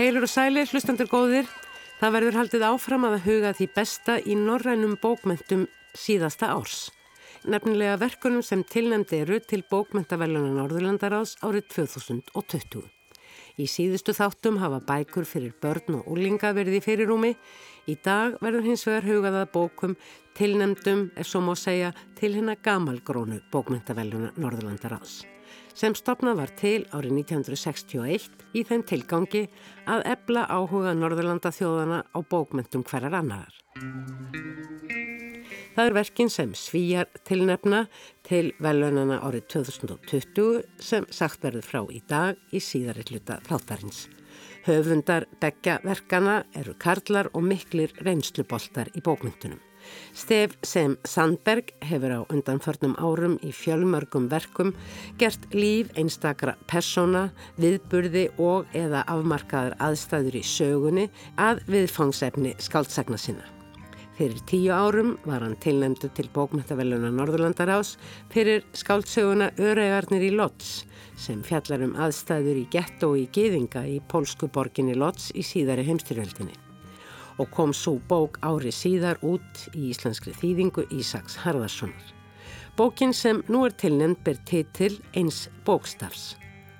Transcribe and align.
Heilur 0.00 0.24
og 0.24 0.30
sælir, 0.32 0.64
hlustandur 0.64 1.10
góðir, 1.12 1.48
það 2.00 2.14
verður 2.14 2.36
haldið 2.38 2.62
áfram 2.64 3.02
að 3.04 3.18
huga 3.26 3.50
því 3.52 3.66
besta 3.74 4.14
í 4.24 4.32
norrænum 4.32 4.94
bókmentum 4.96 5.66
síðasta 5.92 6.54
árs. 6.54 6.86
Nefnilega 7.44 7.98
verkunum 8.00 8.40
sem 8.40 8.62
tilnæmdi 8.64 9.18
eru 9.20 9.36
til 9.44 9.60
bókmentavellunar 9.68 10.54
Norðurlandaráðs 10.56 11.34
árið 11.44 11.66
2020. 11.74 12.86
Í 13.60 13.66
síðustu 13.68 14.14
þáttum 14.16 14.56
hafa 14.62 14.78
bækur 14.88 15.28
fyrir 15.28 15.52
börn 15.60 15.98
og 15.98 16.08
úlinga 16.14 16.54
verið 16.56 16.78
í 16.78 16.80
fyrirúmi. 16.86 17.34
Í 17.84 17.98
dag 18.00 18.38
verður 18.40 18.70
hins 18.70 18.86
vegar 18.88 19.04
hugaða 19.04 19.42
bókum 19.52 19.98
tilnæmdum, 20.40 21.10
er 21.12 21.28
svo 21.28 21.44
má 21.44 21.52
segja, 21.52 21.92
til 22.16 22.32
hennar 22.38 22.56
gamalgrónu 22.64 23.42
bókmentavellunar 23.52 24.40
Norðurlandaráðs 24.40 25.18
sem 25.74 25.94
stopnað 25.96 26.40
var 26.42 26.52
til 26.58 26.84
árið 26.92 27.16
1961 27.22 28.28
í 28.54 28.64
þeim 28.68 28.84
tilgangi 28.88 29.46
að 29.90 30.04
ebla 30.14 30.46
áhuga 30.50 30.94
Norðurlanda 30.98 31.52
þjóðana 31.54 32.02
á 32.10 32.18
bókmentum 32.20 32.84
hverjar 32.86 33.16
annar. 33.20 33.54
Það 35.74 35.86
er 35.86 35.96
verkin 35.96 36.30
sem 36.32 36.52
svíjar 36.58 37.08
tilnefna 37.24 37.84
til 38.26 38.50
velunana 38.60 39.20
árið 39.24 39.46
2020 39.54 40.60
sem 40.82 41.06
sagt 41.14 41.46
verður 41.46 41.66
frá 41.66 41.80
í 41.88 42.02
dag 42.10 42.40
í 42.52 42.60
síðari 42.60 43.06
hluta 43.08 43.38
þáttarins. 43.46 44.08
Höfundar 44.66 45.24
begja 45.40 45.78
verkana 45.86 46.42
eru 46.58 46.74
karlar 46.76 47.30
og 47.32 47.46
miklir 47.48 47.94
reynsluboltar 48.04 48.92
í 48.92 49.00
bókmyndunum. 49.00 49.69
Stef 50.16 50.56
sem 50.66 50.96
Sandberg 51.04 51.72
hefur 51.86 52.16
á 52.16 52.20
undanförnum 52.32 52.96
árum 52.98 53.38
í 53.46 53.52
fjölmörgum 53.54 54.28
verkum 54.32 54.74
gert 55.18 55.46
líf 55.54 55.92
einstakra 55.98 56.56
persóna, 56.70 57.30
viðburði 57.60 58.26
og 58.38 58.68
eða 58.76 59.04
afmarkaður 59.10 59.78
aðstæður 59.78 60.40
í 60.40 60.44
sögunni 60.44 61.08
að 61.38 61.64
viðfangsefni 61.70 62.54
skáldsagna 62.58 63.18
sinna. 63.20 63.46
Fyrir 64.20 64.40
tíu 64.44 64.72
árum 64.76 65.14
var 65.24 65.40
hann 65.40 65.56
tilnæmdu 65.64 66.10
til 66.12 66.26
bókmættaveluna 66.34 67.08
Norðurlandarás 67.14 67.94
fyrir 68.28 68.66
skáldsöguna 68.76 69.48
Öregarnir 69.56 70.26
í 70.26 70.34
Lotts 70.36 70.82
sem 71.16 71.40
fjallar 71.44 71.86
um 71.86 71.96
aðstæður 71.96 72.60
í 72.60 72.66
getto 72.72 73.14
og 73.14 73.22
í 73.22 73.28
geðinga 73.32 73.86
í 73.88 74.00
pólsku 74.12 74.52
borginni 74.52 74.98
Lotts 74.98 75.32
í 75.32 75.46
síðari 75.46 75.88
heimstyrjöldinni 75.88 76.69
og 77.40 77.50
kom 77.54 77.72
svo 77.76 77.96
bók 78.08 78.38
ári 78.44 78.72
síðar 78.74 79.20
út 79.24 79.66
í 79.72 79.90
íslenskri 79.90 80.34
þýðingu 80.36 80.86
Ísaks 80.92 81.38
Harðarssonar. 81.40 82.14
Bókin 82.76 83.14
sem 83.16 83.42
nú 83.48 83.64
er 83.66 83.74
tilnend 83.76 84.20
ber 84.24 84.38
titil 84.48 84.98
eins 85.16 85.48
bókstafs. 85.66 86.34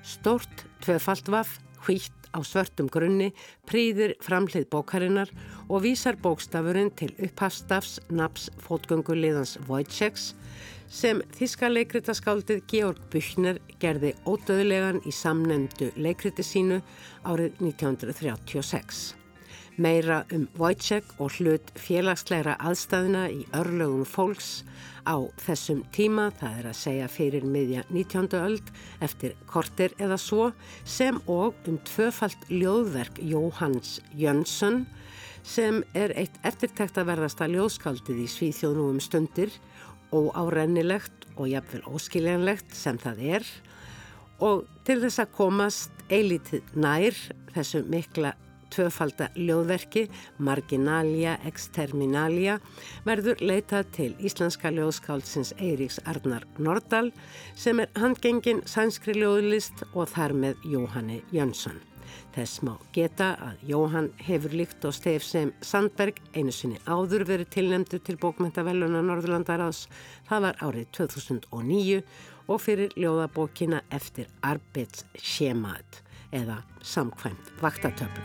Stort, 0.05 0.65
tvefalt 0.81 1.29
vaff, 1.29 1.59
hvitt 1.85 2.13
á 2.31 2.39
svörtum 2.47 2.87
grunni, 2.89 3.31
príðir 3.67 4.15
framhlið 4.23 4.69
bókarinnar 4.71 5.31
og 5.67 5.83
vísar 5.85 6.17
bókstafurinn 6.21 6.93
til 6.95 7.11
upphafstafs 7.19 7.99
naps 8.09 8.49
fótgöngulegans 8.63 9.57
Wojciechs 9.67 10.31
sem 10.91 11.21
þíska 11.37 11.69
leikritaskáldið 11.71 12.65
Georg 12.71 13.07
Büchner 13.11 13.61
gerði 13.83 14.15
ódöðlegan 14.27 15.01
í 15.07 15.15
samnemndu 15.15 15.91
leikriti 15.99 16.45
sínu 16.45 16.81
árið 17.23 17.59
1936 17.63 19.20
meira 19.77 20.23
um 20.33 20.47
Wojciech 20.59 21.07
og 21.21 21.37
hlut 21.37 21.71
félagsleira 21.79 22.57
aðstæðina 22.59 23.27
í 23.31 23.45
örlögum 23.57 24.03
fólks 24.07 24.61
á 25.07 25.17
þessum 25.41 25.81
tíma, 25.95 26.29
það 26.39 26.57
er 26.59 26.67
að 26.69 26.79
segja 26.79 27.07
fyrir 27.11 27.45
miðja 27.47 27.83
19. 27.89 28.27
öld 28.37 28.71
eftir 29.01 29.35
kortir 29.49 29.95
eða 30.01 30.17
svo, 30.21 30.51
sem 30.83 31.17
og 31.25 31.55
um 31.69 31.79
tvöfalt 31.87 32.49
ljóðverk 32.51 33.21
Jóhanns 33.23 33.99
Jönsson 34.17 34.85
sem 35.43 35.81
er 35.97 36.13
eitt 36.19 36.37
eftirtækt 36.45 36.99
að 37.01 37.09
verðasta 37.13 37.47
ljóðskaldið 37.49 38.21
í 38.25 38.29
Svíþjóðnum 38.29 38.95
um 38.95 39.01
stundir 39.01 39.53
og 40.13 40.29
árennilegt 40.37 41.25
og 41.37 41.49
jafnvel 41.49 41.81
óskiljanlegt 41.89 42.75
sem 42.75 42.99
það 43.01 43.25
er 43.39 43.51
og 44.41 44.65
til 44.85 44.99
þess 45.03 45.21
að 45.23 45.35
komast 45.37 46.05
eilítið 46.11 46.75
nær 46.75 47.17
þessu 47.55 47.83
mikla 47.89 48.35
tvöfalda 48.71 49.29
ljóðverki 49.35 50.07
Marginalia 50.39 51.37
Exterminalia 51.47 52.57
verður 53.05 53.43
leitað 53.43 53.91
til 53.97 54.09
íslenska 54.19 54.71
ljóðskáldsins 54.73 55.53
Eiríks 55.59 56.01
Arnar 56.07 56.47
Nordal 56.57 57.11
sem 57.55 57.83
er 57.83 57.91
handgengin 57.99 58.63
sænskri 58.65 59.19
ljóðlist 59.19 59.85
og 59.93 60.09
þar 60.15 60.37
með 60.43 60.67
Jóhanni 60.73 61.21
Jönsson. 61.35 61.79
Þess 62.35 62.61
má 62.63 62.75
geta 62.95 63.33
að 63.43 63.63
Jóhann 63.67 64.09
hefur 64.23 64.53
líkt 64.55 64.85
og 64.87 64.95
stef 64.95 65.23
sem 65.27 65.51
Sandberg 65.63 66.19
einu 66.35 66.53
sinni 66.55 66.79
áður 66.87 67.25
verið 67.27 67.51
tilnemdu 67.57 67.99
til 67.99 68.15
bókmentaveluna 68.21 69.01
Norðurlandaráðs. 69.07 69.87
Það 70.29 70.45
var 70.47 70.61
árið 70.63 70.87
2009 70.99 71.99
og 72.47 72.63
fyrir 72.63 72.95
ljóðabókina 72.99 73.83
eftir 73.91 74.31
Arbets 74.47 75.05
Sjemad 75.19 76.01
eða 76.35 76.61
samkvæmt 76.83 77.53
vaktatöflu. 77.61 78.23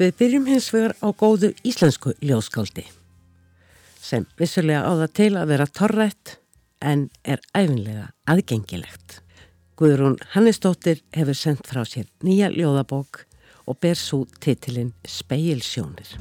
Við 0.00 0.14
byrjum 0.18 0.48
hins 0.48 0.70
vegar 0.74 0.96
á 0.98 1.08
góðu 1.12 1.52
íslensku 1.68 2.14
ljóskáldi 2.24 2.86
sem 4.02 4.24
vissulega 4.38 4.82
á 4.82 4.92
það 4.98 5.12
til 5.18 5.32
að 5.38 5.50
vera 5.52 5.66
torrætt 5.70 6.38
en 6.82 7.04
er 7.22 7.42
æfinlega 7.54 8.08
aðgengilegt. 8.26 9.20
Guðrún 9.78 10.18
Hannesdóttir 10.34 11.04
hefur 11.14 11.38
sendt 11.38 11.68
frá 11.70 11.84
sér 11.86 12.10
nýja 12.26 12.50
ljóðabók 12.52 13.24
og 13.66 13.78
ber 13.78 13.98
svo 13.98 14.24
titilinn 14.42 14.92
Speilsjónir. 15.06 16.16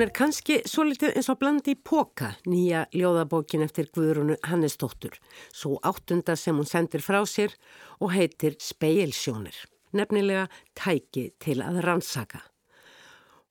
Hún 0.00 0.06
er 0.06 0.14
kannski 0.16 0.54
svo 0.64 0.86
litið 0.88 1.10
eins 1.12 1.26
og 1.28 1.36
blandi 1.42 1.74
í 1.74 1.76
póka, 1.76 2.30
nýja 2.48 2.86
ljóðabókin 2.96 3.60
eftir 3.60 3.90
Guðrunu 3.92 4.38
Hannesdóttur, 4.48 5.18
svo 5.52 5.74
áttunda 5.84 6.38
sem 6.40 6.56
hún 6.56 6.64
sendir 6.64 7.04
frá 7.04 7.18
sér 7.28 7.52
og 8.00 8.14
heitir 8.14 8.56
Speilsjónir, 8.64 9.58
nefnilega 9.92 10.46
tæki 10.72 11.26
til 11.44 11.58
að 11.60 11.82
rannsaka. 11.84 12.40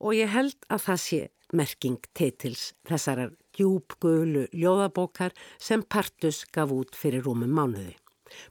Og 0.02 0.18
ég 0.18 0.34
held 0.34 0.58
að 0.74 0.82
það 0.88 1.00
sé 1.06 1.22
merking 1.54 2.10
titils 2.18 2.66
þessarar 2.90 3.38
djúbgölu 3.54 4.48
ljóðabókar 4.50 5.38
sem 5.62 5.86
Partus 5.86 6.48
gaf 6.50 6.74
út 6.74 6.98
fyrir 6.98 7.30
rúmum 7.30 7.54
mánuði. 7.54 7.94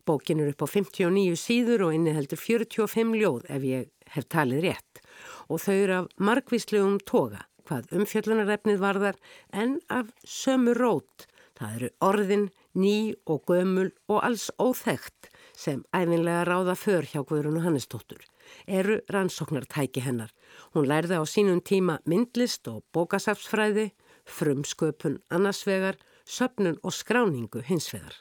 Bókin 0.07 0.47
er 0.47 0.55
upp 0.55 0.63
á 0.63 0.71
59 0.71 1.35
síður 1.35 1.89
og 1.91 1.99
inniheldur 1.99 2.39
45 2.47 3.19
ljóð 3.19 3.51
ef 3.51 3.71
ég 3.75 3.93
hef 4.15 4.31
talið 4.31 4.69
rétt 4.71 5.07
og 5.51 5.59
þau 5.67 5.75
eru 5.75 6.03
af 6.05 6.13
margvíslegum 6.23 7.03
toga 7.03 7.48
hvað 7.69 7.93
umfjöllunarefnið 7.99 8.81
varðar 8.81 9.19
en 9.53 9.79
af 9.93 10.09
sömu 10.25 10.75
rót. 10.79 11.27
Það 11.59 11.75
eru 11.77 11.91
orðin, 12.07 12.47
ný 12.79 13.15
og 13.27 13.45
gömul 13.51 13.91
og 14.09 14.23
alls 14.25 14.49
óþægt 14.63 15.29
sem 15.59 15.83
æfinlega 15.93 16.45
ráða 16.47 16.77
för 16.79 17.03
hjá 17.03 17.25
Guðrunu 17.27 17.65
Hannesdóttur. 17.65 18.23
Eru 18.67 19.01
rannsóknartæki 19.11 20.05
hennar. 20.07 20.31
Hún 20.73 20.87
lærði 20.87 21.19
á 21.19 21.25
sínum 21.27 21.61
tíma 21.61 21.99
myndlist 22.07 22.69
og 22.71 22.85
bókasafsfræði, 22.95 23.91
frumsköpun 24.25 25.19
annarsvegar, 25.31 25.99
söpnun 26.25 26.79
og 26.83 26.95
skráningu 26.95 27.65
hinsvegar. 27.67 28.15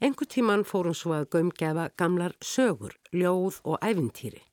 Engu 0.00 0.24
tíman 0.24 0.64
fór 0.64 0.86
hún 0.88 0.96
svo 0.96 1.18
að 1.18 1.30
gömgefa 1.34 1.90
gamlar 1.98 2.38
sögur, 2.40 2.94
ljóð 3.12 3.60
og 3.64 3.82
ævintýri 3.82 4.46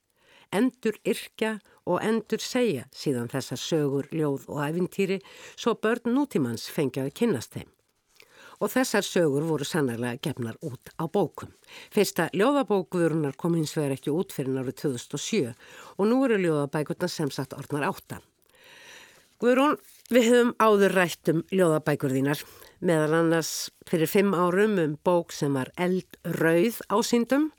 endur 0.53 0.97
yrkja 1.05 1.57
og 1.89 2.01
endur 2.03 2.41
segja 2.43 2.87
síðan 2.95 3.29
þessar 3.31 3.59
sögur, 3.59 4.09
ljóð 4.11 4.47
og 4.51 4.63
æfintýri 4.63 5.19
svo 5.55 5.75
börn 5.75 6.13
nútímans 6.15 6.69
fengið 6.71 7.09
að 7.09 7.15
kynast 7.19 7.55
þeim. 7.57 7.69
Og 8.63 8.71
þessar 8.71 9.03
sögur 9.03 9.43
voru 9.47 9.65
sannarlega 9.67 10.21
gefnar 10.23 10.59
út 10.63 10.93
á 10.95 11.03
bókum. 11.11 11.51
Fyrsta 11.91 12.29
ljóðabókuðurunar 12.37 13.35
kom 13.35 13.57
hins 13.57 13.73
vegar 13.75 13.97
ekki 13.97 14.13
út 14.13 14.31
fyrir 14.31 14.53
náru 14.55 14.71
2007 14.71 15.51
og 15.97 16.05
nú 16.07 16.21
eru 16.27 16.39
ljóðabækurna 16.39 17.09
sem 17.11 17.33
sagt 17.33 17.57
orðnar 17.57 17.89
átta. 17.89 18.21
Guðrún, 19.43 19.75
við 20.13 20.29
höfum 20.29 20.51
áður 20.63 20.93
rætt 20.95 21.29
um 21.33 21.41
ljóðabækur 21.51 22.13
þínar, 22.15 22.43
meðal 22.79 23.17
annars 23.17 23.51
fyrir 23.89 24.07
fimm 24.07 24.31
árum 24.31 24.77
um 24.79 24.93
bók 25.03 25.33
sem 25.35 25.51
var 25.57 25.73
eldrauð 25.75 26.79
ásýndum 26.87 27.49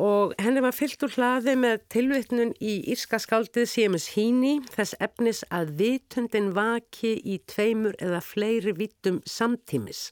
og 0.00 0.32
henni 0.40 0.62
var 0.64 0.72
fyllt 0.72 1.02
úr 1.04 1.12
hlaði 1.12 1.56
með 1.60 1.82
tilvittnun 1.92 2.54
í 2.56 2.78
írska 2.92 3.18
skaldið 3.20 3.66
Siemus 3.68 4.06
Híni 4.14 4.54
þess 4.72 4.96
efnis 5.04 5.42
að 5.52 5.74
vitundin 5.80 6.54
vaki 6.56 7.18
í 7.20 7.36
tveimur 7.50 7.98
eða 8.00 8.22
fleiri 8.24 8.72
vittum 8.78 9.20
samtímis 9.28 10.08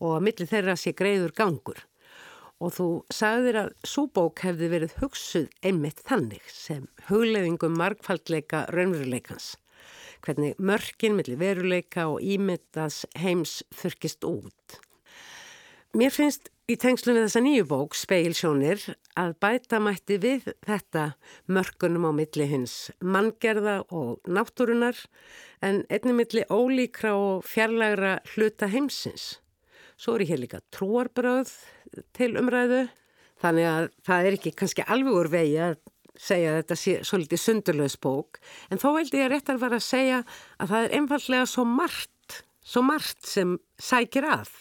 og 0.00 0.16
að 0.16 0.26
milli 0.26 0.48
þeirra 0.50 0.76
sé 0.80 0.94
greiður 0.96 1.36
gangur. 1.36 1.86
og 2.60 2.74
þú 2.76 2.86
sagðir 3.08 3.56
að 3.56 3.70
súbók 3.88 4.42
hefði 4.44 4.68
verið 4.68 4.96
hugsuð 5.00 5.46
einmitt 5.64 6.02
þannig 6.04 6.44
sem 6.52 6.82
hugleðingum 7.08 7.72
markfaldleika 7.80 8.66
raunveruleikans. 8.74 9.54
Hvernig 10.20 10.60
mörkin 10.60 11.16
millir 11.16 11.40
veruleika 11.40 12.04
og 12.12 12.20
ímyndast 12.20 13.08
heims 13.16 13.62
þurkist 13.72 14.26
út. 14.28 14.76
Mér 15.96 16.12
finnst 16.12 16.52
í 16.70 16.76
tengslu 16.78 17.14
við 17.16 17.24
þessa 17.26 17.40
nýju 17.42 17.66
bók, 17.66 17.96
Speilsjónir, 17.98 18.82
að 19.18 19.32
bæta 19.42 19.80
mætti 19.82 20.18
við 20.22 20.46
þetta 20.66 21.12
mörkunum 21.50 22.06
á 22.06 22.12
milli 22.14 22.46
hins 22.46 22.74
manngerða 23.02 23.80
og 23.96 24.20
náttúrunar 24.30 24.98
en 25.66 25.82
einnig 25.90 26.16
milli 26.18 26.44
ólíkra 26.46 27.14
og 27.18 27.46
fjarlægra 27.48 28.18
hluta 28.34 28.70
heimsins. 28.70 29.40
Svo 29.98 30.14
er 30.14 30.24
ég 30.24 30.32
hér 30.34 30.42
líka 30.44 30.62
trúarbröð 30.74 31.50
til 32.16 32.32
umræðu. 32.38 32.86
Þannig 33.42 33.70
að 33.72 33.90
það 34.06 34.26
er 34.28 34.38
ekki 34.38 34.56
kannski 34.62 34.86
alveg 34.86 35.20
úr 35.20 35.30
vegi 35.32 35.60
að 35.64 35.78
segja 36.20 36.54
að 36.54 36.58
þetta 36.60 36.80
sé 36.80 36.98
svolítið 37.08 37.44
sundurlaus 37.44 37.96
bók. 38.00 38.42
En 38.70 38.78
þó 38.78 38.92
veldi 38.94 39.22
ég 39.22 39.32
að 39.40 39.62
vera 39.64 39.80
að 39.80 39.88
segja 39.88 40.24
að 40.60 40.74
það 40.74 40.82
er 40.84 40.98
einfallega 41.00 41.46
svo 41.50 41.64
margt, 41.66 42.42
svo 42.62 42.84
margt 42.84 43.24
sem 43.26 43.56
sækir 43.80 44.28
að. 44.28 44.52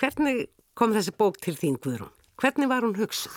Hvernig 0.00 0.48
kom 0.80 0.94
þessi 0.96 1.12
bók 1.16 1.36
til 1.44 1.54
þín, 1.58 1.76
Guðrún? 1.82 2.12
Hvernig 2.40 2.70
var 2.70 2.86
hún 2.86 2.96
hugsuð? 2.96 3.36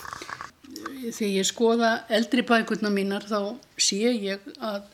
Þegar 1.04 1.34
ég 1.34 1.46
skoða 1.46 1.90
eldri 2.16 2.42
bækurna 2.48 2.90
mínar 2.92 3.26
þá 3.28 3.54
sé 3.76 4.00
ég 4.08 4.48
að 4.64 4.88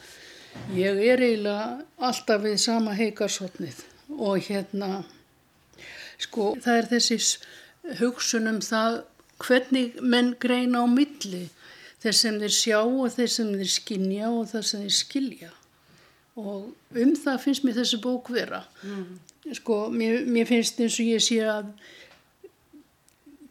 ég 0.75 0.99
er 1.13 1.23
eiginlega 1.23 1.87
alltaf 2.11 2.43
við 2.43 2.59
sama 2.59 2.97
heikarsotnið 2.99 3.85
og 4.19 4.43
hérna 4.51 5.05
Sko 6.21 6.55
það 6.61 6.81
er 6.81 6.89
þessis 6.91 7.31
hugsunum 8.01 8.61
það 8.65 8.99
hvernig 9.41 10.01
menn 10.03 10.35
greina 10.43 10.83
á 10.85 10.87
milli 10.91 11.47
þess 12.03 12.25
sem 12.25 12.37
þeir 12.43 12.57
sjá 12.57 12.79
og 12.83 13.09
þess 13.15 13.39
sem 13.39 13.55
þeir 13.57 13.73
skinja 13.77 14.29
og 14.29 14.51
þess 14.51 14.75
sem 14.75 14.85
þeir 14.85 14.97
skilja 14.99 15.51
og 16.41 16.99
um 17.05 17.15
það 17.23 17.41
finnst 17.45 17.65
mér 17.67 17.77
þessi 17.81 17.99
bók 18.01 18.31
vera. 18.33 18.63
Mm. 18.87 19.19
Sko 19.57 19.81
mér, 19.93 20.23
mér 20.29 20.47
finnst 20.49 20.79
eins 20.81 20.99
og 21.01 21.09
ég 21.09 21.25
sé 21.25 21.41
að 21.45 21.73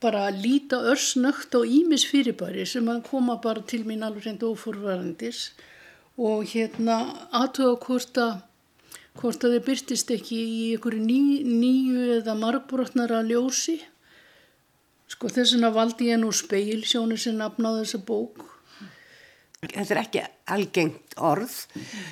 bara 0.01 0.29
líta 0.31 0.79
örsnögt 0.91 1.55
á 1.55 1.59
ímis 1.63 2.05
fyrirbæri 2.07 2.65
sem 2.67 2.87
að 2.91 3.03
koma 3.09 3.39
bara 3.43 3.61
til 3.61 3.83
mín 3.87 4.05
alveg 4.05 4.29
reynd 4.29 4.45
ofurvarandis 4.47 5.49
og 6.19 6.45
hérna 6.51 6.99
aðtöða 7.31 7.75
hvort 7.85 8.21
að 8.23 8.37
hvort 9.19 9.43
að 9.43 9.55
þið 9.55 9.65
byrtist 9.67 10.11
ekki 10.15 10.37
í 10.39 10.59
einhverju 10.73 11.01
ný, 11.03 11.21
nýju 11.43 12.03
eða 12.19 12.35
margbrotnara 12.39 13.19
ljósi. 13.27 13.79
Sko 15.09 15.31
þess 15.33 15.55
vegna 15.55 15.71
valdi 15.75 16.11
ég 16.11 16.21
nú 16.21 16.29
speil 16.35 16.85
sjónu 16.87 17.17
sem 17.19 17.35
nafnáði 17.39 17.83
þessa 17.83 18.01
bók. 18.07 18.45
Þetta 19.59 19.91
er 19.91 20.01
ekki 20.05 20.21
algengt 20.55 21.17
orð, 21.19 21.55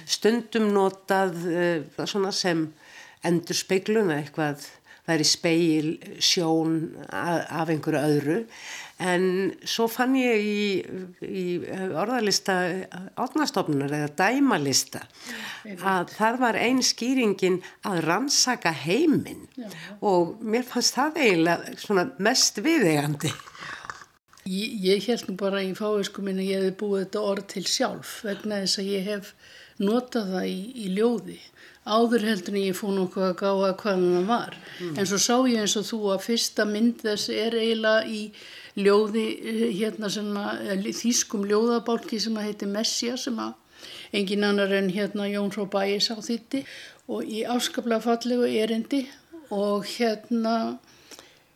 stundum 0.09 0.67
notað 0.75 1.37
uh, 1.47 2.31
sem 2.35 2.65
endur 3.23 3.55
speiklun 3.55 4.11
eða 4.11 4.25
eitthvað 4.25 4.65
væri 5.07 5.27
speil 5.27 5.93
sjón 6.19 6.77
af 7.09 7.71
einhverju 7.71 8.01
öðru. 8.01 8.37
En 8.97 9.53
svo 9.61 9.85
fann 9.91 10.15
ég 10.17 10.41
í, 10.41 10.61
í 11.21 11.43
orðalista 11.93 12.55
átnastofnunar 13.13 13.93
eða 13.93 14.09
dæmalista 14.17 15.03
að 15.77 16.15
það 16.15 16.39
var 16.41 16.57
einn 16.57 16.81
skýringin 16.85 17.59
að 17.85 18.01
rannsaka 18.07 18.73
heiminn. 18.85 19.45
Og 20.01 20.39
mér 20.41 20.65
fannst 20.65 20.97
það 20.97 21.21
eiginlega 21.21 22.07
mest 22.25 22.57
viðegandi. 22.65 23.33
Ég, 24.47 24.73
ég 24.81 25.07
held 25.11 25.27
nú 25.27 25.37
bara 25.39 25.61
í 25.61 25.73
fáisku 25.75 26.23
minna 26.23 26.45
ég 26.45 26.65
hef 26.65 26.77
búið 26.79 27.05
þetta 27.05 27.23
orð 27.29 27.47
til 27.53 27.65
sjálf 27.67 28.21
vegna 28.23 28.61
þess 28.63 28.79
að 28.81 28.91
ég 28.93 29.07
hef 29.11 29.31
notað 29.83 30.31
það 30.33 30.45
í, 30.49 30.59
í 30.85 30.91
ljóði 30.95 31.39
áður 31.87 32.25
heldur 32.27 32.55
en 32.55 32.63
ég 32.63 32.77
fóð 32.77 32.93
nokkuð 32.97 33.25
að 33.27 33.35
gáða 33.41 33.73
hvað 33.81 34.03
það 34.03 34.29
var 34.29 34.57
mm. 34.57 34.93
en 34.97 35.09
svo 35.09 35.19
sá 35.23 35.35
ég 35.49 35.63
eins 35.63 35.75
og 35.79 35.87
þú 35.87 35.99
að 36.13 36.25
fyrsta 36.27 36.65
mynd 36.69 37.03
þess 37.05 37.31
er 37.33 37.57
eiginlega 37.57 38.07
í 38.11 38.21
ljóði 38.77 39.25
eh, 39.41 39.63
hérna 39.79 40.11
sem 40.13 40.29
að 40.37 40.73
eh, 40.75 40.89
þýskum 40.99 41.47
ljóðabálki 41.49 42.19
sem 42.21 42.37
að 42.37 42.49
heiti 42.49 42.69
Messia 42.69 43.17
sem 43.19 43.39
að 43.41 43.55
engin 44.15 44.45
annar 44.47 44.73
en 44.77 44.91
hérna 44.93 45.27
Jón 45.29 45.53
Frá 45.53 45.65
Bæis 45.77 46.09
á 46.13 46.17
þitti 46.17 46.63
og 47.07 47.27
í 47.27 47.43
afskaplega 47.47 48.03
fallegu 48.03 48.47
erindi 48.49 49.05
og 49.53 49.87
hérna 49.95 50.77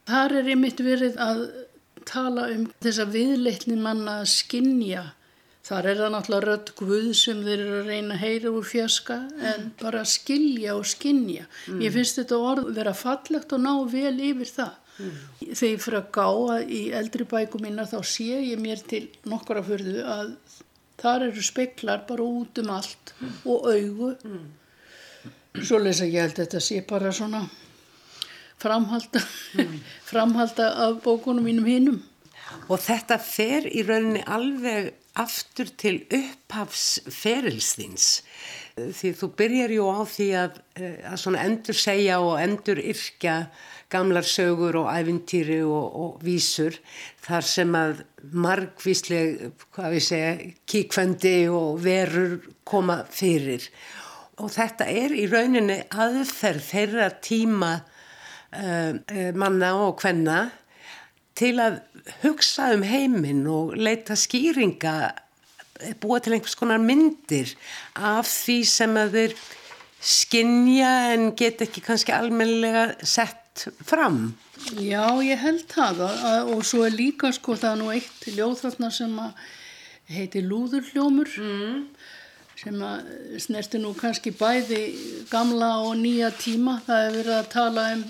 þar 0.08 0.38
er 0.42 0.52
einmitt 0.54 0.82
verið 0.84 1.20
að 1.22 1.44
tala 2.08 2.48
um 2.54 2.68
þessa 2.82 3.06
viðleitni 3.12 3.78
manna 3.80 4.22
að 4.22 4.32
skinja 4.34 5.12
Þar 5.62 5.88
er 5.92 6.00
það 6.00 6.14
náttúrulega 6.16 6.46
rödd 6.48 6.70
Guð 6.80 7.10
sem 7.18 7.42
þeir 7.46 7.60
eru 7.60 7.80
að 7.84 7.90
reyna 7.92 8.16
að 8.16 8.24
heyra 8.24 8.52
úr 8.58 8.66
fjaska 8.66 9.18
en 9.52 9.68
bara 9.82 10.02
skilja 10.10 10.74
og 10.74 10.88
skinja. 10.90 11.46
Mm. 11.70 11.84
Ég 11.86 11.94
finnst 11.94 12.18
þetta 12.18 12.40
orð 12.50 12.72
vera 12.78 12.94
fallegt 12.98 13.54
og 13.54 13.62
ná 13.62 13.74
vel 13.92 14.16
yfir 14.18 14.50
það. 14.50 14.80
Mm. 14.98 15.20
Þegar 15.44 15.70
ég 15.70 15.84
fyrir 15.86 16.00
að 16.00 16.10
gá 16.18 16.26
að 16.56 16.74
í 16.74 16.82
eldri 16.98 17.28
bæku 17.30 17.62
mína 17.62 17.86
þá 17.90 18.00
sé 18.10 18.42
ég 18.50 18.62
mér 18.62 18.82
til 18.90 19.04
nokkura 19.30 19.62
fyrðu 19.66 20.02
að 20.02 20.34
þar 21.02 21.28
eru 21.30 21.46
speklar 21.46 22.04
bara 22.10 22.26
út 22.26 22.62
um 22.62 22.74
allt 22.74 23.14
mm. 23.20 23.38
og 23.54 23.70
augu. 23.70 24.12
Mm. 24.26 25.62
Svo 25.62 25.78
lesa 25.82 26.10
ég 26.10 26.26
held 26.26 26.42
þetta 26.42 26.62
sé 26.64 26.82
bara 26.90 27.14
svona 27.14 27.46
framhalda, 28.62 29.22
mm. 29.62 29.78
framhalda 30.10 30.74
af 30.88 31.04
bókunum 31.06 31.46
mínum 31.46 31.70
hinnum. 31.70 32.02
Og 32.72 32.80
þetta 32.80 33.18
fer 33.22 33.68
í 33.68 33.84
rauninni 33.88 34.24
alveg 34.26 34.94
aftur 35.20 35.68
til 35.76 36.06
upphafsferilsþins 36.08 38.22
því 38.76 39.12
þú 39.20 39.28
byrjar 39.38 39.72
jú 39.76 39.86
á 39.92 40.02
því 40.08 40.28
að, 40.40 40.52
eh, 40.80 41.12
að 41.12 41.36
endur 41.42 41.78
segja 41.78 42.20
og 42.24 42.40
endur 42.40 42.80
yrkja 42.80 43.50
gamlar 43.92 44.24
sögur 44.24 44.76
og 44.80 44.88
ævintýri 44.88 45.60
og, 45.66 45.96
og 45.96 46.24
vísur 46.24 46.80
þar 47.22 47.42
sem 47.44 47.76
að 47.76 48.06
margvísleg, 48.32 49.52
hvað 49.74 49.92
við 49.92 50.04
segja, 50.06 50.54
kíkvendi 50.66 51.50
og 51.52 51.84
verur 51.84 52.40
koma 52.64 53.06
fyrir. 53.10 53.70
Og 54.40 54.50
þetta 54.50 54.86
er 54.88 55.12
í 55.12 55.28
rauninni 55.28 55.84
aðferð 55.92 56.64
þeirra 56.72 57.10
tíma 57.22 57.84
uh, 58.56 58.94
manna 59.36 59.76
og 59.84 60.00
hvenna 60.02 60.61
til 61.38 61.56
að 61.64 61.80
hugsa 62.22 62.72
um 62.76 62.84
heiminn 62.86 63.46
og 63.50 63.76
leita 63.78 64.18
skýringa, 64.20 64.96
búa 66.02 66.20
til 66.22 66.36
einhvers 66.36 66.58
konar 66.60 66.82
myndir 66.82 67.56
af 67.96 68.30
því 68.30 68.58
sem 68.70 68.98
að 69.02 69.18
þeir 69.18 69.36
skinja 70.02 70.92
en 71.14 71.32
get 71.38 71.62
ekki 71.62 71.84
kannski 71.86 72.14
almennilega 72.16 72.92
sett 73.06 73.68
fram. 73.86 74.34
Já, 74.78 75.06
ég 75.26 75.42
held 75.42 75.66
það 75.70 76.02
og 76.54 76.64
svo 76.66 76.86
er 76.86 76.96
líka 76.96 77.32
sko 77.34 77.58
það 77.60 77.82
nú 77.82 77.92
eitt 77.94 78.28
ljóð 78.30 78.62
þarna 78.66 78.92
sem 78.94 79.14
að 79.22 79.46
heiti 80.12 80.42
Lúðurljómur 80.46 81.30
mm. 81.42 81.78
sem 82.62 82.82
að 82.86 83.12
snerti 83.42 83.82
nú 83.82 83.94
kannski 83.98 84.34
bæði 84.38 84.82
gamla 85.32 85.74
og 85.86 85.96
nýja 86.02 86.32
tíma. 86.38 86.80
Það 86.86 87.06
hefur 87.06 87.20
verið 87.20 87.38
að 87.38 87.52
tala 87.56 87.86
um 87.96 88.04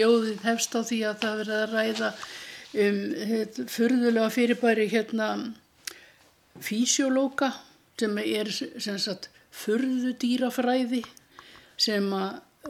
ljóðið 0.00 0.44
hefst 0.48 0.76
á 0.76 0.80
því 0.80 1.00
að 1.10 1.22
það 1.22 1.32
hefur 1.32 1.42
verið 1.44 1.58
að 1.62 1.74
ræða 1.76 2.12
um 2.78 2.98
fyrðulega 3.70 4.28
fyrirbæri 4.32 4.88
hérna 4.92 5.28
físjólóka 6.62 7.52
sem 7.98 8.18
er 8.22 8.50
sem 8.54 8.98
sagt 8.98 9.30
fyrðudýrafræði 9.58 11.02
sem 11.78 12.06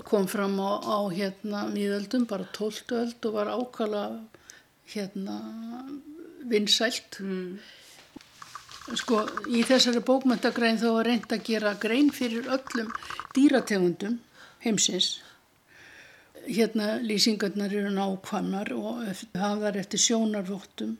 kom 0.05 0.29
fram 0.29 0.59
á, 0.61 0.79
á 0.85 0.99
hérna 1.11 1.67
miðöldum, 1.73 2.27
bara 2.29 2.47
12 2.55 2.93
öld 3.01 3.29
og 3.29 3.35
var 3.35 3.51
ákala 3.53 4.03
hérna 4.93 5.39
vinsælt 6.49 7.19
mm. 7.21 7.59
sko 8.97 9.25
í 9.53 9.65
þessari 9.69 10.03
bókmöntagrein 10.05 10.81
þá 10.81 10.89
var 10.97 11.11
reynd 11.11 11.33
að 11.33 11.47
gera 11.49 11.75
grein 11.81 12.13
fyrir 12.15 12.49
öllum 12.49 12.93
dýrategundum 13.37 14.21
heimsins 14.65 15.19
hérna 16.47 16.99
lýsingarnar 17.05 17.75
eru 17.75 17.91
nákvæmnar 17.95 18.73
og 18.77 19.03
hafðar 19.39 19.79
eftir 19.81 20.03
sjónarvottum 20.03 20.97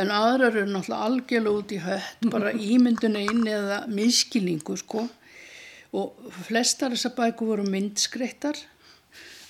en 0.00 0.12
aðrar 0.14 0.54
eru 0.54 0.70
náttúrulega 0.70 1.06
algjörlega 1.06 1.60
út 1.60 1.72
í 1.74 1.80
hött, 1.84 2.28
bara 2.32 2.52
ímynduna 2.74 3.22
inn 3.24 3.46
eða 3.48 3.82
miskilningu 3.90 4.76
sko 4.80 5.06
og 5.96 6.30
flestar 6.46 6.94
þessar 6.94 7.16
bæku 7.16 7.48
voru 7.48 7.66
myndskreittar 7.66 8.58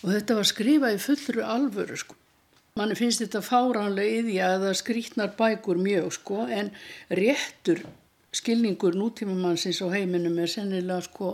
og 0.00 0.14
þetta 0.14 0.38
var 0.38 0.48
skrifað 0.48 0.96
í 0.96 1.02
fullru 1.04 1.44
alvöru 1.44 1.98
sko. 2.00 2.16
Manni 2.78 2.96
finnst 2.96 3.20
þetta 3.20 3.42
fáránlega 3.44 4.20
yði 4.22 4.36
að 4.46 4.62
það 4.64 4.78
skrítnar 4.78 5.32
bækur 5.36 5.80
mjög 5.82 6.14
sko 6.16 6.46
en 6.48 6.70
réttur 7.18 7.82
skilningur 8.32 8.96
nútímamannsins 8.96 9.82
á 9.82 9.86
heiminum 9.92 10.38
er 10.38 10.48
sennilega 10.48 11.02
sko 11.04 11.32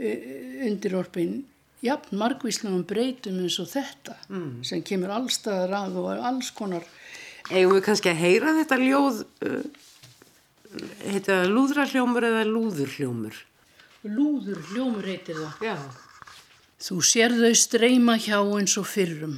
undirorpin 0.00 1.42
jafn 1.82 2.18
margvíslegum 2.20 2.84
breytum 2.86 3.40
eins 3.42 3.58
og 3.62 3.70
þetta 3.72 4.16
mm. 4.28 4.62
sem 4.66 4.82
kemur 4.86 5.14
allstaðar 5.16 5.76
að 5.82 5.98
og 6.02 6.26
alls 6.30 6.52
konar 6.54 6.86
Eigum 7.50 7.74
við 7.74 7.82
kannski 7.88 8.12
að 8.12 8.20
heyra 8.22 8.52
þetta 8.60 8.76
ljóð, 8.78 9.16
uh, 9.44 10.84
heita 11.08 11.40
það 11.40 11.50
lúðrarhljómur 11.56 12.26
eða 12.28 12.44
lúðurhljómur? 12.48 13.40
Lúðurhljómur 14.06 15.08
heitir 15.10 15.40
það. 15.40 15.66
Já. 15.66 15.76
Þú 16.82 16.96
sér 17.06 17.34
þau 17.38 17.52
streyma 17.58 18.16
hjá 18.22 18.38
eins 18.40 18.76
og 18.78 18.86
fyrrum, 18.90 19.36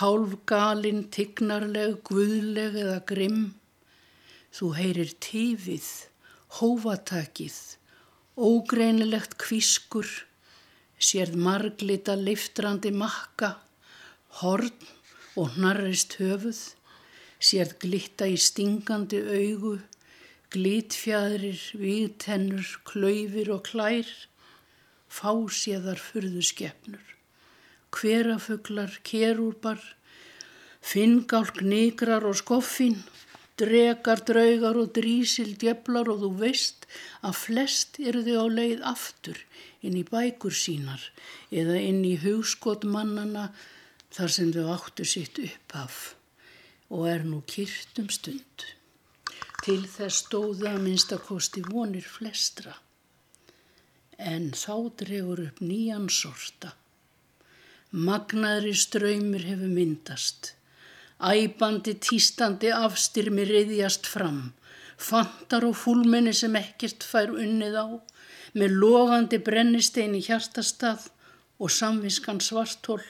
hálfgalinn, 0.00 1.04
tignarleg, 1.14 1.98
guðleg 2.06 2.78
eða 2.84 3.00
grimm. 3.06 3.44
Þú 4.54 4.70
heyrir 4.78 5.12
tífið, 5.22 5.88
hófatakið, 6.60 7.58
ógreinilegt 8.38 9.36
kvískur, 9.42 10.06
sérð 10.98 11.36
marglita 11.36 12.14
liftrandi 12.18 12.92
makka, 12.94 13.54
horn 14.40 14.72
og 15.38 15.54
hnarrist 15.56 16.16
höfuð, 16.20 16.60
sérð 17.42 17.74
glitta 17.82 18.28
í 18.30 18.36
stingandi 18.40 19.20
augu, 19.22 19.78
glitfjæðrir, 20.54 21.60
vígtennur, 21.80 22.68
klaufir 22.86 23.50
og 23.54 23.64
klær, 23.66 24.08
fáséðar 25.10 25.98
furðuskefnur, 25.98 27.02
hverafuglar, 27.94 28.94
kerúrbar, 29.06 29.82
finngálk, 30.84 31.62
nigrar 31.62 32.26
og 32.28 32.38
skoffin, 32.38 33.00
drekar, 33.60 34.22
draugar 34.26 34.78
og 34.80 34.92
drísil, 34.96 35.54
djöflar 35.60 36.10
og 36.10 36.22
þú 36.24 36.30
veist 36.40 36.86
að 37.22 37.38
flest 37.42 38.00
eru 38.02 38.24
þau 38.26 38.38
á 38.42 38.46
leið 38.58 38.84
aftur 38.90 39.40
inn 39.84 39.98
í 40.00 40.04
bækur 40.08 40.54
sínar 40.56 41.02
eða 41.52 41.78
inn 41.78 42.02
í 42.08 42.16
hugskot 42.24 42.86
mannana 42.88 43.50
þar 44.14 44.34
sem 44.36 44.52
þau 44.54 44.66
áttu 44.74 45.06
sitt 45.06 45.38
upphaf 45.42 46.14
og 46.94 47.06
er 47.10 47.26
nú 47.26 47.42
kýrt 47.46 48.00
um 48.02 48.10
stund. 48.12 48.66
Til 49.64 49.82
þess 49.88 50.26
stóða 50.26 50.74
minnstakosti 50.78 51.62
vonir 51.64 52.04
flestra 52.04 52.74
en 54.18 54.50
þá 54.54 54.74
dregur 55.00 55.46
upp 55.48 55.62
nýjan 55.64 56.10
sorta. 56.12 56.74
Magnaðri 57.94 58.74
ströymir 58.74 59.46
hefur 59.46 59.70
myndast. 59.70 60.54
Æbandi, 61.22 61.94
tístandi 62.02 62.72
afstyrmi 62.74 63.44
reyðjast 63.46 64.06
fram. 64.10 64.52
Fantar 64.98 65.64
og 65.68 65.76
fúlmenni 65.78 66.32
sem 66.34 66.56
ekkert 66.58 67.06
fær 67.06 67.30
unnið 67.30 67.76
á. 67.78 67.86
Með 68.54 68.78
logandi 68.82 69.38
brennistein 69.38 70.14
í 70.18 70.22
hjartastað 70.26 71.08
og 71.58 71.70
samviskan 71.70 72.40
svartól. 72.42 73.02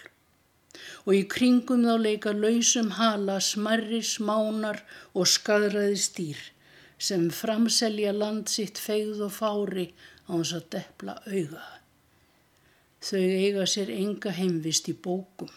Og 1.06 1.12
í 1.16 1.22
kringum 1.28 1.84
þá 1.84 1.96
leika 2.00 2.32
lausum 2.32 2.90
hala 2.98 3.38
smarri 3.40 4.02
smánar 4.04 4.82
og 5.14 5.28
skadræði 5.28 6.00
stýr 6.00 6.42
sem 7.04 7.26
framselja 7.34 8.12
land 8.14 8.48
sitt 8.48 8.78
feigð 8.80 9.24
og 9.26 9.32
fári 9.34 9.88
á 10.28 10.32
hans 10.32 10.52
að 10.56 10.68
deppla 10.76 11.16
auga. 11.26 11.64
Þau 13.04 13.20
eiga 13.20 13.66
sér 13.68 13.90
enga 13.92 14.32
heimvist 14.32 14.88
í 14.88 14.94
bókum 14.96 15.50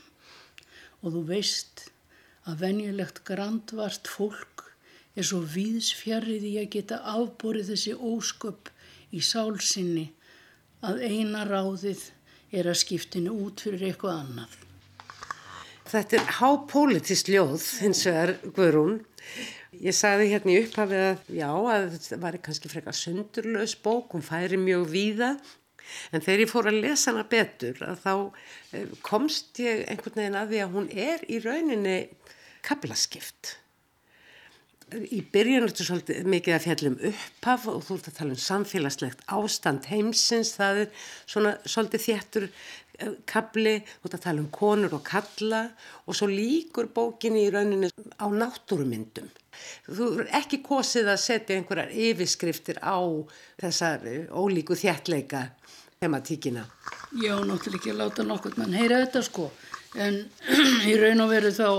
og 1.02 1.14
þú 1.14 1.22
veist 1.30 1.88
að 2.48 2.62
venjulegt 2.64 3.24
grandvart 3.28 4.08
fólk 4.08 4.64
er 5.18 5.26
svo 5.28 5.42
víðsfjarrið 5.42 6.46
í 6.48 6.54
að 6.62 6.70
geta 6.78 7.02
afborið 7.16 7.74
þessi 7.74 7.96
ósköp 7.96 8.70
í 9.12 9.24
sálsinni 9.24 10.06
að 10.86 11.04
eina 11.10 11.44
ráðið 11.48 12.06
er 12.56 12.70
að 12.70 12.80
skiptinu 12.84 13.34
út 13.34 13.64
fyrir 13.66 13.90
eitthvað 13.90 14.22
annað. 14.22 14.56
Þetta 15.88 16.18
er 16.18 16.34
hápolítist 16.38 17.30
ljóð, 17.32 17.64
hins 17.82 18.04
vegar 18.08 18.34
Guðrún. 18.56 18.98
Ég 19.78 19.96
sagði 19.96 20.32
hérna 20.34 20.54
í 20.54 20.58
upphafið 20.64 21.04
að 21.06 21.30
já, 21.38 21.48
að 21.48 21.88
þetta 21.96 22.20
var 22.24 22.38
kannski 22.44 22.72
frekar 22.72 22.98
sundurlaus 22.98 23.76
bók, 23.84 24.16
hún 24.16 24.26
færi 24.26 24.60
mjög 24.60 24.88
víða, 24.92 25.32
en 26.12 26.24
þegar 26.24 26.44
ég 26.44 26.52
fór 26.52 26.70
að 26.72 26.80
lesa 26.84 27.12
hana 27.12 27.24
betur 27.32 27.80
að 27.86 28.02
þá 28.04 28.14
eh, 28.76 28.88
komst 29.06 29.62
ég 29.64 29.86
einhvern 29.88 30.20
veginn 30.20 30.40
að 30.40 30.54
því 30.54 30.64
að 30.64 30.74
hún 30.76 30.90
er 30.92 31.24
í 31.32 31.40
rauninni 31.44 31.98
kaplaskipt. 32.66 33.58
Í 34.88 35.20
byrjun 35.34 35.66
er 35.66 35.72
þetta 35.72 35.86
svolítið 35.86 36.28
mikið 36.32 36.54
að 36.56 36.64
fjallum 36.64 36.94
upphaf 37.10 37.66
og 37.68 37.82
þú 37.84 37.96
ert 37.98 38.06
að 38.08 38.20
tala 38.22 38.36
um 38.38 38.40
samfélagslegt 38.40 39.24
ástand 39.36 39.88
heimsins, 39.92 40.54
það 40.56 40.84
er 40.86 41.08
svona 41.28 41.52
svolítið 41.68 42.06
þéttur 42.06 42.46
kapli, 43.28 43.76
þú 44.00 44.10
ert 44.10 44.16
að 44.18 44.24
tala 44.24 44.42
um 44.42 44.48
konur 44.54 44.96
og 44.98 45.04
kalla 45.06 45.62
og 46.08 46.18
svo 46.18 46.30
líkur 46.32 46.88
bókinni 46.96 47.44
í 47.46 47.52
rauninni 47.54 47.92
á 47.92 48.26
náttúrumyndum. 48.32 49.28
Þú 49.92 50.08
er 50.24 50.32
ekki 50.40 50.62
kosið 50.66 51.12
að 51.12 51.22
setja 51.22 51.58
einhverjar 51.58 51.92
yfirskriftir 51.92 52.80
á 52.82 52.98
þessar 53.60 54.06
ólíku 54.32 54.78
þjættleika 54.78 55.50
tematíkina. 56.00 56.66
Já, 57.18 57.36
náttúrulega 57.42 57.82
ekki 57.82 57.94
að 57.94 58.02
láta 58.02 58.26
nokkur 58.26 58.58
mann 58.58 58.76
heyra 58.78 59.02
þetta 59.06 59.24
sko, 59.26 59.50
en 59.98 60.24
í 60.90 60.98
raun 61.00 61.26
og 61.26 61.32
veru 61.34 61.54
þá 61.54 61.70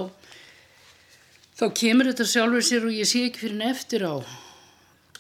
þá 1.59 1.65
kemur 1.75 2.13
þetta 2.13 2.29
sjálfur 2.33 2.65
sér 2.65 2.87
og 2.87 2.95
ég 2.95 3.09
sé 3.09 3.25
ekki 3.27 3.45
fyrir 3.45 3.57
henni 3.57 3.73
eftir 3.73 4.07
á 4.07 4.15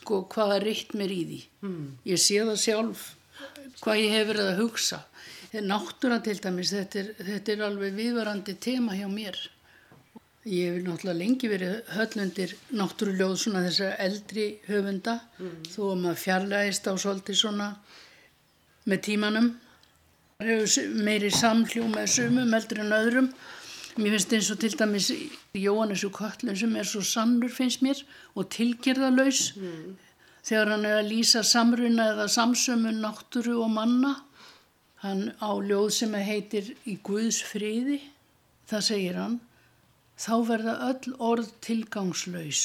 sko, 0.08 0.24
hvaða 0.32 0.62
ritt 0.62 0.94
mér 0.96 1.12
í 1.12 1.20
því. 1.28 1.38
Mm. 1.66 1.84
Ég 2.08 2.22
sé 2.22 2.40
það 2.40 2.62
sjálf 2.62 3.04
hvað 3.82 4.00
ég 4.00 4.16
hef 4.16 4.26
verið 4.30 4.50
að 4.52 4.62
hugsa. 4.62 5.02
Náttúran 5.64 6.24
til 6.24 6.36
dæmis, 6.44 6.72
þetta 6.72 7.00
er, 7.00 7.12
þetta 7.24 7.52
er 7.54 7.62
alveg 7.68 7.94
viðvarandi 7.96 8.54
tema 8.60 8.96
hjá 8.96 9.06
mér. 9.12 9.38
Ég 10.48 10.78
hef 10.78 10.82
náttúrulega 10.84 11.18
lengi 11.18 11.50
verið 11.50 11.92
höllundir 11.92 12.54
náttúruljóð 12.72 13.36
svona 13.42 13.64
þessar 13.66 13.96
eldri 14.06 14.48
höfunda 14.68 15.18
mm. 15.38 15.54
þó 15.74 15.80
að 15.90 16.02
maður 16.04 16.20
fjarlægist 16.24 16.88
á 16.88 16.92
svolítið 16.96 17.40
svona 17.42 17.68
með 18.88 19.04
tímanum. 19.08 19.52
Hefur 20.40 21.02
meiri 21.04 21.32
samhljó 21.34 21.88
með 21.90 22.12
sumum 22.14 22.54
eldur 22.56 22.84
en 22.84 22.96
öðrum 22.96 23.32
Mér 23.98 24.12
finnst 24.14 24.32
eins 24.36 24.48
og 24.54 24.60
til 24.62 24.74
dæmis 24.78 25.08
Jóhannesu 25.58 26.12
Köllun 26.14 26.54
sem 26.54 26.76
er 26.78 26.86
svo 26.86 27.00
sannur 27.02 27.50
finnst 27.50 27.80
mér 27.82 27.98
og 28.38 28.46
tilgerðalös 28.54 29.40
mm. 29.58 29.96
þegar 30.46 30.70
hann 30.70 30.86
er 30.86 31.00
að 31.00 31.08
lýsa 31.10 31.42
samruna 31.42 32.06
eða 32.12 32.28
samsömun 32.30 33.00
náttúru 33.02 33.56
og 33.64 33.72
manna. 33.74 34.12
Hann 35.02 35.32
á 35.42 35.50
ljóð 35.50 35.90
sem 35.96 36.14
heitir 36.14 36.70
Í 36.86 36.94
Guðs 37.02 37.40
friði, 37.42 37.98
það 38.70 38.86
segir 38.86 39.18
hann, 39.18 39.36
þá 40.14 40.34
verða 40.46 40.78
öll 40.92 41.18
orð 41.18 41.50
tilgangslaus. 41.66 42.62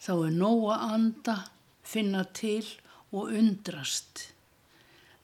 Þá 0.00 0.12
er 0.16 0.34
nóg 0.40 0.66
að 0.72 0.90
anda, 0.96 1.38
finna 1.84 2.24
til 2.32 2.64
og 3.12 3.32
undrast. 3.36 4.30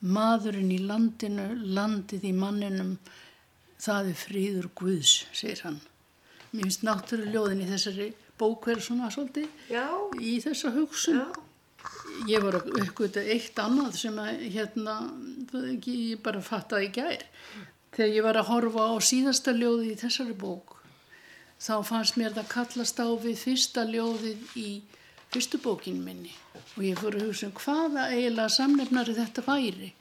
Maðurinn 0.04 0.72
í 0.72 0.82
landinu, 0.84 1.48
landið 1.64 2.28
í 2.28 2.32
manninum, 2.36 2.98
það 3.84 4.10
er 4.10 4.18
fríður 4.18 4.68
Guðs, 4.78 5.14
segir 5.36 5.64
hann. 5.66 5.80
Mér 6.54 6.68
finnst 6.68 6.84
náttúrulega 6.86 7.56
í 7.58 7.66
þessari 7.68 8.12
bókverð 8.38 8.86
svona 8.86 9.10
svolítið 9.12 9.48
Já. 9.72 9.86
í 10.20 10.36
þessa 10.42 10.70
hugsun. 10.74 11.20
Já. 11.20 11.42
Ég 12.30 12.40
var 12.44 12.56
að 12.60 12.70
uppgöta 12.80 13.20
eitt 13.20 13.58
annað 13.60 13.98
sem 14.00 14.18
að 14.22 14.44
hérna, 14.54 14.94
ekki, 15.74 15.96
ég 16.14 16.22
bara 16.24 16.40
fattaði 16.44 16.92
gær. 16.94 17.24
Þegar 17.94 18.14
ég 18.14 18.24
var 18.26 18.38
að 18.38 18.48
horfa 18.50 18.86
á 18.90 18.94
síðasta 19.04 19.52
ljóði 19.54 19.92
í 19.92 19.98
þessari 19.98 20.36
bók, 20.38 20.76
þá 21.60 21.74
fannst 21.86 22.16
mér 22.18 22.34
það 22.38 22.48
kallast 22.54 23.02
á 23.02 23.08
við 23.22 23.36
fyrsta 23.42 23.84
ljóðið 23.90 24.56
í 24.58 24.68
fyrstu 25.34 25.60
bókinu 25.62 26.02
minni. 26.06 26.32
Og 26.78 26.86
ég 26.86 26.98
fór 26.98 27.18
að 27.18 27.28
hugsa 27.28 27.50
um 27.50 27.58
hvaða 27.58 28.08
eiginlega 28.14 28.56
samnefnari 28.56 29.18
þetta 29.18 29.44
væri. 29.46 29.92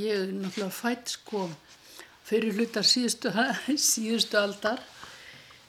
Ég 0.00 0.24
er 0.24 0.34
náttúrulega 0.34 0.74
fætt 0.74 1.14
sko 1.14 1.46
fyrir 2.24 2.56
hlutar 2.58 2.86
síðustu, 2.88 3.32
síðustu 3.90 4.38
aldar 4.40 4.82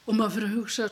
og 0.06 0.14
maður 0.14 0.36
fyrir 0.36 0.48
að 0.48 0.56
hugsa 0.60 0.88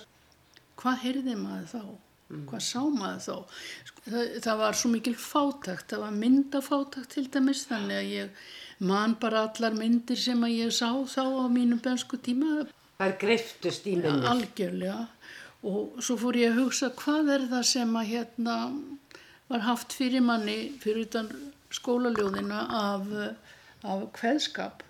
hvað 0.81 1.01
heyrði 1.05 1.37
maður 1.41 1.69
þá, 1.71 1.83
mm. 1.85 2.45
hvað 2.51 2.65
sá 2.67 2.81
maður 2.93 3.25
þá. 3.25 3.59
Það, 4.05 4.33
það 4.45 4.61
var 4.61 4.77
svo 4.77 4.91
mikil 4.93 5.15
fátakt, 5.17 5.87
það 5.93 6.05
var 6.05 6.17
myndafátakt 6.19 7.15
til 7.15 7.25
dæmis 7.33 7.65
þannig 7.71 8.01
að 8.01 8.11
ég 8.13 8.45
man 8.85 9.15
bara 9.21 9.47
allar 9.49 9.77
myndir 9.79 10.21
sem 10.21 10.43
að 10.45 10.57
ég 10.59 10.75
sá 10.77 10.91
þá 11.09 11.23
á 11.25 11.47
mínum 11.49 11.81
bensku 11.81 12.19
tíma. 12.21 12.67
Það 12.99 13.07
er 13.09 13.17
greiftust 13.23 13.87
í 13.89 13.97
minnir. 13.97 14.29
Algjörlega 14.29 14.99
og 15.65 16.03
svo 16.05 16.19
fór 16.21 16.37
ég 16.37 16.53
að 16.53 16.61
hugsa 16.61 16.91
hvað 16.99 17.31
er 17.39 17.47
það 17.55 17.65
sem 17.71 17.97
að 17.97 18.11
hérna 18.11 18.57
var 19.49 19.65
haft 19.65 19.95
fyrir 19.97 20.25
manni 20.25 20.59
fyrir 20.83 21.07
utan 21.07 21.31
skólaljóðina 21.75 22.67
af, 22.81 23.09
af 23.89 24.05
kveðskap 24.19 24.85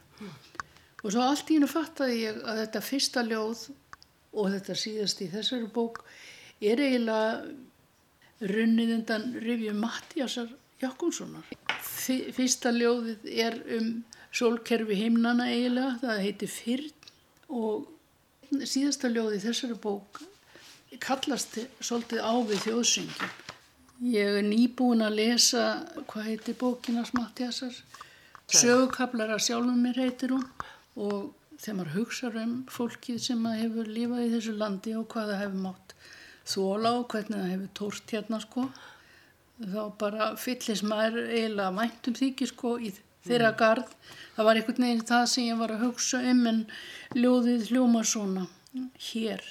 Og 1.05 1.13
svo 1.13 1.21
allt 1.21 1.51
í 1.53 1.59
hennu 1.59 1.69
fattaði 1.69 2.21
ég 2.23 2.41
að 2.49 2.61
þetta 2.63 2.81
fyrsta 2.85 3.25
ljóð 3.29 3.67
og 4.35 4.51
þetta 4.55 4.77
síðast 4.81 5.21
í 5.21 5.29
þessari 5.33 5.69
bók 5.73 6.01
er 6.65 6.81
eiginlega 6.81 8.49
runnið 8.55 8.95
undan 8.97 9.27
rivju 9.45 9.75
Mattiasar 9.77 10.49
Jakobssonar. 10.81 11.45
Fyrsta 11.85 12.73
ljóðið 12.75 13.29
er 13.31 13.59
um 13.77 13.91
sólkerfi 14.35 14.97
himnana 14.99 15.51
eiginlega, 15.53 15.99
það 16.03 16.23
heiti 16.25 16.49
Fyrn 16.51 17.11
og 17.55 18.65
síðasta 18.65 19.13
ljóðið 19.13 19.47
þessari 19.49 19.79
bók 19.85 20.23
kallast 21.03 21.59
svolítið 21.83 22.25
á 22.25 22.33
við 22.49 22.65
þjóðsyngjum. 22.69 23.33
Ég 24.15 24.41
er 24.41 24.47
nýbúin 24.47 25.05
að 25.05 25.21
lesa, 25.21 25.65
hvað 26.11 26.29
heitir 26.31 26.59
bókinas 26.59 27.13
Mattiasar? 27.15 27.77
Sögukablar 28.51 29.33
að 29.35 29.45
sjálfum 29.47 29.81
mér 29.81 30.03
heitir 30.05 30.35
hún 30.35 30.45
og 30.95 31.33
þegar 31.59 31.79
maður 31.79 31.95
hugsa 31.99 32.31
um 32.43 32.55
fólkið 32.71 33.23
sem 33.23 33.47
hefur 33.61 33.89
lífað 33.97 34.27
í 34.27 34.33
þessu 34.35 34.57
landi 34.59 34.95
og 34.99 35.09
hvað 35.13 35.33
það 35.33 35.43
hefur 35.45 35.65
mátt 35.69 35.95
þóla 36.45 36.93
og 36.99 37.09
hvernig 37.13 37.41
það 37.41 37.51
hefur 37.53 37.73
tórt 37.79 38.15
hérna 38.15 38.41
sko, 38.43 38.67
þá 39.65 39.83
bara 40.01 40.29
fyllist 40.41 40.87
maður 40.87 41.31
eiginlega 41.31 41.77
væntum 41.79 42.17
þykir 42.19 42.51
sko 42.51 42.77
í 42.79 42.93
þeirra 43.25 43.53
gard. 43.59 43.91
Það 44.37 44.49
var 44.49 44.61
einhvern 44.61 44.87
veginn 44.87 45.09
það 45.09 45.27
sem 45.33 45.49
ég 45.49 45.61
var 45.61 45.75
að 45.75 45.85
hugsa 45.87 46.21
um 46.33 46.47
en 46.51 46.63
ljóðið 47.17 47.69
hljóma 47.71 48.05
svona 48.05 48.47
hér. 49.09 49.45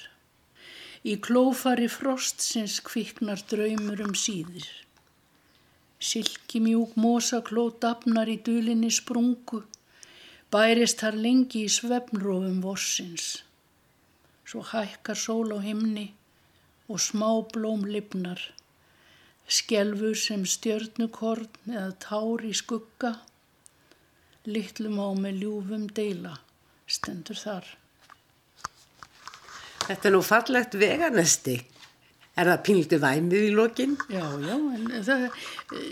Í 1.04 1.18
klófari 1.20 1.88
frostsins 1.92 2.78
kviknar 2.84 3.42
draumur 3.50 4.00
um 4.06 4.14
síðir. 4.16 4.68
Silki 6.04 6.60
mjúk 6.60 6.94
mosakló 7.00 7.70
dapnar 7.80 8.28
í 8.28 8.38
dulinni 8.44 8.90
sprungu, 8.92 9.62
bærist 10.54 11.00
þar 11.02 11.16
lengi 11.18 11.64
í 11.66 11.70
svefnrófum 11.72 12.60
vossins. 12.62 13.42
Svo 14.46 14.62
hækkar 14.70 15.18
sól 15.18 15.50
á 15.50 15.58
himni 15.64 16.12
og 16.86 17.00
smá 17.02 17.30
blóm 17.50 17.86
lifnar, 17.88 18.38
skjelfur 19.48 20.14
sem 20.18 20.44
stjörnukorn 20.46 21.72
eða 21.72 21.90
tár 22.04 22.44
í 22.46 22.52
skugga, 22.54 23.16
litlum 24.46 25.00
á 25.00 25.08
með 25.18 25.40
ljúfum 25.42 25.88
deila, 25.96 26.36
stendur 26.86 27.40
þar. 27.40 27.66
Þetta 29.88 30.08
er 30.08 30.14
nú 30.14 30.22
fallegt 30.24 30.78
veganesti. 30.80 31.58
Er 32.34 32.48
það 32.50 32.62
pínlítið 32.66 33.02
væmið 33.02 33.48
í 33.48 33.50
lokin? 33.54 33.98
Já, 34.10 34.24
já, 34.42 34.54
en 34.54 35.04
það... 35.06 35.26
E, 35.74 35.82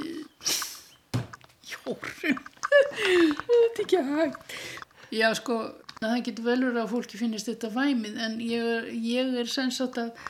Jórun, 1.72 2.40
þetta 2.98 3.56
er 3.56 3.82
ekki 3.84 4.02
hægt. 4.08 4.54
Já, 5.12 5.26
sko, 5.38 5.58
það 5.98 6.20
getur 6.28 6.46
velur 6.50 6.78
að 6.82 6.92
fólki 6.92 7.20
finnist 7.20 7.50
þetta 7.50 7.72
væmið, 7.74 8.20
en 8.26 8.38
ég, 8.44 8.92
ég 9.06 9.34
er 9.42 9.50
sensat 9.50 9.98
að 10.00 10.22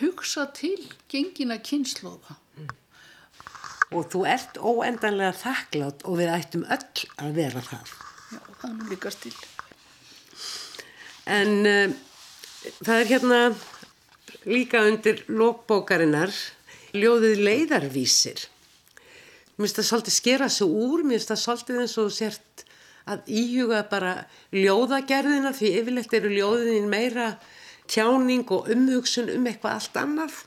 hugsa 0.00 0.46
til 0.56 0.76
gengina 1.10 1.56
kynnslóða. 1.64 2.36
Mm. 2.58 2.76
Og 3.96 4.06
þú 4.12 4.26
ert 4.30 4.60
óendanlega 4.60 5.32
þakklátt 5.40 6.06
og 6.06 6.20
við 6.20 6.34
ættum 6.36 6.68
öll 6.68 7.08
að 7.24 7.34
vera 7.40 7.64
það. 7.66 7.96
Já, 8.30 8.40
það 8.60 8.70
er 8.70 8.94
líka 8.94 9.16
stil. 9.16 9.34
En... 11.40 11.58
Uh, 11.64 11.98
Það 12.60 12.98
er 12.98 13.06
hérna 13.08 13.36
líka 14.44 14.82
undir 14.84 15.22
lókbókarinnar 15.32 16.32
ljóðið 16.92 17.40
leiðarvísir. 17.46 18.42
Mér 19.60 19.68
finnst 19.68 19.76
það 19.76 19.88
svolítið 19.90 20.14
skera 20.16 20.46
sig 20.48 20.70
úr, 20.72 21.02
mér 21.04 21.18
finnst 21.18 21.30
það 21.34 21.40
svolítið 21.42 21.80
eins 21.82 21.96
og 22.00 22.12
sért 22.16 22.62
að 23.10 23.26
íhuga 23.40 23.80
bara 23.90 24.12
ljóðagerðina 24.56 25.50
því 25.56 25.72
yfirlegt 25.80 26.14
eru 26.16 26.30
ljóðin 26.32 26.88
meira 26.88 27.26
tjáning 27.90 28.48
og 28.56 28.70
umhugsun 28.72 29.28
um 29.34 29.48
eitthvað 29.50 29.76
allt 29.76 29.98
annað. 30.00 30.38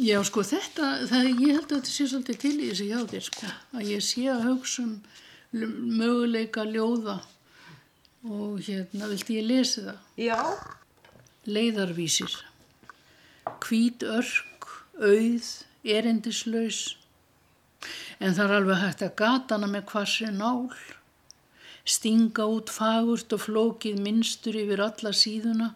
Já 0.00 0.16
sko 0.24 0.42
þetta, 0.46 0.88
það, 1.10 1.28
ég 1.28 1.58
held 1.58 1.66
að 1.68 1.74
þetta 1.76 1.92
sé 1.92 2.06
svolítið 2.10 2.40
til 2.46 2.54
í 2.54 2.70
þessi 2.70 2.88
hjá 2.88 3.02
þér 3.12 3.26
sko, 3.28 3.50
að 3.76 3.90
ég 3.92 4.06
sé 4.08 4.24
að 4.32 4.48
hugsa 4.48 4.86
um 4.86 4.96
möguleika 6.00 6.64
ljóða 6.66 7.18
og 8.24 8.56
hérna 8.64 9.12
vilti 9.12 9.36
ég 9.36 9.46
lesi 9.52 9.84
það. 9.84 10.00
Já 10.16 10.40
leiðarvísir. 11.44 12.32
Hvít 13.64 14.04
örk, 14.08 14.68
auð, 14.96 15.48
erindislaus. 15.84 16.96
En 18.20 18.34
það 18.36 18.44
er 18.44 18.54
alveg 18.58 18.82
hægt 18.82 19.02
að 19.06 19.16
gatana 19.20 19.68
með 19.70 19.86
hvarsi 19.92 20.28
nál. 20.34 20.68
Stinga 21.84 22.46
út 22.48 22.72
fagurt 22.72 23.34
og 23.36 23.42
flókið 23.44 24.00
minnstur 24.04 24.56
yfir 24.60 24.84
alla 24.84 25.12
síðuna. 25.12 25.70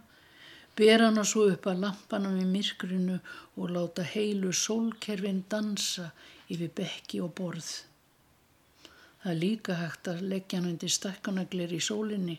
Bera 0.79 1.09
hana 1.11 1.25
svo 1.27 1.49
upp 1.53 1.67
að 1.67 1.83
lampana 1.85 2.33
við 2.37 2.51
myrkrinu 2.53 3.19
og 3.59 3.73
láta 3.75 4.05
heilu 4.07 4.53
sólkerfin 4.55 5.45
dansa 5.51 6.13
yfir 6.49 6.71
bekki 6.75 7.21
og 7.25 7.35
borð. 7.41 7.71
Það 9.23 9.33
er 9.33 9.41
líka 9.43 9.81
hægt 9.81 10.09
að 10.09 10.23
leggja 10.31 10.61
hann 10.61 10.71
undir 10.71 10.95
stakkanaglir 10.95 11.75
í 11.75 11.83
sólinni 11.83 12.39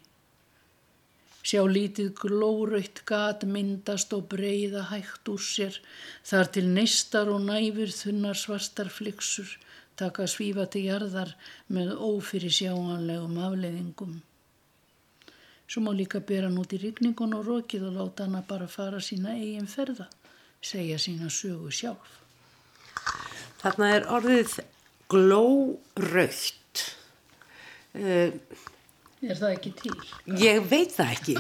Sjá 1.40 1.64
lítið 1.64 2.12
glóraugt 2.20 3.06
gat 3.08 3.46
myndast 3.48 4.12
og 4.14 4.28
breyða 4.32 4.90
hægt 4.92 5.30
úr 5.32 5.40
sér, 5.40 5.80
þar 6.28 6.52
til 6.54 6.68
neistar 6.68 7.32
og 7.32 7.46
næfur 7.48 7.94
þunnar 7.96 8.38
svartar 8.38 8.92
flyksur 8.92 9.56
taka 10.00 10.28
svífa 10.32 10.66
til 10.72 10.86
jarðar 10.88 11.34
með 11.76 11.92
ófyrir 11.98 12.54
sjáanlegum 12.54 13.40
afleiðingum. 13.44 14.20
Svo 15.70 15.84
má 15.86 15.92
líka 15.94 16.22
bera 16.26 16.48
hann 16.48 16.60
út 16.62 16.74
í 16.74 16.80
rigningun 16.82 17.36
og 17.38 17.46
rokið 17.50 17.90
og 17.90 17.98
láta 17.98 18.26
hann 18.26 18.40
að 18.40 18.48
bara 18.50 18.70
fara 18.72 19.02
sína 19.04 19.36
eigin 19.36 19.70
ferða, 19.70 20.08
segja 20.62 20.98
sína 21.02 21.30
sögu 21.34 21.72
sjálf. 21.76 22.16
Þarna 23.60 23.92
er 23.98 24.08
orðið 24.16 24.56
glóraugt. 25.12 26.86
Uh, 27.90 28.32
Er 29.20 29.36
það 29.36 29.54
ekki 29.58 29.72
til? 29.76 29.96
Ég 30.40 30.60
veit 30.70 30.94
það 30.96 31.10
ekki. 31.18 31.34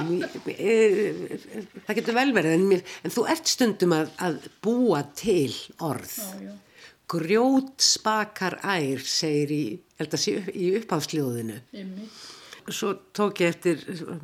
Það 1.85 1.99
getur 1.99 2.17
vel 2.17 2.31
verið, 2.35 2.55
en, 2.57 2.65
mér, 2.67 2.81
en 3.07 3.13
þú 3.15 3.23
ert 3.31 3.51
stundum 3.51 3.95
að, 3.95 4.09
að 4.25 4.39
búa 4.65 5.03
til 5.15 5.53
orð. 5.87 6.17
Já, 6.19 6.49
já. 6.49 6.57
Grjót 7.09 7.81
spakar 7.81 8.59
ær, 8.61 8.99
segir 9.01 9.53
í, 9.55 9.63
sé, 10.19 10.35
í 10.53 10.73
uppháfsljóðinu. 10.77 11.55
Svo 12.69 12.91
tók 13.15 13.39
ég 13.41 13.55
eftir 13.55 13.79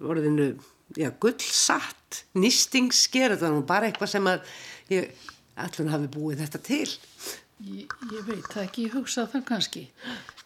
orðinu, 0.06 0.52
já, 0.94 1.10
gullsatt, 1.24 2.26
nýstingssker, 2.38 3.40
það 3.40 3.58
var 3.58 3.66
bara 3.72 3.90
eitthvað 3.90 4.12
sem 4.12 4.30
að 4.30 4.54
ég 4.94 5.26
allur 5.56 5.92
hafi 5.96 6.12
búið 6.14 6.44
þetta 6.44 6.62
til. 6.68 6.92
Ég, 7.64 7.88
ég 8.12 8.26
veit 8.28 8.48
það 8.52 8.64
ekki, 8.66 8.84
ég 8.90 8.96
hugsa 8.98 9.24
það 9.32 9.44
kannski. 9.48 9.84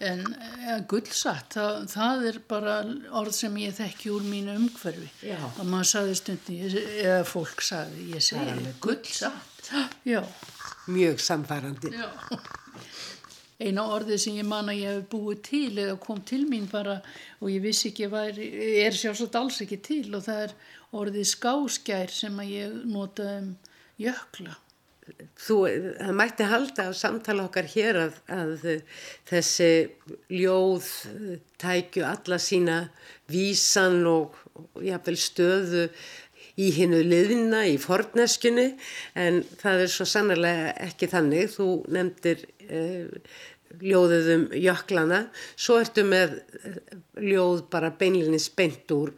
En 0.05 0.21
ja, 0.61 0.75
gullsatt 0.91 1.55
það, 1.57 1.79
það 1.89 2.25
er 2.29 2.37
bara 2.51 2.75
orð 3.17 3.33
sem 3.39 3.57
ég 3.63 3.73
þekki 3.79 4.11
úr 4.13 4.27
mínu 4.29 4.53
umhverfi. 4.59 5.09
Já. 5.25 5.39
og 5.49 5.65
maður 5.65 5.89
saði 5.95 6.19
stundi 6.19 6.59
eða 6.69 7.23
fólk 7.25 7.65
saði, 7.65 8.05
ég 8.13 8.23
segi 8.23 8.75
gullsatt 8.83 9.73
Já. 10.07 10.21
mjög 10.89 11.21
samfærandi 11.25 11.93
eina 13.59 13.83
orðið 13.91 14.21
sem 14.23 14.37
ég 14.39 14.47
man 14.47 14.71
að 14.71 14.79
ég 14.79 14.93
hef 14.93 15.07
búið 15.11 15.41
til 15.49 15.81
eða 15.83 15.97
kom 15.99 16.21
til 16.23 16.45
mín 16.47 16.69
bara 16.71 16.99
og 17.41 17.49
ég 17.51 17.63
vissi 17.63 17.89
ekki 17.91 18.07
að 18.07 18.39
er 18.39 18.95
sjálfsagt 18.95 19.35
alls 19.35 19.59
ekki 19.65 19.81
til 19.83 20.05
og 20.15 20.23
það 20.29 20.45
er 20.45 20.55
orðið 21.01 21.27
skáskær 21.33 22.13
sem 22.13 22.39
að 22.39 22.53
ég 22.53 22.77
nota 22.87 23.27
um 23.41 23.51
jökla 23.99 24.55
þú, 25.39 25.57
það 25.99 26.15
mætti 26.19 26.47
halda 26.49 26.87
á 26.89 26.91
samtala 26.95 27.45
okkar 27.47 27.67
hér 27.69 28.01
að, 28.05 28.17
að 28.31 28.65
þessi 29.29 29.71
ljóð 30.33 30.89
tækju 31.61 32.07
alla 32.07 32.39
sína 32.41 32.79
vísan 33.29 34.01
og, 34.09 34.37
og 34.55 34.81
jáfnvel 34.85 35.19
stöðu 35.19 35.85
í 36.59 36.71
hinnu 36.75 36.99
liðina 37.05 37.63
í 37.69 37.77
forneskjunni 37.79 38.71
en 39.19 39.43
það 39.61 39.85
er 39.85 39.93
svo 39.93 40.07
sannarlega 40.09 40.73
ekki 40.89 41.09
þannig. 41.11 41.53
Þú 41.53 41.67
nefndir 41.95 42.43
eh, 42.67 43.07
ljóðið 43.79 44.29
um 44.33 44.45
jöklana, 44.57 45.21
svo 45.55 45.79
ertu 45.79 46.03
með 46.07 46.39
eh, 46.59 46.79
ljóð 47.29 47.63
bara 47.71 47.93
beinlinni 47.95 48.41
spennt 48.41 48.91
úr 48.95 49.13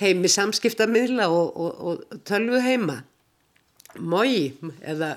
heimi 0.00 0.30
samskiptamidla 0.30 1.28
og, 1.32 1.56
og, 1.56 1.84
og 1.90 2.24
tölvu 2.28 2.60
heima. 2.64 3.00
Mói 3.96 4.52
eða 4.84 5.14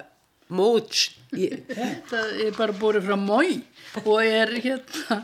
Móts. 0.50 1.10
Þetta 1.30 2.24
er 2.42 2.56
bara 2.58 2.74
búið 2.74 3.04
frá 3.06 3.18
Mói 3.20 3.60
og 4.02 4.18
er 4.26 4.56
hérna 4.60 5.24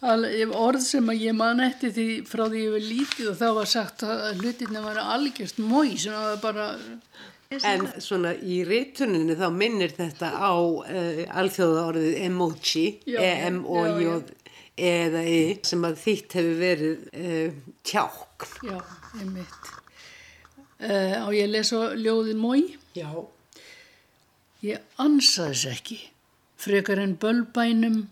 orð 0.00 0.84
sem 0.84 1.10
að 1.12 1.24
ég 1.26 1.34
man 1.36 1.60
eftir 1.64 1.92
því 1.92 2.06
frá 2.28 2.46
því 2.46 2.62
ég 2.62 2.74
var 2.76 2.84
lítið 2.86 3.30
og 3.32 3.40
þá 3.40 3.48
var 3.58 3.68
sagt 3.68 4.04
að 4.06 4.40
hlutinni 4.40 4.84
var 4.84 5.00
algjörst 5.02 5.60
Mói 5.60 5.98
sem 6.00 6.14
var 6.14 6.38
bara... 6.42 6.70
En 7.50 7.88
svona 7.98 8.30
í 8.46 8.60
reytuninu 8.62 9.34
þá 9.34 9.48
minnir 9.50 9.90
þetta 9.96 10.28
á 10.38 10.54
uh, 10.54 11.24
alþjóða 11.34 11.82
orðið 11.90 12.20
emoji, 12.28 12.84
E-M-O-J 13.10 14.20
eða 14.80 15.24
E 15.26 15.40
sem 15.66 15.82
að 15.84 15.98
þýtt 16.04 16.36
hefur 16.38 16.60
verið 16.60 17.02
uh, 17.10 17.58
tjákn. 17.90 18.54
Já, 18.70 18.78
einmitt. 19.18 19.72
Uh, 20.78 21.26
og 21.26 21.34
ég 21.36 21.50
les 21.50 21.74
á 21.74 21.90
ljóðin 21.98 22.38
Mói. 22.40 22.62
Já. 22.94 23.10
Ég 24.60 24.80
ansa 25.00 25.46
þess 25.48 25.68
ekki, 25.70 25.96
frekar 26.60 27.00
en 27.00 27.14
bölbænum, 27.16 28.02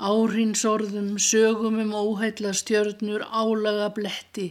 árinsorðum, 0.00 1.18
sögum 1.20 1.76
um 1.82 1.92
óheitla 1.92 2.54
stjörnur, 2.56 3.26
álaga 3.28 3.90
bletti, 3.92 4.46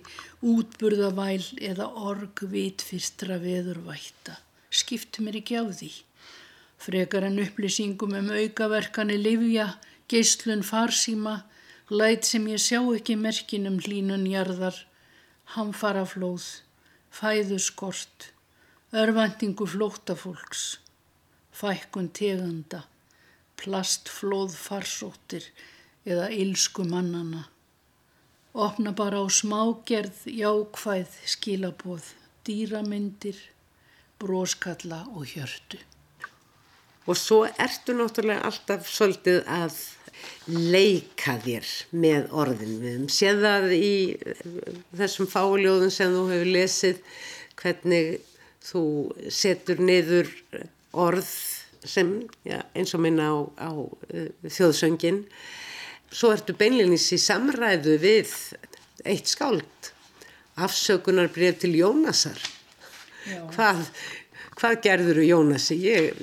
útburðavæl 0.45 1.47
eða 1.71 1.87
org 2.11 2.43
vitfyrstra 2.51 3.39
veðurvætta. 3.41 4.37
skiptu 4.69 5.23
mér 5.25 5.39
ekki 5.41 5.57
á 5.57 5.65
því. 5.65 5.91
Frekar 6.77 7.25
en 7.25 7.41
upplýsingum 7.41 8.13
um 8.13 8.29
aukaverkani 8.29 9.17
livja, 9.17 9.79
geyslun 10.07 10.61
farsíma, 10.61 11.43
læt 11.89 12.25
sem 12.25 12.45
ég 12.53 12.61
sjá 12.61 12.83
ekki 12.93 13.15
merkinum 13.17 13.79
hlínun 13.81 14.29
jarðar, 14.29 14.77
hamfaraflóð, 15.57 16.61
fæðuskort, 17.09 18.33
örvendingu 18.93 19.65
flóttafólks, 19.65 20.77
fækkun 21.57 22.09
tegunda, 22.13 22.83
plastflóð 23.57 24.55
farsóttir 24.57 25.49
eða 26.05 26.29
ílsku 26.33 26.85
mannana. 26.87 27.47
Opna 28.57 28.93
bara 28.97 29.21
á 29.21 29.25
smágerð, 29.29 30.25
jákvæð, 30.25 31.11
skilaboð, 31.33 32.05
dýramyndir, 32.45 33.37
broskalla 34.19 35.03
og 35.13 35.27
hjörtu. 35.29 35.81
Og 37.07 37.15
svo 37.17 37.45
ertu 37.47 37.95
náttúrulega 37.95 38.49
alltaf 38.49 38.89
svolítið 38.91 39.43
að 39.47 39.77
leika 40.47 41.37
þér 41.43 41.69
með 42.03 42.31
orðin. 42.41 42.73
Við 42.81 42.95
hefum 42.95 43.11
séð 43.13 43.43
það 43.45 43.67
í 43.77 43.91
þessum 44.97 45.29
fáljóðum 45.31 45.93
sem 45.93 46.15
þú 46.15 46.23
hefur 46.31 46.51
lesið, 46.57 47.03
hvernig 47.61 48.09
þú 48.67 48.83
setur 49.31 49.79
niður 49.79 50.33
orð 50.93 51.29
sem 51.87 52.13
já, 52.47 52.61
eins 52.75 52.93
og 52.97 53.03
minna 53.03 53.29
á, 53.31 53.35
á 53.67 53.71
uh, 53.71 54.29
þjóðsöngin 54.43 55.23
svo 56.11 56.31
ertu 56.35 56.55
beinleginis 56.57 57.09
í 57.15 57.19
samræðu 57.21 57.97
við 58.01 58.33
eitt 59.07 59.29
skáld 59.31 59.91
afsökunar 60.57 61.29
breyf 61.33 61.59
til 61.61 61.75
Jónasar. 61.77 62.39
Hvað, 63.53 63.83
hvað 64.57 64.77
gerður 64.85 65.23
Jónasi? 65.25 65.77
Ég... 65.83 66.17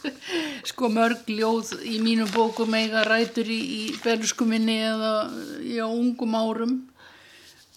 sko 0.70 0.88
mörg 0.90 1.28
ljóð 1.30 1.74
í 1.86 1.98
mínu 2.02 2.26
bókum 2.32 2.74
eiga 2.78 3.04
rætur 3.06 3.48
í, 3.50 3.58
í 3.58 3.82
belusku 4.02 4.46
minni 4.48 4.78
eða 4.86 5.12
á 5.28 5.86
ungum 5.88 6.36
árum. 6.38 6.76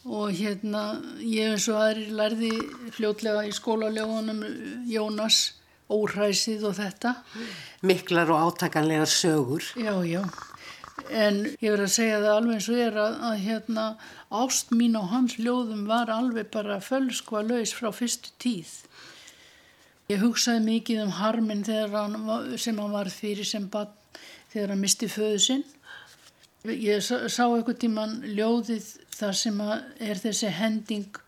Og 0.09 0.31
hérna 0.33 1.01
ég 1.19 1.53
eins 1.53 1.67
og 1.69 1.81
aðri 1.83 2.07
lærði 2.15 2.51
fljótlega 2.95 3.43
í 3.45 3.51
skólaljóðunum 3.53 4.39
Jónas 4.89 5.41
óhræsið 5.89 6.67
og 6.69 6.77
þetta 6.79 7.15
miklar 7.81 8.29
og 8.33 8.49
átakanlegar 8.49 9.09
sögur 9.09 9.65
já 9.75 9.95
já 10.05 10.23
en 11.09 11.39
ég 11.59 11.71
verði 11.73 11.85
að 11.85 11.93
segja 11.93 12.19
það 12.21 12.33
alveg 12.33 12.55
eins 12.55 12.67
og 12.69 12.81
er 12.83 12.97
að, 13.01 13.15
að 13.29 13.39
hérna 13.45 13.85
ást 14.41 14.73
mín 14.75 14.97
á 14.99 15.03
hans 15.09 15.37
ljóðum 15.39 15.85
var 15.89 16.11
alveg 16.13 16.49
bara 16.53 16.79
fölskva 16.83 17.41
laus 17.45 17.73
frá 17.75 17.89
fyrstu 17.95 18.33
tíð. 18.41 18.73
Ég 20.09 20.21
hugsaði 20.23 20.63
mikið 20.65 21.03
um 21.05 21.15
harminn 21.19 21.65
hann, 21.65 22.17
sem 22.57 22.77
hann 22.77 22.93
var 22.93 23.09
fyrir 23.13 23.45
sem 23.45 23.67
bann 23.69 23.93
þegar 24.51 24.73
hann 24.73 24.81
misti 24.81 25.09
föðu 25.09 25.39
sinn. 25.39 25.65
Ég 26.65 27.01
sá, 27.05 27.29
sá 27.29 27.45
eitthvað 27.47 27.81
tíman 27.85 28.19
ljóðið 28.25 28.87
þar 29.15 29.35
sem 29.37 29.61
er 29.63 30.19
þessi 30.19 30.49
hending 30.53 31.21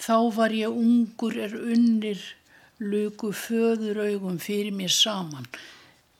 þá 0.00 0.16
var 0.34 0.52
ég 0.54 0.72
ungur 0.72 1.36
er 1.36 1.54
unnir 1.56 2.20
luku 2.80 3.30
föður 3.36 4.00
augum 4.08 4.38
fyrir 4.40 4.72
mér 4.72 4.92
saman. 4.92 5.46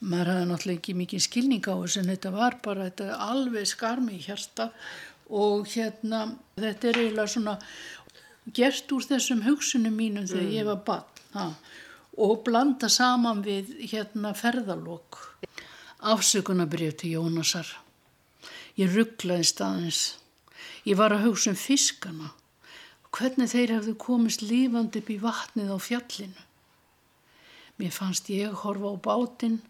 Maður 0.01 0.33
hafði 0.33 0.49
náttúrulega 0.49 0.81
ekki 0.81 0.96
mikið 0.96 1.23
skilning 1.25 1.64
á 1.68 1.75
þess 1.77 2.01
en 2.01 2.11
þetta 2.12 2.33
var 2.35 2.57
bara 2.64 2.88
þetta 2.88 3.16
alveg 3.31 3.68
skarmi 3.68 4.16
í 4.18 4.25
hérsta 4.25 4.70
og 5.31 5.68
hérna 5.73 6.23
þetta 6.61 6.88
er 6.90 7.01
eiginlega 7.01 7.33
svona 7.35 7.57
gert 8.57 8.92
úr 8.92 9.07
þessum 9.09 9.44
hugsunum 9.44 9.96
mínum 9.96 10.29
þegar 10.29 10.46
mm. 10.46 10.55
ég 10.57 10.68
var 10.68 10.81
bann 10.88 11.55
og 12.20 12.42
blanda 12.44 12.88
saman 12.92 13.44
við 13.44 13.73
hérna 13.92 14.33
ferðalók 14.37 15.20
afsökunabrjöf 16.01 17.01
til 17.01 17.14
Jónasar. 17.16 17.68
Ég 18.77 18.92
rugglaði 18.96 19.44
staðins. 19.49 20.03
Ég 20.88 20.96
var 20.96 21.12
að 21.12 21.27
hugsa 21.29 21.53
um 21.53 21.59
fiskana. 21.61 22.31
Hvernig 23.12 23.51
þeir 23.53 23.75
hefðu 23.77 23.96
komist 24.01 24.44
lífandi 24.44 25.03
upp 25.03 25.11
í 25.12 25.18
vatnið 25.20 25.75
á 25.77 25.79
fjallinu 25.83 26.46
mér 27.80 27.92
fannst 27.96 28.28
ég 28.28 28.52
horfa 28.62 28.92
á 28.92 28.96
bátinn 29.08 29.60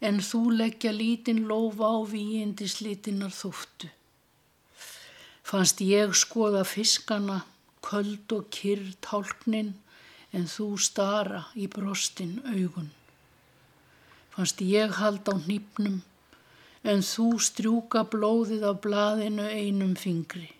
en 0.00 0.20
þú 0.22 0.40
leggja 0.54 0.92
lítinn 0.94 1.46
lofa 1.50 1.90
á 1.90 1.98
víindi 2.06 2.68
slítinnar 2.70 3.34
þúftu. 3.34 3.90
Fannst 5.48 5.80
ég 5.82 6.14
skoða 6.14 6.62
fiskana, 6.68 7.40
köld 7.82 8.30
og 8.36 8.50
kyrr 8.54 8.92
tálknin, 9.02 9.72
en 10.36 10.44
þú 10.44 10.66
stara 10.76 11.46
í 11.56 11.66
brostin 11.72 12.36
augun. 12.44 12.90
Fannst 14.34 14.60
ég 14.60 14.92
halda 15.00 15.34
á 15.34 15.36
nýpnum, 15.48 16.02
en 16.84 17.02
þú 17.02 17.28
strjúka 17.42 18.04
blóðið 18.12 18.66
af 18.70 18.82
blaðinu 18.84 19.48
einum 19.48 19.96
fingri, 19.96 20.50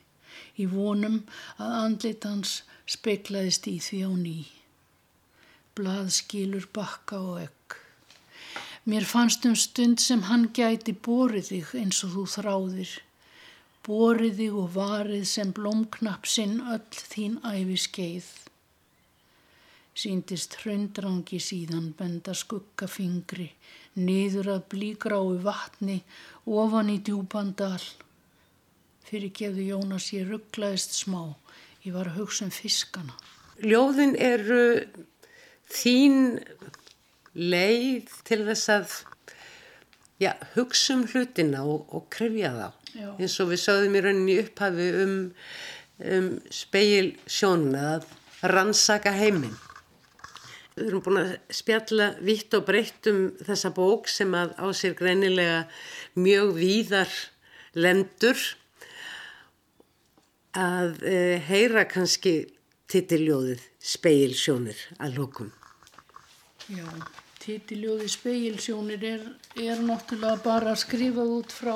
í 0.57 0.67
vonum 0.67 1.21
að 1.61 1.77
andlitans 1.85 2.63
speklaðist 2.89 3.69
í 3.69 3.77
því 3.85 4.01
á 4.09 4.13
ný. 4.17 4.39
Blað 5.79 6.09
skilur 6.11 6.65
bakka 6.75 7.19
og 7.23 7.37
ekk. 7.45 7.77
Mér 8.91 9.05
fannst 9.07 9.45
um 9.47 9.55
stund 9.55 10.01
sem 10.03 10.25
hann 10.27 10.49
gæti 10.57 10.91
borið 11.07 11.51
þig 11.53 11.75
eins 11.79 12.01
og 12.07 12.15
þú 12.17 12.23
þráðir. 12.33 12.93
Borið 13.87 14.41
þig 14.41 14.57
og 14.63 14.73
varið 14.75 15.27
sem 15.31 15.53
blómknapsinn 15.55 16.57
öll 16.75 17.03
þín 17.13 17.37
æfi 17.47 17.77
skeið. 17.85 18.31
Sýndist 19.99 20.57
hraundrangi 20.63 21.39
síðan 21.43 21.93
benda 21.99 22.35
skuggafingri, 22.35 23.47
niður 24.03 24.51
að 24.57 24.67
blígrái 24.75 25.39
vatni, 25.47 26.01
ofan 26.47 26.91
í 26.91 26.97
djúbandal. 27.07 27.85
Fyrir 29.07 29.31
geðu 29.31 29.69
Jónas 29.69 30.11
ég 30.17 30.27
rugglaðist 30.27 30.99
smá, 31.05 31.23
ég 31.87 31.95
var 31.95 32.11
að 32.11 32.25
hugsa 32.25 32.49
um 32.49 32.55
fiskana. 32.55 33.15
Ljóðin 33.63 34.19
eru 34.19 34.65
þín 35.73 36.39
leið 37.39 38.13
til 38.27 38.41
þess 38.49 38.73
að 38.75 38.97
já, 40.23 40.33
hugsa 40.57 40.97
um 40.97 41.07
hlutina 41.07 41.65
og, 41.69 41.87
og 41.95 42.09
krifja 42.13 42.53
þá 42.57 42.69
já. 42.95 43.09
eins 43.19 43.39
og 43.43 43.53
við 43.53 43.65
sögðum 43.65 43.99
í 43.99 44.05
rauninni 44.05 44.39
upphafi 44.43 44.91
um, 45.05 45.17
um 46.17 46.29
speil 46.55 47.15
sjónuna 47.31 47.97
að 47.97 48.13
rannsaka 48.55 49.15
heiminn 49.19 49.57
Við 50.79 50.93
erum 50.93 51.03
búin 51.03 51.19
að 51.19 51.31
spjalla 51.59 52.13
vitt 52.23 52.55
og 52.55 52.67
breytt 52.69 53.09
um 53.11 53.23
þessa 53.43 53.73
bók 53.75 54.07
sem 54.11 54.31
að 54.39 54.53
á 54.63 54.67
sér 54.79 54.95
greinilega 54.99 55.65
mjög 56.15 56.53
víðar 56.55 57.15
lendur 57.75 58.39
að 60.55 61.03
e, 61.03 61.17
heyra 61.49 61.83
kannski 61.91 62.37
titilljóðið 62.91 63.65
speilsjónir 63.83 64.85
að 65.03 65.19
lókum. 65.19 65.51
Já 66.69 66.87
titiljóði 67.49 68.09
speilsjónir 68.13 69.05
er, 69.09 69.25
er 69.57 69.81
náttúrulega 69.81 70.43
bara 70.45 70.75
skrifað 70.77 71.31
út 71.39 71.55
frá 71.55 71.75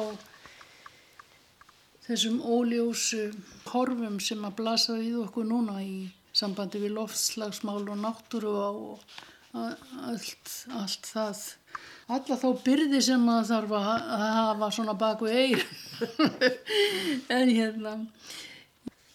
þessum 2.05 2.40
óljósu 2.42 3.31
horfum 3.70 4.18
sem 4.20 4.42
að 4.44 4.57
blasa 4.59 4.98
við 4.98 5.20
okkur 5.22 5.48
núna 5.48 5.78
í 5.85 6.11
sambandi 6.37 6.81
við 6.83 6.96
loftslagsmál 6.98 7.81
og 7.87 8.00
náttúru 8.02 8.52
og 8.52 9.18
allt, 9.55 10.52
allt 10.76 11.09
það. 11.09 11.42
Alla 12.12 12.38
þá 12.40 12.48
byrði 12.66 13.02
sem 13.05 13.28
að 13.33 13.50
þarf 13.52 13.76
að 13.78 13.90
hafa 14.26 14.70
svona 14.76 14.96
baku 14.98 15.28
eir. 15.31 15.64
En 17.38 17.48
hérna 17.48 17.94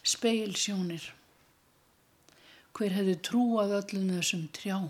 speilsjónir 0.07 1.11
hver 2.77 2.93
hefði 2.95 3.17
trúað 3.27 3.75
öllum 3.81 4.15
þessum 4.15 4.47
trjám 4.55 4.87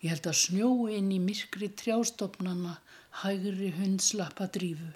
Ég 0.00 0.14
held 0.14 0.26
að 0.30 0.38
snjói 0.40 0.96
inn 0.96 1.10
í 1.12 1.18
myrkri 1.20 1.68
trjástofnana 1.76 2.78
hægri 3.22 3.68
hundslappa 3.76 4.46
drífu. 4.54 4.92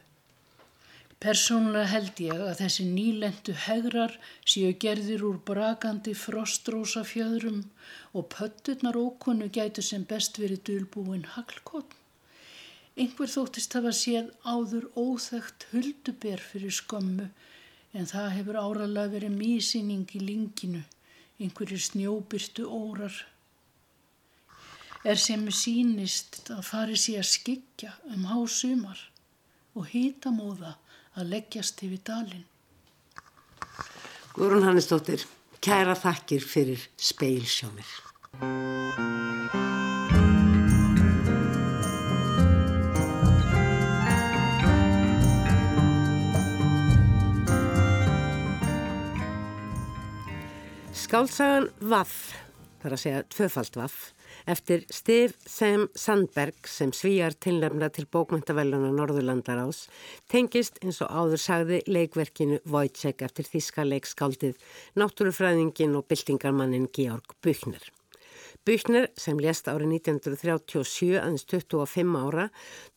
Persónulega 1.24 1.88
held 1.90 2.20
ég 2.24 2.40
að 2.44 2.58
þessi 2.60 2.84
nýlendu 2.88 3.52
hegrar 3.66 4.14
séu 4.52 4.72
gerðir 4.84 5.22
úr 5.28 5.36
brakandi 5.50 6.14
frostrósa 6.20 7.04
fjöðrum 7.08 7.60
og 8.12 8.26
pötturnar 8.34 8.96
ókonu 9.00 9.50
gætu 9.58 9.84
sem 9.84 10.04
best 10.08 10.40
verið 10.40 10.64
dölbúin 10.68 11.28
haglkotn. 11.36 12.00
Einhver 12.96 13.32
þóttist 13.36 13.76
hafa 13.76 13.92
séð 14.00 14.32
áður 14.46 14.88
óþægt 15.04 15.68
hulduber 15.72 16.42
fyrir 16.48 16.76
skömmu 16.80 17.28
en 17.92 18.10
það 18.10 18.28
hefur 18.38 18.60
áralega 18.60 19.14
verið 19.18 19.38
mísýning 19.38 20.16
í 20.16 20.20
linginu, 20.28 20.82
einhverju 21.40 21.80
snjóbyrtu 21.88 22.68
órar 22.68 23.16
er 25.04 25.20
sem 25.20 25.42
sínist 25.52 26.40
að 26.54 26.62
fari 26.64 26.96
sér 26.96 27.20
að 27.20 27.28
skikja 27.28 27.92
um 28.14 28.24
hásumar 28.30 29.00
og 29.76 29.90
hýtamóða 29.92 30.78
að 31.14 31.30
leggjast 31.34 31.82
yfir 31.84 32.00
dalin. 32.08 32.46
Guðrún 34.34 34.64
Hannesdóttir, 34.66 35.26
kæra 35.62 35.94
þakkir 35.98 36.42
fyrir 36.42 36.88
speilsjónir. 36.96 37.86
Skálsagan 51.04 51.68
Vaff, 51.78 52.32
þar 52.82 52.96
að 52.96 53.02
segja 53.04 53.24
tvöfald 53.30 53.76
Vaff, 53.78 54.14
eftir 54.46 54.84
Steve 54.92 55.32
Sem 55.46 55.88
Sandberg 55.94 56.68
sem 56.68 56.92
svíjar 56.92 57.34
tilnefna 57.40 57.88
til 57.94 58.06
bókmyndavelluna 58.12 58.92
Norðurlandar 58.94 59.64
ás, 59.64 59.86
tengist 60.30 60.78
eins 60.84 61.00
og 61.04 61.10
áður 61.10 61.40
sagði 61.40 61.80
leikverkinu 61.88 62.60
Wojciech 62.68 63.24
eftir 63.24 63.48
þíska 63.48 63.88
leikskáldið 63.88 64.56
náttúrufræðingin 65.00 65.96
og 65.98 66.08
byltingarmannin 66.10 66.90
Georg 66.92 67.36
Buchner. 67.42 67.82
Buchner 68.64 69.10
sem 69.20 69.36
lést 69.40 69.66
árið 69.68 69.90
1937 69.98 71.18
aðeins 71.20 71.44
25 71.50 72.14
ára 72.16 72.46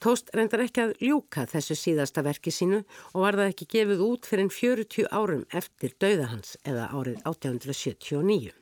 tóst 0.04 0.32
reyndar 0.36 0.64
ekki 0.64 0.86
að 0.86 0.94
ljúka 1.04 1.44
þessu 1.52 1.76
síðasta 1.76 2.24
verki 2.24 2.54
sínu 2.56 2.86
og 3.12 3.26
var 3.26 3.40
það 3.40 3.52
ekki 3.52 3.68
gefið 3.76 4.06
út 4.06 4.30
fyrir 4.32 4.54
40 4.60 5.12
árum 5.12 5.44
eftir 5.52 5.98
dauða 6.00 6.32
hans 6.32 6.56
eða 6.64 6.88
árið 6.96 7.20
1879. 7.26 8.56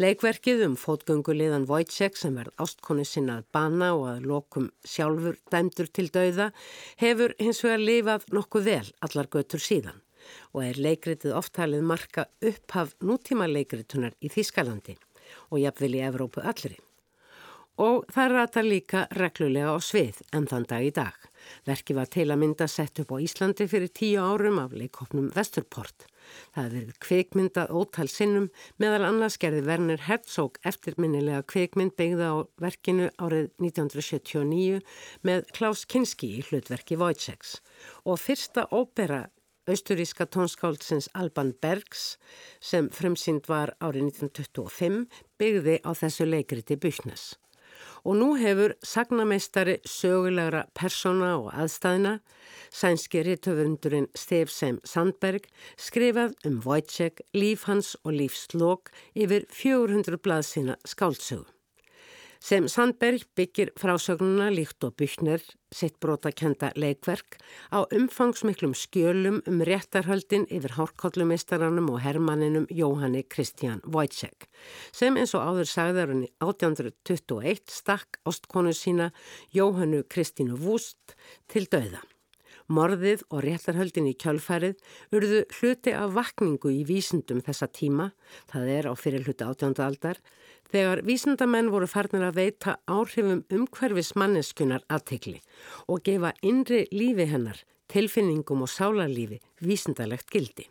Leikverkið 0.00 0.62
um 0.64 0.74
fótgöngulegan 0.80 1.66
Wojciech 1.68 2.16
sem 2.16 2.36
verð 2.38 2.54
ástkonu 2.64 3.04
sinnað 3.04 3.42
bana 3.52 3.90
og 3.92 4.06
að 4.08 4.28
lokum 4.30 4.70
sjálfur 4.88 5.36
dæmdur 5.52 5.90
til 5.92 6.06
dauða 6.14 6.46
hefur 7.02 7.34
hins 7.36 7.60
vegar 7.60 7.82
lifað 7.82 8.24
nokkuð 8.32 8.64
vel 8.70 8.88
allar 9.04 9.28
götur 9.34 9.60
síðan 9.60 10.00
og 10.54 10.62
er 10.64 10.80
leikritið 10.80 11.34
oftalið 11.36 11.84
marka 11.84 12.24
upphaf 12.40 12.94
nútíma 13.04 13.50
leikritunar 13.50 14.16
í 14.22 14.30
Þýskalandi 14.32 14.96
og 15.50 15.60
jafnvel 15.60 15.98
í 15.98 16.02
Evrópu 16.06 16.40
allri. 16.40 16.78
Og 17.76 18.06
það 18.12 18.32
rata 18.32 18.64
líka 18.64 19.06
reglulega 19.18 19.76
á 19.76 19.78
svið 19.82 20.22
en 20.32 20.48
þann 20.48 20.68
dag 20.70 20.88
í 20.88 20.92
dag. 20.94 21.16
Verki 21.68 21.96
var 21.96 22.10
til 22.12 22.28
að 22.30 22.40
mynda 22.42 22.68
sett 22.70 23.00
upp 23.02 23.12
á 23.14 23.22
Íslandi 23.22 23.66
fyrir 23.70 23.90
tíu 23.92 24.22
árum 24.22 24.60
af 24.62 24.74
leikopnum 24.76 25.30
Vesturport. 25.34 26.06
Það 26.54 26.62
hefði 26.62 26.78
verið 26.78 27.00
kveikmyndað 27.06 27.74
ótal 27.76 28.08
sinnum 28.10 28.48
meðal 28.82 29.06
annars 29.08 29.38
gerði 29.42 29.64
Werner 29.66 30.04
Herzog 30.06 30.58
eftirminnilega 30.68 31.42
kveikmynd 31.50 31.96
beigða 31.98 32.30
á 32.32 32.36
verkinu 32.62 33.10
árið 33.18 33.50
1979 33.58 34.80
með 35.26 35.44
Klaus 35.56 35.84
Kinski 35.84 36.36
í 36.38 36.46
hlutverki 36.48 36.98
Wojciechs 37.00 37.58
og 38.06 38.20
fyrsta 38.22 38.68
ópera 38.70 39.26
austuríska 39.66 40.26
tónskáldsins 40.26 41.08
Alban 41.14 41.52
Bergs 41.62 42.16
sem 42.60 42.88
fremsynd 42.90 43.46
var 43.50 43.74
árið 43.78 44.10
1925 44.10 45.06
byggði 45.38 45.78
á 45.86 45.90
þessu 45.94 46.26
leikriti 46.26 46.78
Buchnes. 46.78 47.32
Og 48.04 48.18
nú 48.18 48.32
hefur 48.40 48.74
sagnameistari 48.82 49.78
sögulegra 49.86 50.64
persóna 50.74 51.36
og 51.38 51.52
aðstæðina, 51.52 52.18
sænski 52.72 53.22
rittöfundurinn 53.26 54.10
Stefsem 54.16 54.80
Sandberg, 54.84 55.46
skrifað 55.76 56.36
um 56.48 56.60
Wojciech, 56.66 57.22
líf 57.36 57.68
hans 57.68 57.94
og 58.02 58.16
lífslokk 58.18 58.94
yfir 59.14 59.46
400 59.52 60.22
blaðsina 60.24 60.80
skáldsögu 60.88 61.51
sem 62.42 62.66
Sandberg 62.66 63.22
byggir 63.38 63.70
frásögnuna 63.78 64.48
líkt 64.50 64.82
og 64.82 64.96
byggner 64.98 65.42
sitt 65.70 66.00
brotakenda 66.02 66.72
leikverk 66.74 67.36
á 67.70 67.86
umfangsmiklum 67.94 68.74
skjölum 68.74 69.38
um 69.46 69.62
réttarhöldin 69.62 70.48
yfir 70.50 70.74
hárkollumistaranum 70.74 71.92
og 71.94 72.02
hermanninum 72.02 72.66
Jóhanni 72.66 73.22
Kristján 73.22 73.78
Wojciech 73.86 74.48
sem 74.90 75.16
eins 75.16 75.36
og 75.38 75.46
áður 75.46 75.70
sagðarunni 75.70 76.32
1821 76.42 77.70
stakk 77.70 78.18
ástkonu 78.26 78.74
sína 78.74 79.12
Jóhannu 79.54 80.02
Kristínu 80.10 80.58
Vúst 80.58 81.14
til 81.46 81.70
dauða. 81.70 82.02
Morðið 82.72 83.22
og 83.30 83.42
réttarhöldin 83.44 84.06
í 84.10 84.18
kjölfærið 84.18 84.78
urðu 85.14 85.42
hluti 85.58 85.94
af 85.94 86.14
vakningu 86.14 86.70
í 86.72 86.84
vísundum 86.88 87.42
þessa 87.44 87.68
tíma, 87.68 88.12
það 88.50 88.70
er 88.76 88.88
á 88.88 88.92
fyrir 88.96 89.26
hluti 89.26 89.44
átjóndaldar, 89.44 90.20
þegar 90.72 91.02
vísundamenn 91.06 91.70
voru 91.72 91.88
farnir 91.90 92.24
að 92.26 92.38
veita 92.40 92.76
áhrifum 92.88 93.42
umhverfis 93.52 94.14
manneskunar 94.18 94.84
aðtekli 94.92 95.40
og 95.86 96.02
gefa 96.06 96.32
innri 96.42 96.86
lífi 96.92 97.28
hennar, 97.28 97.58
tilfinningum 97.92 98.64
og 98.64 98.72
sálarlífi 98.72 99.42
vísundalegt 99.60 100.32
gildi. 100.32 100.68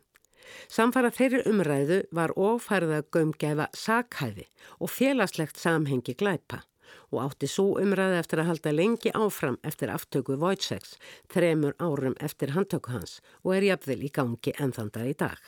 Samfara 0.68 1.12
þeirri 1.16 1.46
umræðu 1.48 2.02
var 2.12 2.34
ofærið 2.36 2.98
að 2.98 3.08
gömgefa 3.16 3.70
sakhæfi 3.78 4.50
og 4.80 4.92
félagslegt 4.92 5.62
samhengi 5.62 6.18
glæpa 6.18 6.64
og 7.12 7.22
átti 7.26 7.48
svo 7.48 7.78
umræði 7.80 8.20
eftir 8.20 8.42
að 8.42 8.50
halda 8.52 8.76
lengi 8.76 9.14
áfram 9.16 9.58
eftir 9.68 9.92
aftöku 9.94 10.38
Wojciechs 10.42 10.98
þremur 11.32 11.78
árum 11.80 12.18
eftir 12.20 12.56
handtöku 12.56 12.92
hans 12.96 13.20
og 13.44 13.56
er 13.58 13.72
jafnvel 13.72 14.06
í 14.08 14.14
gangi 14.16 14.56
ennþanda 14.58 15.08
í 15.08 15.16
dag. 15.20 15.40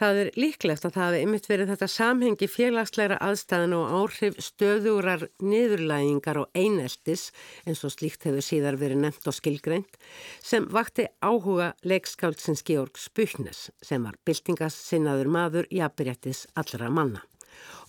Það 0.00 0.18
er 0.18 0.28
líklegt 0.40 0.84
að 0.88 0.94
það 0.94 1.02
hefði 1.04 1.24
ymitt 1.26 1.46
verið 1.50 1.70
þetta 1.74 1.86
samhengi 1.92 2.46
félagsleira 2.48 3.16
aðstæðan 3.20 3.74
og 3.76 3.90
áhrif 3.98 4.38
stöðurar 4.40 5.26
niðurlægingar 5.44 6.38
og 6.40 6.56
eineltis 6.56 7.26
eins 7.68 7.82
og 7.84 7.92
slíkt 7.92 8.24
hefur 8.24 8.46
síðar 8.46 8.78
verið 8.80 9.02
nefnt 9.02 9.28
og 9.28 9.36
skilgreint 9.36 9.98
sem 10.40 10.64
vakti 10.72 11.04
áhuga 11.20 11.74
leikskáldsins 11.84 12.64
Georg 12.64 12.96
Spuchnes 12.96 13.66
sem 13.84 14.06
var 14.08 14.16
byltingassinnaður 14.24 15.28
maður 15.34 15.68
í 15.68 15.82
aðbyrjættis 15.84 16.46
allra 16.56 16.88
manna. 16.88 17.20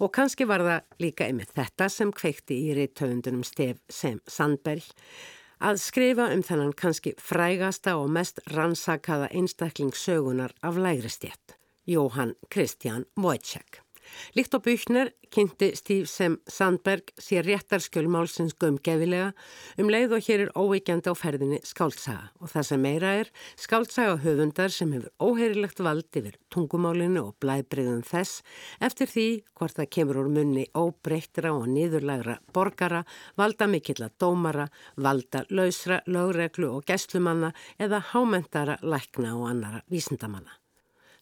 Og 0.04 0.12
kannski 0.12 0.44
var 0.50 0.66
það 0.68 1.00
líka 1.06 1.30
ymitt 1.32 1.56
þetta 1.56 1.88
sem 1.96 2.12
kveikti 2.12 2.60
í 2.66 2.76
reytöfundunum 2.76 3.48
Stef 3.48 3.80
Sem 3.88 4.20
Sandberg 4.28 4.92
að 5.64 5.80
skrifa 5.80 6.28
um 6.36 6.44
þennan 6.44 6.76
kannski 6.76 7.16
frægasta 7.16 7.96
og 8.02 8.12
mest 8.12 8.44
rannsakaða 8.52 9.32
einstaklingssögunar 9.32 10.58
af 10.60 10.76
lægri 10.76 11.16
stjett. 11.16 11.61
Jóhann 11.88 12.36
Kristján 12.50 13.08
Wojciech. 13.16 13.82
Líkt 14.36 14.56
á 14.56 14.60
Buchner 14.60 15.14
kynnti 15.32 15.72
Stíf 15.76 16.10
sem 16.10 16.38
Sandberg 16.48 17.14
sér 17.18 17.46
réttarskjölmálsins 17.48 18.56
gömgefilega 18.60 19.32
um 19.80 19.90
leið 19.92 20.16
og 20.18 20.26
hér 20.28 20.44
er 20.46 20.52
óveikjandi 20.58 21.12
á 21.12 21.16
ferðinni 21.16 21.60
skáltsaga 21.64 22.32
og 22.42 22.52
það 22.52 22.68
sem 22.70 22.84
meira 22.84 23.14
er 23.22 23.32
skáltsaga 23.56 24.18
höfundar 24.26 24.74
sem 24.76 24.92
hefur 24.92 25.12
óheirilegt 25.24 25.80
vald 25.80 26.20
yfir 26.20 26.38
tungumálinu 26.52 27.24
og 27.30 27.38
blæbriðum 27.44 28.04
þess 28.08 28.44
eftir 28.84 29.12
því 29.14 29.28
hvort 29.56 29.80
það 29.80 29.92
kemur 29.96 30.22
úr 30.24 30.32
munni 30.38 30.68
óbreyttra 30.76 31.54
og 31.56 31.70
niðurlagra 31.72 32.40
borgara, 32.54 33.06
valda 33.40 33.68
mikilla 33.72 34.12
dómara, 34.20 34.68
valda 34.98 35.46
lausra, 35.50 36.02
lögreglu 36.08 36.74
og 36.76 36.88
gæslumanna 36.88 37.54
eða 37.80 38.04
hámentara, 38.12 38.80
lækna 38.84 39.38
og 39.38 39.48
annara 39.54 39.86
vísindamanna. 39.88 40.61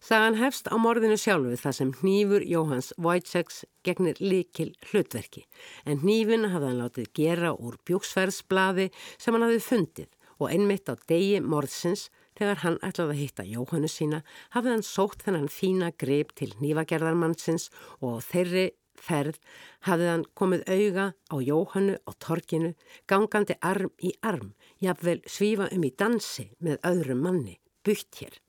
Sagan 0.00 0.38
hefst 0.40 0.70
á 0.72 0.80
morðinu 0.80 1.18
sjálfu 1.20 1.58
þar 1.60 1.74
sem 1.76 1.90
hnífur 1.98 2.44
Jóhans 2.48 2.86
Wojciechs 2.96 3.66
gegnir 3.84 4.16
likil 4.24 4.70
hlutverki 4.88 5.42
en 5.84 6.00
hnífin 6.00 6.46
hafði 6.48 6.70
hann 6.70 6.80
látið 6.80 7.10
gera 7.18 7.50
úr 7.52 7.76
bjóksferðsblaði 7.84 8.88
sem 9.20 9.36
hann 9.36 9.44
hafði 9.44 9.60
fundið 9.66 10.08
og 10.40 10.48
einmitt 10.54 10.88
á 10.88 10.96
degi 11.04 11.44
morðsins 11.44 12.06
þegar 12.40 12.62
hann 12.64 12.80
ætlaði 12.80 13.12
að 13.12 13.20
hitta 13.20 13.48
Jóhannu 13.52 13.92
sína 13.92 14.24
hafði 14.56 14.74
hann 14.74 14.88
sótt 14.88 15.28
þennan 15.28 15.52
fína 15.52 15.92
greip 16.00 16.32
til 16.40 16.54
hnífagerðarmannsins 16.56 17.68
og 18.00 18.22
þeirri 18.24 18.70
ferð 18.96 19.36
hafði 19.84 20.12
hann 20.14 20.28
komið 20.32 20.68
auga 20.80 21.10
á 21.28 21.36
Jóhannu 21.44 22.00
á 22.08 22.10
torkinu 22.16 22.72
gangandi 23.04 23.60
arm 23.60 23.92
í 24.00 24.16
arm, 24.24 24.54
jafnvel 24.80 25.20
svífa 25.28 25.68
um 25.76 25.84
í 25.84 25.92
dansi 25.92 26.48
með 26.64 26.80
öðrum 26.88 27.26
manni, 27.28 27.60
bytt 27.84 28.24
hér. 28.24 28.40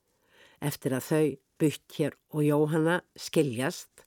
Eftir 0.61 0.93
að 0.93 1.07
þau 1.07 1.25
bytt 1.61 1.97
hér 1.97 2.15
og 2.33 2.45
Jóhanna 2.45 3.01
skiljast, 3.17 4.05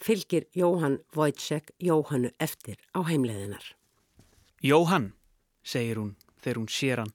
fylgir 0.00 0.48
Jóhann 0.56 0.98
Wojciech 1.14 1.70
Jóhannu 1.78 2.32
eftir 2.40 2.80
á 2.96 3.04
heimleðinar. 3.06 3.64
Jóhann, 4.62 5.12
segir 5.62 6.00
hún 6.00 6.16
þegar 6.42 6.58
hún 6.60 6.72
sér 6.72 7.02
hann 7.02 7.14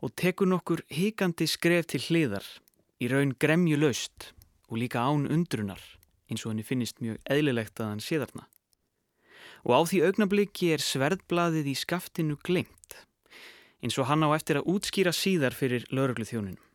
og 0.00 0.14
tekur 0.16 0.48
nokkur 0.48 0.84
híkandi 0.92 1.48
skref 1.50 1.90
til 1.90 2.00
hliðar, 2.06 2.44
í 3.00 3.08
raun 3.10 3.34
gremju 3.36 3.76
laust 3.80 4.30
og 4.70 4.78
líka 4.80 5.02
án 5.02 5.26
undrunar, 5.28 5.80
eins 6.30 6.44
og 6.44 6.52
henni 6.52 6.64
finnist 6.64 7.02
mjög 7.04 7.20
eðlilegt 7.28 7.80
að 7.80 7.92
hann 7.92 8.04
sé 8.04 8.20
þarna. 8.22 8.46
Og 9.66 9.76
á 9.76 9.80
því 9.84 10.00
augnabliki 10.08 10.70
er 10.72 10.84
sverðblaðið 10.84 11.68
í 11.72 11.76
skaftinu 11.76 12.38
glengt, 12.40 12.96
eins 13.84 13.98
og 14.00 14.08
hann 14.08 14.24
á 14.24 14.32
eftir 14.32 14.60
að 14.60 14.72
útskýra 14.72 15.12
síðar 15.12 15.56
fyrir 15.56 15.84
lauruglu 15.92 16.24
þjóninu. 16.28 16.69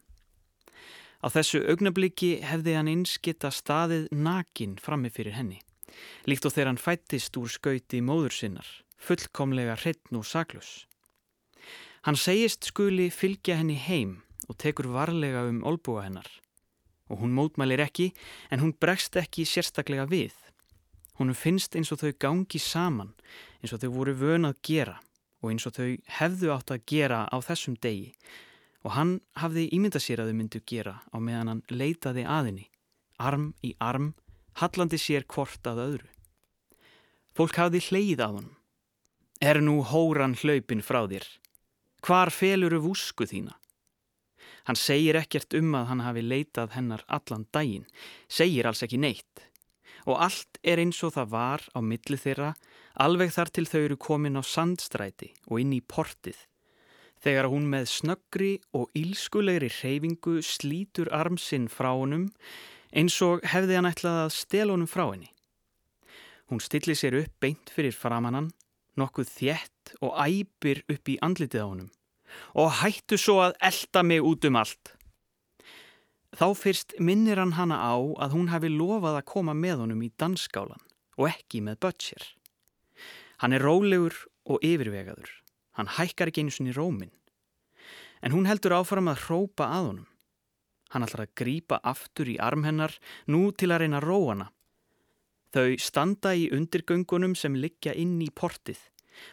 Á 1.26 1.34
þessu 1.34 1.64
augnabliki 1.66 2.36
hefði 2.46 2.76
hann 2.78 3.04
geta 3.26 3.50
staðið 3.50 4.12
nakin 4.14 4.76
frammi 4.78 5.10
fyrir 5.10 5.34
henni. 5.34 5.58
Líkt 6.30 6.46
og 6.46 6.54
þegar 6.54 6.70
hann 6.70 6.78
fættist 6.78 7.38
úr 7.42 7.50
skauti 7.50 8.02
móður 8.06 8.36
sinnar, 8.36 8.68
fullkomlega 9.02 9.74
hreitn 9.82 10.20
og 10.20 10.28
saklus. 10.30 10.86
Hann 12.06 12.20
segist 12.20 12.70
skuli 12.70 13.10
fylgja 13.10 13.58
henni 13.58 13.74
heim 13.74 14.20
og 14.46 14.60
tekur 14.62 14.92
varlega 14.94 15.48
um 15.50 15.64
olbúa 15.66 16.06
hennar. 16.06 16.30
Og 17.10 17.24
hún 17.24 17.34
mótmælir 17.34 17.82
ekki, 17.82 18.12
en 18.54 18.62
hún 18.62 18.78
bregst 18.78 19.18
ekki 19.18 19.48
sérstaklega 19.50 20.06
við. 20.06 20.34
Húnum 21.18 21.34
finnst 21.34 21.74
eins 21.74 21.90
og 21.90 22.04
þau 22.04 22.14
gangi 22.22 22.62
saman, 22.62 23.16
eins 23.64 23.74
og 23.74 23.82
þau 23.82 23.92
voru 23.98 24.14
vön 24.14 24.46
að 24.46 24.62
gera 24.62 25.00
og 25.42 25.50
eins 25.50 25.66
og 25.66 25.74
þau 25.74 25.90
hefðu 26.20 26.54
átt 26.54 26.74
að 26.74 26.86
gera 26.86 27.26
á 27.30 27.38
þessum 27.42 27.78
degi 27.82 28.14
og 28.86 28.94
hann 28.94 29.16
hafði 29.42 29.66
ímynda 29.74 30.00
sér 30.02 30.22
að 30.22 30.30
þau 30.30 30.38
myndu 30.38 30.62
gera 30.70 31.00
á 31.10 31.18
meðan 31.18 31.50
hann 31.52 31.64
leitaði 31.74 32.26
aðinni, 32.30 32.68
arm 33.18 33.50
í 33.66 33.74
arm, 33.82 34.14
hallandi 34.62 35.00
sér 35.02 35.26
hvort 35.26 35.66
að 35.66 35.82
öðru. 35.88 36.12
Fólk 37.36 37.58
hafði 37.60 37.82
hleyið 37.90 38.22
á 38.22 38.30
hann. 38.30 38.52
Er 39.42 39.60
nú 39.60 39.82
hóran 39.84 40.38
hlaupin 40.40 40.86
frá 40.86 41.02
þér? 41.10 41.26
Hvar 42.06 42.30
feluru 42.32 42.80
vúsku 42.86 43.26
þína? 43.28 43.58
Hann 44.70 44.78
segir 44.80 45.18
ekkert 45.18 45.58
um 45.58 45.74
að 45.78 45.90
hann 45.90 46.06
hafi 46.06 46.22
leitað 46.24 46.78
hennar 46.78 47.04
allan 47.10 47.46
daginn, 47.54 47.86
segir 48.30 48.70
alls 48.70 48.86
ekki 48.86 49.02
neitt. 49.02 49.44
Og 50.06 50.22
allt 50.22 50.60
er 50.62 50.80
eins 50.82 51.02
og 51.04 51.16
það 51.18 51.32
var 51.34 51.66
á 51.74 51.80
milli 51.82 52.18
þeirra, 52.22 52.54
alveg 53.02 53.34
þar 53.34 53.52
til 53.52 53.66
þau 53.66 53.82
eru 53.82 53.98
komin 53.98 54.38
á 54.38 54.44
sandstræti 54.46 55.34
og 55.50 55.62
inn 55.62 55.74
í 55.74 55.82
portið. 55.82 56.38
Þegar 57.26 57.48
hún 57.50 57.64
með 57.72 57.88
snöggri 57.90 58.52
og 58.78 58.92
ílskulegri 58.94 59.72
reyfingu 59.74 60.44
slítur 60.46 61.10
armsinn 61.10 61.66
frá 61.74 61.90
honum, 61.90 62.28
eins 62.94 63.16
og 63.26 63.42
hefði 63.50 63.80
hann 63.80 63.90
ætlað 63.90 64.20
að 64.28 64.36
stel 64.36 64.70
honum 64.70 64.90
frá 64.90 65.08
henni. 65.08 65.32
Hún 66.54 66.62
stillir 66.62 66.98
sér 67.00 67.18
upp 67.24 67.34
beint 67.42 67.72
fyrir 67.74 67.98
framannan, 67.98 68.52
nokkuð 68.94 69.32
þjett 69.40 69.96
og 70.06 70.14
æpir 70.22 70.84
upp 70.86 71.10
í 71.10 71.18
andlitið 71.26 71.66
á 71.66 71.68
honum 71.68 71.92
og 72.54 72.74
hættu 72.82 73.18
svo 73.22 73.40
að 73.46 73.56
elda 73.64 74.04
mig 74.04 74.26
út 74.26 74.46
um 74.50 74.58
allt. 74.60 74.92
Þá 76.36 76.48
fyrst 76.60 76.98
minnir 77.00 77.40
hann 77.40 77.56
hana 77.56 77.78
á 77.80 77.96
að 77.96 78.36
hún 78.36 78.52
hafi 78.52 78.70
lofað 78.72 79.22
að 79.22 79.28
koma 79.32 79.56
með 79.56 79.86
honum 79.86 80.04
í 80.04 80.12
danskálan 80.20 80.84
og 81.16 81.30
ekki 81.32 81.64
með 81.64 81.80
Butcher. 81.86 82.26
Hann 83.40 83.56
er 83.56 83.64
rólegur 83.64 84.18
og 84.46 84.60
yfirvegaður. 84.62 85.32
Hann 85.76 85.92
hækkar 85.98 86.32
ekki 86.32 86.46
einu 86.46 86.54
sinni 86.56 86.76
rómin. 86.76 87.14
En 88.24 88.34
hún 88.34 88.48
heldur 88.50 88.78
áfram 88.80 89.12
að 89.12 89.26
hrópa 89.28 89.70
að 89.70 89.88
honum. 89.90 90.10
Hann 90.94 91.04
ætlar 91.06 91.26
að 91.26 91.36
grýpa 91.42 91.80
aftur 91.84 92.30
í 92.32 92.38
arm 92.40 92.64
hennar 92.64 92.94
nú 93.28 93.50
til 93.52 93.72
að 93.74 93.84
reyna 93.84 94.00
að 94.00 94.08
róa 94.08 94.34
hana. 94.34 94.50
Þau 95.56 95.78
standa 95.80 96.34
í 96.36 96.50
undirgöngunum 96.56 97.36
sem 97.36 97.56
liggja 97.56 97.94
inn 97.96 98.18
í 98.24 98.32
portið 98.32 98.80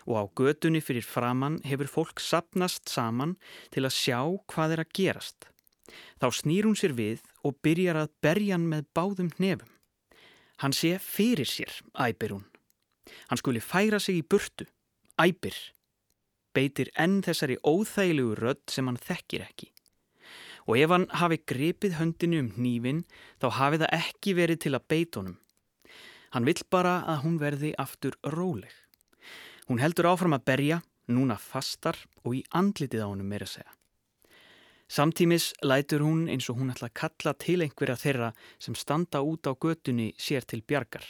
og 0.07 0.15
á 0.15 0.25
götunni 0.39 0.79
fyrir 0.79 1.03
framann 1.03 1.59
hefur 1.67 1.91
fólk 1.91 2.23
sapnast 2.23 2.87
saman 2.91 3.35
til 3.75 3.83
að 3.87 3.97
sjá 3.97 4.21
hvað 4.53 4.77
er 4.77 4.83
að 4.85 4.93
gerast. 4.99 5.49
Þá 6.23 6.27
snýr 6.39 6.69
hún 6.69 6.79
sér 6.79 6.95
við 6.95 7.23
og 7.43 7.59
byrjar 7.67 7.99
að 8.05 8.13
berja 8.23 8.57
hann 8.57 8.69
með 8.71 8.87
báðum 8.95 9.33
hnefum. 9.37 9.71
Hann 10.63 10.75
sé 10.77 10.95
fyrir 11.03 11.49
sér, 11.49 11.73
æpir 11.99 12.37
hún. 12.37 12.47
Hann 13.29 13.41
skuli 13.41 13.61
færa 13.61 13.99
sig 13.99 14.21
í 14.21 14.23
burtu, 14.23 14.69
æpir. 15.19 15.57
Beitir 16.53 16.91
enn 17.01 17.23
þessari 17.25 17.57
óþægilegu 17.65 18.37
rödd 18.39 18.65
sem 18.71 18.89
hann 18.89 19.01
þekkir 19.01 19.47
ekki. 19.47 19.71
Og 20.69 20.79
ef 20.79 20.93
hann 20.95 21.09
hafi 21.19 21.41
grepið 21.49 21.97
höndinu 21.99 22.43
um 22.45 22.53
hnífin, 22.57 23.03
þá 23.41 23.49
hafi 23.59 23.83
það 23.83 23.95
ekki 23.99 24.35
verið 24.39 24.63
til 24.65 24.75
að 24.77 24.89
beita 24.93 25.21
honum. 25.21 25.39
Hann 26.33 26.49
vill 26.49 26.63
bara 26.71 27.01
að 27.09 27.23
hún 27.27 27.39
verði 27.41 27.75
aftur 27.79 28.17
róleg. 28.25 28.73
Hún 29.69 29.83
heldur 29.83 30.09
áfram 30.13 30.37
að 30.37 30.47
berja, 30.49 30.83
núna 31.09 31.37
fastar 31.41 31.99
og 32.23 32.37
í 32.39 32.45
andlitið 32.57 33.05
á 33.05 33.09
honum 33.11 33.29
meira 33.29 33.49
segja. 33.49 33.73
Samtímis 34.93 35.53
lætur 35.65 36.03
hún 36.05 36.27
eins 36.29 36.51
og 36.53 36.59
hún 36.61 36.73
ætla 36.73 36.91
að 36.91 36.99
kalla 37.01 37.33
til 37.41 37.63
einhverja 37.65 37.97
þeirra 37.97 38.27
sem 38.61 38.75
standa 38.77 39.23
út 39.25 39.49
á 39.49 39.53
götunni 39.57 40.11
sér 40.21 40.45
til 40.45 40.61
bjargar. 40.61 41.07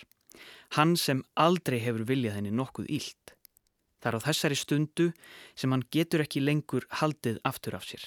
Hann 0.78 0.94
sem 0.96 1.24
aldrei 1.34 1.80
hefur 1.82 2.04
viljað 2.06 2.38
henni 2.38 2.52
nokkuð 2.54 2.86
ílt. 2.86 3.34
Það 4.02 4.10
er 4.10 4.18
á 4.18 4.26
þessari 4.26 4.58
stundu 4.58 5.06
sem 5.54 5.70
hann 5.70 5.86
getur 5.94 6.24
ekki 6.24 6.42
lengur 6.42 6.88
haldið 6.98 7.38
aftur 7.46 7.78
af 7.78 7.86
sér. 7.86 8.02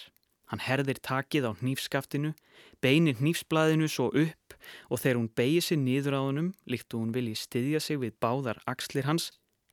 Hann 0.52 0.62
herðir 0.62 1.00
takið 1.02 1.48
á 1.50 1.52
hnífskaftinu, 1.58 2.36
beinir 2.84 3.18
hnífsblæðinu 3.18 3.88
svo 3.90 4.12
upp 4.12 4.58
og 4.92 5.02
þegar 5.02 5.18
hún 5.18 5.32
beigir 5.40 5.66
sér 5.66 5.80
niður 5.82 6.18
á 6.20 6.22
honum, 6.22 6.52
líkt 6.70 6.94
og 6.94 7.02
hún 7.02 7.16
vilji 7.16 7.40
styðja 7.40 7.82
sig 7.82 8.02
við 8.04 8.20
báðar 8.22 8.60
axlir 8.70 9.08
hans, 9.08 9.32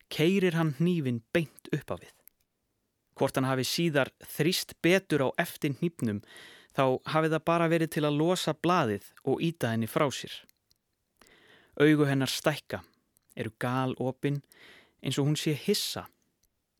keirir 0.09 0.57
hann 0.57 0.77
hnífin 0.79 1.21
beint 1.35 1.69
upp 1.75 1.93
á 1.93 1.97
við. 1.99 2.15
Hvort 3.19 3.37
hann 3.37 3.51
hafi 3.51 3.67
síðar 3.69 4.13
þrýst 4.25 4.79
betur 4.81 5.27
á 5.27 5.29
eftir 5.43 5.75
hnífnum 5.77 6.23
þá 6.73 7.03
hafi 7.13 7.29
það 7.35 7.45
bara 7.51 7.69
verið 7.69 7.93
til 7.97 8.07
að 8.09 8.17
losa 8.23 8.55
blaðið 8.57 9.11
og 9.29 9.45
íta 9.45 9.75
henni 9.75 9.91
frá 9.91 10.07
sér. 10.09 10.33
Augu 11.77 12.09
hennar 12.09 12.33
stækka, 12.33 12.81
eru 13.37 13.53
gal 13.61 13.93
opinn 14.01 14.41
eins 15.03 15.19
og 15.19 15.29
hún 15.29 15.37
sé 15.37 15.53
hissa 15.57 16.07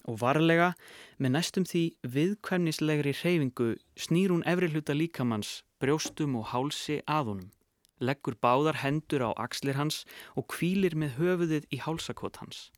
og 0.09 0.21
varlega 0.23 0.73
með 1.19 1.35
næstum 1.37 1.67
því 1.69 1.83
viðkvæmnislegri 2.15 3.15
hreyfingu 3.21 3.69
snýr 3.97 4.35
hún 4.35 4.47
efri 4.49 4.71
hluta 4.73 4.97
líkamanns 4.97 5.61
brjóstum 5.83 6.37
og 6.39 6.49
hálsi 6.53 7.01
að 7.11 7.33
honum, 7.33 7.51
leggur 7.99 8.37
báðar 8.39 8.79
hendur 8.83 9.27
á 9.27 9.31
axlir 9.45 9.79
hans 9.79 10.03
og 10.39 10.47
kvílir 10.55 10.95
með 10.99 11.19
höfuðið 11.19 11.69
í 11.75 11.83
hálsakot 11.83 12.39
hans. 12.43 12.71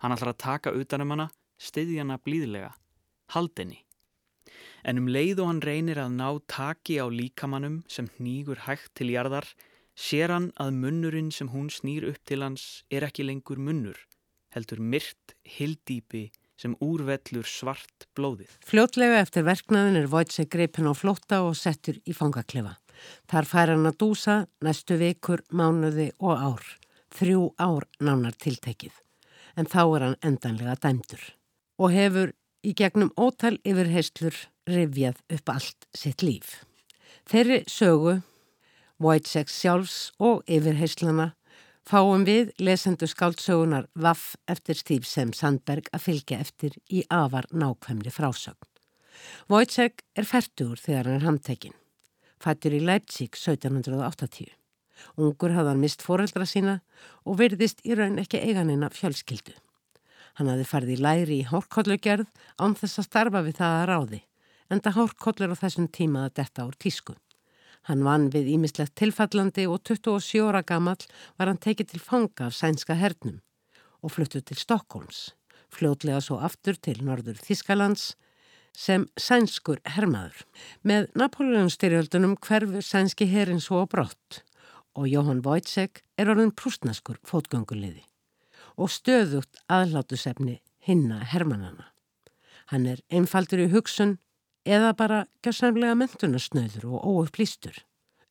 Hann 0.00 0.14
ætlar 0.14 0.32
að 0.32 0.42
taka 0.44 0.72
utanum 0.76 1.12
hana, 1.14 1.28
stiðja 1.60 2.02
hana 2.02 2.18
blíðlega, 2.24 2.72
haldinni. 3.36 3.82
En 4.82 4.98
um 4.98 5.10
leið 5.12 5.44
og 5.44 5.50
hann 5.50 5.62
reynir 5.62 6.00
að 6.02 6.16
ná 6.16 6.28
taki 6.50 6.98
á 6.98 7.06
líkamannum 7.06 7.82
sem 7.86 8.08
hnýgur 8.16 8.64
hægt 8.66 8.96
til 8.98 9.12
jarðar, 9.12 9.46
sér 9.94 10.32
hann 10.34 10.50
að 10.60 10.74
munnurinn 10.80 11.30
sem 11.30 11.52
hún 11.52 11.68
snýr 11.70 12.08
upp 12.08 12.24
til 12.26 12.42
hans 12.42 12.82
er 12.90 13.06
ekki 13.06 13.28
lengur 13.28 13.60
munnur, 13.60 13.98
heldur 14.56 14.80
myrt, 14.80 15.36
hildýpi 15.44 16.30
sem 16.62 16.76
úrvellur 16.82 17.48
svart 17.48 18.06
blóðið. 18.16 18.52
Fljótlega 18.62 19.20
eftir 19.24 19.46
verknaðin 19.46 19.98
er 20.02 20.08
Vojtse 20.12 20.46
greipin 20.46 20.86
á 20.86 20.94
flótta 20.94 21.42
og 21.46 21.58
settur 21.58 21.98
í 22.06 22.14
fangaklefa. 22.16 22.76
Þar 23.30 23.48
fær 23.50 23.72
hann 23.74 23.88
að 23.90 23.98
dúsa 24.04 24.36
næstu 24.62 24.98
vikur, 25.00 25.42
mánuði 25.50 26.12
og 26.22 26.36
ár. 26.38 26.66
Þrjú 27.12 27.48
ár 27.60 27.88
nánar 28.00 28.36
tiltekið 28.38 28.94
en 29.58 29.68
þá 29.68 29.82
er 29.82 30.04
hann 30.06 30.20
endanlega 30.24 30.78
dæmdur 30.80 31.24
og 31.82 31.92
hefur 31.92 32.32
í 32.64 32.72
gegnum 32.78 33.10
ótal 33.18 33.58
yfir 33.68 33.90
heislur 33.92 34.36
rifjað 34.70 35.18
upp 35.34 35.52
allt 35.52 35.88
sitt 35.96 36.22
líf. 36.22 36.62
Þeirri 37.28 37.62
sögu, 37.70 38.20
Wojciech 39.02 39.50
sjálfs 39.50 40.12
og 40.22 40.44
yfir 40.46 40.78
heislana 40.78 41.32
fáum 41.88 42.24
við 42.26 42.52
lesendu 42.62 43.08
skáldsögunar 43.10 43.88
Vaff 43.94 44.36
eftir 44.50 44.78
Steve 44.78 45.08
Sem 45.08 45.32
Sandberg 45.34 45.90
að 45.92 46.06
fylgja 46.06 46.40
eftir 46.42 46.76
í 46.90 47.02
afar 47.10 47.48
nákvæmri 47.50 48.12
frásögn. 48.14 48.68
Wojciech 49.50 50.02
er 50.16 50.26
færtur 50.26 50.78
þegar 50.80 51.10
hann 51.10 51.20
er 51.20 51.26
handtekinn. 51.26 51.76
Fættur 52.42 52.74
í 52.74 52.80
Leipzig 52.82 53.36
1780. 53.38 54.50
Ungur 55.18 55.54
hafði 55.54 55.72
hann 55.72 55.82
mist 55.82 56.02
foreldra 56.06 56.46
sína 56.46 56.78
og 57.26 57.38
verðist 57.40 57.82
í 57.86 57.96
raun 57.98 58.20
ekki 58.22 58.40
eiganina 58.42 58.90
fjölskyldu. 58.94 59.54
Hann 60.38 60.48
hafði 60.48 60.68
farið 60.68 60.94
í 60.94 61.00
læri 61.02 61.40
í 61.42 61.48
hórkollugerð 61.50 62.30
án 62.62 62.76
þess 62.78 63.02
að 63.02 63.08
starfa 63.08 63.42
við 63.44 63.58
það 63.58 63.76
að 63.80 63.88
ráði, 63.90 64.20
enda 64.72 64.94
hórkollur 64.96 65.52
á 65.52 65.56
þessum 65.60 65.90
tíma 65.92 66.26
að 66.26 66.38
detta 66.40 66.66
úr 66.68 66.78
tísku. 66.78 67.16
Hann 67.90 68.04
vann 68.06 68.28
við 68.30 68.52
ímislegt 68.54 68.94
tilfallandi 68.98 69.66
og 69.66 69.82
27 69.88 70.42
ára 70.46 70.62
gammal 70.62 71.00
var 71.38 71.50
hann 71.50 71.58
tekið 71.62 71.92
til 71.92 72.02
fanga 72.02 72.46
af 72.46 72.54
sænska 72.54 72.94
hernum 72.94 73.40
og 74.02 74.14
fluttuð 74.14 74.44
til 74.46 74.58
Stokkólms, 74.58 75.32
fljótlega 75.70 76.20
svo 76.22 76.38
aftur 76.42 76.78
til 76.78 77.02
norður 77.02 77.38
Þískalands 77.42 78.12
sem 78.72 79.08
sænskur 79.20 79.82
hermaður. 79.96 80.44
Með 80.86 81.10
Napoleonstyrjöldunum 81.18 82.38
hverfur 82.40 82.86
sænski 82.86 83.26
herin 83.30 83.60
svo 83.60 83.84
brott 83.86 84.42
og 84.94 85.08
Jóhann 85.08 85.42
Vojtsek 85.44 86.02
er 86.18 86.30
orðin 86.32 86.54
prústnaskur 86.54 87.18
fótgönguliði 87.26 88.04
og 88.76 88.90
stöðugt 88.92 89.60
aðlátusefni 89.68 90.60
hinna 90.86 91.20
hermannana. 91.32 91.90
Hann 92.70 92.86
er 92.88 93.02
einfaldur 93.12 93.66
í 93.66 93.70
hugsun 93.72 94.16
eða 94.68 94.92
bara 94.98 95.24
gjásamlega 95.42 95.96
mentunarsnöður 95.98 96.86
og 96.92 97.06
óupplýstur, 97.06 97.82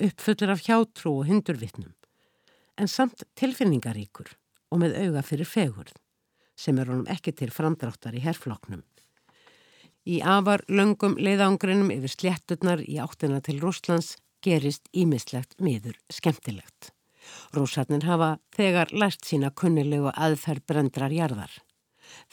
uppfullur 0.01 0.53
af 0.53 0.63
hjátrú 0.65 1.17
og 1.19 1.27
hindurvittnum, 1.29 1.91
en 2.77 2.87
samt 2.87 3.25
tilfinningaríkur 3.39 4.31
og 4.71 4.81
með 4.83 4.97
auga 5.03 5.25
fyrir 5.27 5.49
fegurð, 5.49 5.93
sem 6.55 6.79
er 6.79 6.89
honum 6.91 7.09
ekki 7.11 7.33
til 7.35 7.51
framdráttar 7.51 8.15
í 8.15 8.23
herfloknum. 8.23 8.83
Í 10.07 10.21
afar 10.25 10.63
löngum 10.67 11.17
leiðangrinum 11.21 11.91
yfir 11.93 12.15
slétturnar 12.15 12.81
í 12.81 12.97
áttina 12.97 13.41
til 13.45 13.59
Rúslands 13.61 14.15
gerist 14.41 14.87
ímislegt 14.97 15.59
miður 15.61 15.99
skemmtilegt. 16.09 16.89
Rúsarnir 17.53 18.07
hafa 18.07 18.37
þegar 18.55 18.89
lært 18.97 19.27
sína 19.27 19.51
kunnilegu 19.53 20.09
aðferð 20.15 20.65
brendrar 20.65 21.13
jarðar. 21.13 21.51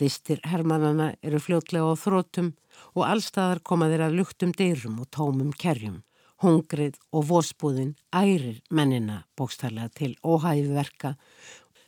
Vistir 0.01 0.41
hermannana 0.45 1.13
eru 1.23 1.41
fljótlega 1.43 1.89
á 1.91 1.95
þrótum 1.99 2.53
og 2.95 3.05
allstaðar 3.07 3.63
koma 3.65 3.89
þeir 3.91 4.05
að 4.09 4.19
luktum 4.21 4.53
dyrum 4.57 5.01
og 5.03 5.11
tómum 5.15 5.53
kerjum. 5.53 6.03
Hungrið 6.39 6.99
og 7.11 7.27
vósbúðin 7.33 7.97
ærir 8.15 8.61
mennina 8.71 9.25
bókstarlega 9.39 9.91
til 9.99 10.13
óhæfiverka 10.23 11.17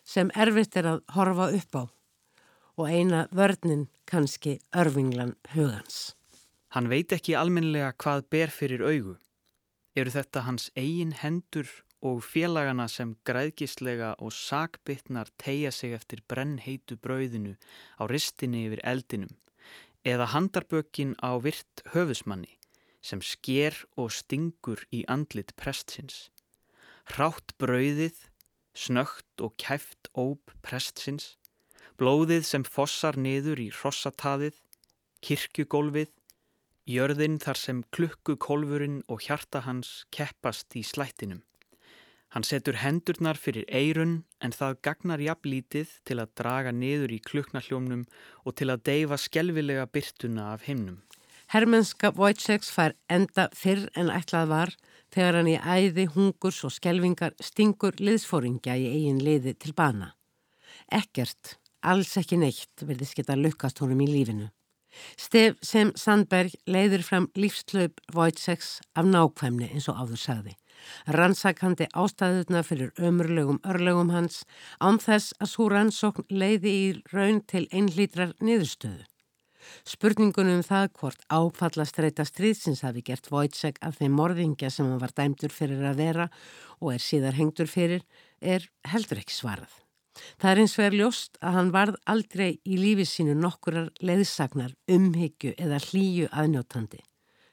sem 0.03 0.31
erfitt 0.35 0.75
er 0.77 0.89
að 0.97 1.03
horfa 1.15 1.51
upp 1.55 1.77
á 1.79 1.83
og 2.81 2.89
eina 2.89 3.27
vörnin 3.31 3.87
kannski 4.09 4.59
örfinglan 4.75 5.37
hugans. 5.55 6.17
Hann 6.75 6.89
veit 6.91 7.13
ekki 7.13 7.37
almenlega 7.39 7.93
hvað 7.99 8.27
ber 8.31 8.53
fyrir 8.55 8.83
augu. 8.87 9.17
Eru 9.99 10.11
þetta 10.11 10.45
hans 10.47 10.71
eigin 10.79 11.13
hendur 11.19 11.69
og 12.01 12.23
félagana 12.25 12.87
sem 12.89 13.17
græðgislega 13.29 14.15
og 14.19 14.33
sakbytnar 14.33 15.29
tegja 15.39 15.71
sig 15.71 15.93
eftir 15.97 16.23
brennheitu 16.29 16.97
brauðinu 16.97 17.57
á 18.01 18.03
ristinni 18.09 18.67
yfir 18.69 18.81
eldinum 18.85 19.37
eða 20.05 20.31
handarbökin 20.33 21.13
á 21.21 21.37
virt 21.45 21.83
höfusmanni 21.93 22.57
sem 23.05 23.21
sker 23.25 23.77
og 23.97 24.13
stingur 24.13 24.83
í 24.93 25.03
andlit 25.09 25.55
prestsins. 25.57 26.29
Hrátt 27.09 27.57
brauðið, 27.61 28.17
snögt 28.77 29.41
og 29.41 29.57
kæft 29.61 30.11
óp 30.15 30.53
prestsins, 30.65 31.37
blóðið 31.97 32.45
sem 32.47 32.65
fossar 32.65 33.17
niður 33.17 33.61
í 33.61 33.69
rossataðið, 33.81 34.57
kirkjugólfið, 35.25 36.13
jörðin 36.89 37.39
þar 37.41 37.61
sem 37.61 37.83
klukkukolfurinn 37.93 39.03
og 39.09 39.25
hjarta 39.27 39.65
hans 39.67 40.05
keppast 40.13 40.77
í 40.77 40.85
slættinum. 40.87 41.43
Hann 42.31 42.47
setur 42.47 42.77
hendurnar 42.79 43.35
fyrir 43.35 43.65
eirun 43.75 44.21
en 44.39 44.53
það 44.55 44.77
gagnar 44.87 45.23
jafnlítið 45.25 45.97
til 46.07 46.21
að 46.23 46.35
draga 46.39 46.71
niður 46.71 47.17
í 47.17 47.19
kluknarhljómnum 47.27 48.05
og 48.47 48.55
til 48.61 48.69
að 48.71 48.85
deyfa 48.87 49.19
skelvilega 49.19 49.89
byrtuna 49.91 50.53
af 50.53 50.69
himnum. 50.69 51.01
Hermenska 51.51 52.13
Wojciechs 52.15 52.71
fær 52.71 52.95
enda 53.11 53.49
fyrr 53.59 53.89
en 53.99 54.13
ætlað 54.15 54.53
var 54.53 54.75
þegar 55.11 55.41
hann 55.41 55.51
í 55.51 55.57
æði, 55.59 56.07
hungurs 56.15 56.63
og 56.63 56.71
skelvingar 56.77 57.35
stingur 57.43 57.99
liðsfóringja 57.99 58.79
í 58.79 58.87
eigin 58.93 59.19
liði 59.27 59.57
til 59.59 59.75
bana. 59.75 60.13
Ekkert, 60.87 61.57
alls 61.83 62.15
ekki 62.21 62.39
neitt 62.39 62.87
verðist 62.87 63.19
geta 63.19 63.35
lukkast 63.35 63.83
honum 63.83 64.07
í 64.07 64.11
lífinu. 64.13 64.53
Stef 65.19 65.59
sem 65.67 65.91
Sandberg 65.99 66.55
leiður 66.71 67.03
fram 67.07 67.27
lífslaup 67.35 67.99
Wojciechs 68.15 68.77
af 68.95 69.11
nákvæmni 69.11 69.73
eins 69.75 69.91
og 69.91 69.99
áður 69.99 70.23
sagði 70.23 70.55
rannsakandi 71.07 71.91
ástæðuna 71.93 72.65
fyrir 72.67 72.91
ömurlegum 72.99 73.61
örlegum 73.65 74.11
hans 74.15 74.43
án 74.81 75.01
þess 75.03 75.37
að 75.41 75.53
svo 75.55 75.71
rannsókn 75.73 76.29
leiði 76.31 76.75
í 76.75 76.91
raun 77.13 77.41
til 77.47 77.67
einlítrar 77.71 78.37
niðurstöðu. 78.41 79.05
Spurningunum 79.87 80.61
um 80.61 80.65
það 80.67 80.89
hvort 80.99 81.27
áfallastreita 81.33 82.25
stríðsins 82.29 82.83
hafi 82.87 83.03
gert 83.07 83.29
Vojtsek 83.33 83.79
af 83.85 84.01
þeim 84.01 84.17
morðingja 84.19 84.71
sem 84.73 84.89
hann 84.89 85.03
var 85.03 85.15
dæmdur 85.17 85.53
fyrir 85.55 85.85
að 85.91 86.01
vera 86.01 86.27
og 86.81 86.95
er 86.95 87.05
síðar 87.05 87.39
hengtur 87.39 87.71
fyrir 87.71 88.03
er 88.41 88.67
heldur 88.93 89.21
ekki 89.23 89.37
svarað. 89.37 89.73
Það 90.41 90.51
er 90.51 90.63
eins 90.63 90.75
og 90.79 90.85
er 90.85 90.99
ljóst 90.99 91.39
að 91.41 91.57
hann 91.57 91.71
varð 91.77 92.01
aldrei 92.13 92.51
í 92.65 92.81
lífi 92.81 93.07
sínu 93.09 93.37
nokkurar 93.39 93.89
leiðsagnar, 94.05 94.75
umhyggju 94.91 95.55
eða 95.57 95.79
hlýju 95.87 96.29
aðnjótandi, 96.33 97.01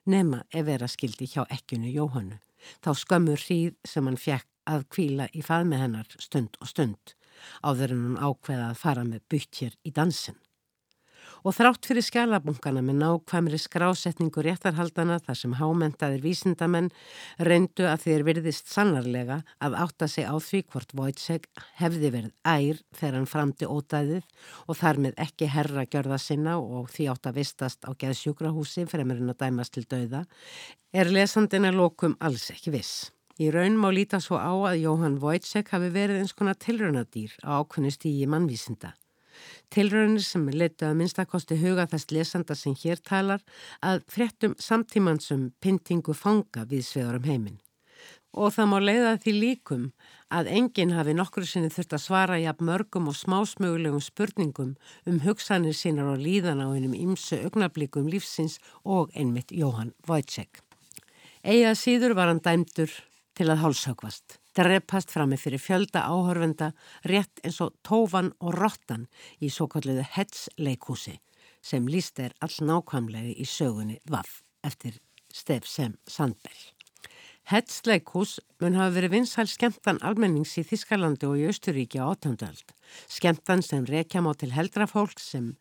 nema 0.10 0.44
ef 0.52 0.68
vera 0.68 0.90
skildi 0.92 1.30
hjá 1.32 1.46
ekkunu 1.54 1.94
Jóhannu 1.94 2.42
þá 2.84 2.92
skömmur 3.04 3.44
hríð 3.46 3.76
sem 3.88 4.10
hann 4.10 4.20
fjekk 4.22 4.50
að 4.68 4.88
kvíla 4.94 5.30
í 5.34 5.44
faðmi 5.46 5.80
hennar 5.80 6.10
stund 6.20 6.60
og 6.62 6.72
stund 6.72 7.14
áður 7.62 7.94
en 7.94 8.04
hann 8.06 8.20
ákveða 8.22 8.72
að 8.72 8.82
fara 8.82 9.06
með 9.08 9.24
bytt 9.32 9.62
hér 9.62 9.76
í 9.86 9.94
dansin. 9.94 10.38
Og 11.46 11.54
þrátt 11.58 11.86
fyrir 11.88 12.06
skjálabunkana 12.06 12.82
með 12.86 13.00
nákvæmri 13.02 13.60
skrásetningu 13.62 14.42
réttarhaldana 14.46 15.20
þar 15.26 15.40
sem 15.42 15.56
hámentaðir 15.60 16.24
vísindamenn 16.26 16.90
reyndu 17.38 17.86
að 17.90 18.08
þeir 18.08 18.26
virðist 18.28 18.72
sannarlega 18.74 19.42
að 19.64 19.78
átta 19.84 20.10
sig 20.10 20.26
á 20.26 20.34
því 20.34 20.64
hvort 20.72 20.96
Vojtseg 20.98 21.50
hefði 21.82 22.14
verið 22.16 22.34
ær 22.44 22.82
þegar 22.98 23.20
hann 23.20 23.30
framti 23.30 23.70
ódæðið 23.70 24.24
og 24.66 24.80
þar 24.82 25.04
með 25.06 25.20
ekki 25.28 25.52
herra 25.54 25.86
gjörða 25.86 26.22
sinna 26.22 26.58
og 26.58 26.90
því 26.94 27.12
átt 27.14 27.30
að 27.30 27.42
vistast 27.42 27.86
á 27.86 27.92
geðsjúkrahúsi 27.94 28.88
fremurinn 28.90 29.34
að 29.34 29.42
dæmast 29.46 29.78
til 29.78 29.86
dauða, 29.86 30.26
er 30.94 31.12
lesandina 31.14 31.72
lokum 31.72 32.18
alls 32.20 32.50
ekki 32.54 32.74
viss. 32.74 33.12
Í 33.38 33.52
raun 33.54 33.76
má 33.78 33.92
líta 33.94 34.18
svo 34.18 34.40
á 34.42 34.50
að 34.50 34.80
Jóhann 34.82 35.20
Vojtseg 35.22 35.68
hafi 35.70 35.92
verið 35.94 36.24
eins 36.24 36.34
konar 36.34 36.58
tilrönadýr 36.58 37.36
á 37.46 37.62
í 37.62 38.26
mannvísinda. 38.26 38.96
Tilraunir 39.74 40.24
sem 40.24 40.46
letu 40.54 40.88
að 40.88 40.98
minnstakosti 41.02 41.58
huga 41.60 41.88
þess 41.92 42.12
lesanda 42.16 42.56
sem 42.56 42.76
hér 42.80 43.02
talar 43.04 43.44
að 43.84 44.04
fréttum 44.12 44.56
samtímansum 44.60 45.50
pyntingu 45.64 46.16
fanga 46.16 46.64
við 46.70 46.86
svegarum 46.88 47.28
heiminn. 47.28 47.58
Og 48.38 48.54
það 48.54 48.70
má 48.72 48.78
leiða 48.80 49.12
því 49.24 49.34
líkum 49.34 49.84
að 50.38 50.50
enginn 50.54 50.94
hafi 50.94 51.16
nokkru 51.18 51.46
sinni 51.48 51.72
þurft 51.74 51.96
að 51.98 52.04
svara 52.04 52.40
jafn 52.40 52.68
mörgum 52.70 53.10
og 53.12 53.18
smásmögulegum 53.18 54.04
spurningum 54.04 54.74
um 55.10 55.20
hugsanir 55.26 55.76
sínar 55.76 56.12
og 56.14 56.24
líðan 56.24 56.64
á 56.64 56.68
einum 56.72 56.96
ímsu 56.96 57.40
augnablikum 57.44 58.10
lífsins 58.12 58.60
og 58.84 59.12
einmitt 59.16 59.52
Jóhann 59.52 59.96
Wojciech. 60.08 60.62
Egað 61.44 61.80
síður 61.82 62.18
var 62.20 62.32
hann 62.32 62.44
dæmdur 62.44 62.92
til 63.38 63.50
að 63.50 63.64
hálsökvast 63.64 64.40
drepast 64.58 65.12
frammi 65.14 65.38
fyrir 65.38 65.62
fjölda 65.62 66.08
áhörvenda 66.10 66.72
rétt 67.06 67.44
eins 67.46 67.60
og 67.62 67.76
tófan 67.86 68.32
og 68.42 68.56
rottan 68.58 69.06
í 69.38 69.52
svo 69.54 69.68
kalluðu 69.70 70.06
hetsleikúsi 70.16 71.20
sem 71.62 71.86
líst 71.90 72.18
er 72.24 72.34
all 72.42 72.56
nákvæmlega 72.70 73.36
í 73.38 73.46
sögunni 73.46 74.00
Vaff 74.10 74.42
eftir 74.66 74.98
Stef 75.34 75.68
Sem 75.70 75.98
Sandberg. 76.08 76.74
Hetsleikús 77.48 78.40
mun 78.60 78.76
hafa 78.76 78.96
verið 78.98 79.14
vinsæl 79.14 79.48
skemmtan 79.48 80.02
almennings 80.04 80.58
í 80.60 80.66
Þískalandi 80.68 81.30
og 81.30 81.38
í 81.40 81.46
Östuríki 81.52 82.02
á 82.02 82.10
átjöndöld. 82.10 82.74
Skemmtan 83.08 83.62
sem 83.64 83.86
rekja 83.88 84.24
má 84.26 84.34
til 84.36 84.52
heldrafólk 84.52 85.22
sem 85.22 85.54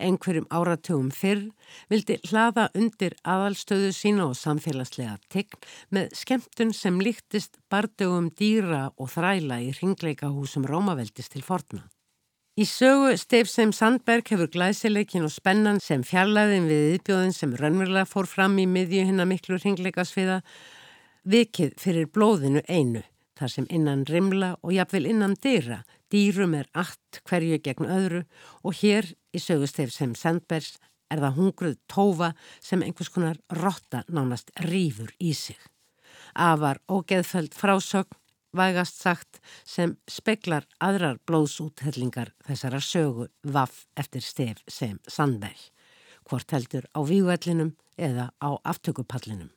einhverjum 0.00 0.48
áratugum 0.50 1.10
fyrr 1.14 1.46
vildi 1.92 2.18
hlaða 2.30 2.68
undir 2.78 3.16
aðalstöðu 3.22 3.92
sína 3.96 4.26
og 4.30 4.36
samfélagslega 4.38 5.18
tegn 5.32 5.70
með 5.94 6.10
skemmtun 6.22 6.74
sem 6.76 7.00
líktist 7.02 7.60
bardögum 7.70 8.30
dýra 8.36 8.88
og 8.96 9.12
þræla 9.14 9.60
í 9.64 9.72
ringleikahúsum 9.78 10.66
Rómaveldist 10.68 11.32
til 11.34 11.46
forna. 11.46 11.86
Í 12.60 12.66
sögu 12.66 13.14
Steifsheim 13.16 13.70
Sandberg 13.72 14.26
hefur 14.28 14.50
glæsileikin 14.50 15.24
og 15.24 15.32
spennan 15.32 15.78
sem 15.80 16.02
fjallaðin 16.04 16.66
við 16.68 16.96
yðbjóðin 16.96 17.32
sem 17.36 17.54
raunverulega 17.56 18.08
fór 18.10 18.26
fram 18.28 18.58
í 18.60 18.66
miðju 18.68 19.06
hinna 19.08 19.24
miklu 19.24 19.56
ringleikasviða 19.62 20.40
vikið 21.30 21.76
fyrir 21.80 22.10
blóðinu 22.10 22.60
einu 22.68 23.04
þar 23.38 23.54
sem 23.54 23.68
innan 23.72 24.04
rimla 24.08 24.56
og 24.60 24.74
jafnvel 24.76 25.06
innan 25.08 25.38
dýra 25.40 25.80
dýrum 26.10 26.54
er 26.58 26.68
allt 26.74 27.20
hverju 27.28 27.58
gegn 27.64 27.88
öðru 27.88 28.22
og 28.64 28.78
hér 28.82 29.08
í 29.34 29.42
sögustef 29.42 29.92
sem 29.94 30.14
Sandbergs 30.18 30.78
er 31.10 31.22
það 31.22 31.36
hungruð 31.38 31.76
tófa 31.90 32.32
sem 32.62 32.82
einhvers 32.86 33.10
konar 33.12 33.38
rotta 33.60 34.04
nánast 34.08 34.52
rýfur 34.66 35.12
í 35.18 35.34
sig. 35.34 35.58
Afar 36.34 36.80
ógeðfæld 36.90 37.54
frásögn 37.58 38.18
vægast 38.56 38.98
sagt 39.02 39.38
sem 39.66 39.96
speklar 40.10 40.66
aðrar 40.82 41.20
blóðsúthellingar 41.26 42.32
þessara 42.46 42.80
sögu 42.82 43.28
vaff 43.42 43.84
eftir 43.98 44.24
stef 44.26 44.62
sem 44.66 44.98
Sandberg, 45.06 45.58
hvort 46.26 46.50
heldur 46.54 46.86
á 46.94 47.00
výgvellinum 47.06 47.74
eða 47.98 48.30
á 48.42 48.50
aftökupallinum 48.64 49.50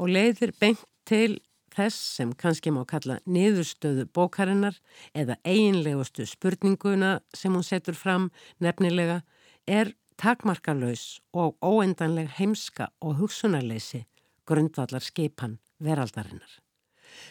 og 0.00 0.12
leiðir 0.12 0.52
beint 0.60 0.82
til 1.08 1.40
þess 1.74 1.96
sem 2.16 2.32
kannski 2.34 2.72
má 2.74 2.82
kalla 2.88 3.18
niðurstöðu 3.26 4.06
bókarinnar 4.14 4.78
eða 5.14 5.38
eiginlegustu 5.44 6.26
spurninguna 6.26 7.18
sem 7.34 7.54
hún 7.54 7.66
setur 7.66 7.98
fram 7.98 8.30
nefnilega 8.60 9.20
er 9.66 9.94
takmarkalauðs 10.20 11.20
og 11.32 11.56
óendanleg 11.64 12.28
heimska 12.38 12.90
og 13.00 13.20
hugsunarleysi 13.22 14.04
grundvallar 14.48 15.04
skipan 15.04 15.58
veraldarinnar. 15.80 16.58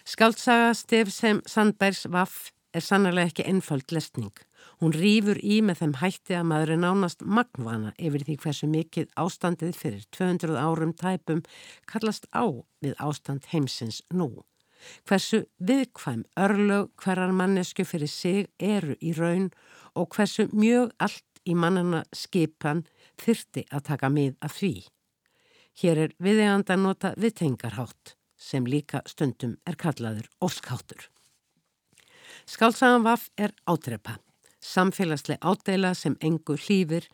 Skaldsaga 0.05 0.73
Stef 0.73 1.11
sem 1.13 1.41
Sandbergs 1.47 2.05
vaff 2.11 2.49
er 2.73 2.85
sannarlega 2.85 3.31
ekki 3.31 3.47
ennföld 3.49 3.91
lesning. 3.93 4.33
Hún 4.79 4.93
rýfur 4.95 5.39
í 5.43 5.59
með 5.65 5.81
þeim 5.81 5.95
hætti 6.01 6.37
að 6.39 6.45
maður 6.51 6.73
er 6.75 6.81
nánast 6.83 7.25
magnvana 7.37 7.93
yfir 7.99 8.25
því 8.27 8.35
hversu 8.43 8.69
mikið 8.71 9.09
ástandið 9.19 9.73
fyrir 9.75 10.05
200 10.15 10.59
árum 10.59 10.93
tæpum 10.95 11.41
kallast 11.89 12.29
á 12.31 12.47
við 12.83 12.95
ástand 12.97 13.49
heimsins 13.51 14.01
nú. 14.13 14.29
Hversu 15.07 15.43
viðkvæm 15.59 16.23
örlög 16.39 16.93
hverjar 17.03 17.33
mannesku 17.35 17.83
fyrir 17.87 18.11
sig 18.11 18.47
eru 18.59 18.95
í 19.03 19.11
raun 19.17 19.49
og 19.95 20.15
hversu 20.15 20.47
mjög 20.53 20.93
allt 20.99 21.43
í 21.43 21.55
mannana 21.55 22.05
skipan 22.15 22.85
þyrti 23.19 23.65
að 23.71 23.85
taka 23.91 24.09
mið 24.13 24.37
af 24.45 24.55
því. 24.59 24.73
Hér 25.79 26.03
er 26.05 26.15
viðegand 26.19 26.71
að 26.71 26.81
nota 26.83 27.13
viðtengarhátt 27.19 28.15
sem 28.39 28.65
líka 28.67 29.03
stundum 29.07 29.57
er 29.67 29.77
kallaður 29.79 30.27
óskáttur. 30.43 31.09
Skálsagan 32.49 33.03
vaff 33.05 33.29
er 33.37 33.53
átrepa, 33.67 34.17
samfélagsleg 34.59 35.39
átdeila 35.41 35.93
sem 35.95 36.17
engu 36.21 36.57
hlýfir 36.57 37.07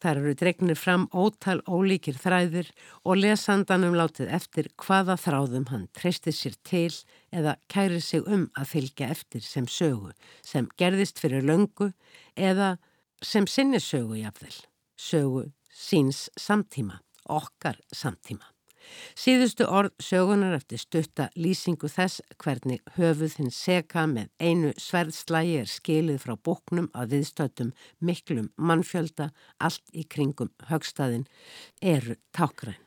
Þar 0.00 0.18
eru 0.22 0.32
dregnir 0.40 0.78
fram 0.80 1.02
ótal 1.12 1.58
ólíkir 1.68 2.16
þræðir 2.16 2.70
og 3.04 3.18
lesandanum 3.20 3.92
látið 3.98 4.30
eftir 4.32 4.70
hvaða 4.80 5.18
þráðum 5.20 5.66
hann 5.68 5.82
treystir 5.96 6.32
sér 6.32 6.56
til 6.64 6.94
eða 7.36 7.58
kæri 7.68 8.00
sig 8.00 8.24
um 8.24 8.46
að 8.56 8.70
fylgja 8.72 9.10
eftir 9.12 9.44
sem 9.44 9.68
sögu, 9.68 10.14
sem 10.40 10.70
gerðist 10.80 11.20
fyrir 11.20 11.44
löngu 11.44 11.90
eða 12.32 12.78
sem 13.20 13.44
sinni 13.44 13.80
sögu 13.84 14.16
jafnvel, 14.22 14.56
sögu 14.96 15.50
síns 15.68 16.30
samtíma, 16.40 17.02
okkar 17.28 17.76
samtíma. 17.92 18.48
Síðustu 19.18 19.66
orð 19.68 19.94
sögunar 20.02 20.56
eftir 20.56 20.80
stutta 20.82 21.28
lýsingu 21.36 21.90
þess 21.90 22.22
hvernig 22.42 22.82
höfuð 22.96 23.38
hinn 23.38 23.54
seka 23.54 24.06
með 24.10 24.30
einu 24.40 24.72
sverðslægi 24.80 25.56
er 25.62 25.70
skilið 25.70 26.20
frá 26.24 26.36
bóknum 26.36 26.90
að 26.94 27.16
viðstöldum 27.16 27.72
miklum 28.00 28.50
mannfjölda 28.56 29.30
allt 29.58 29.92
í 29.92 30.04
kringum 30.04 30.52
högstaðin 30.70 31.26
eru 31.80 32.16
tákræn. 32.36 32.78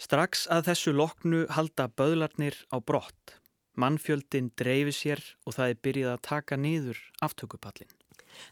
Strax 0.00 0.46
að 0.48 0.70
þessu 0.70 0.94
loknu 0.96 1.44
halda 1.52 1.90
böðlarnir 1.92 2.56
á 2.72 2.80
brott. 2.80 3.36
Mannfjöldin 3.76 4.48
dreifi 4.56 4.94
sér 4.96 5.20
og 5.44 5.56
það 5.56 5.72
er 5.72 5.82
byrjað 5.84 6.14
að 6.14 6.22
taka 6.28 6.56
niður 6.56 7.02
aftökupallin. 7.24 7.92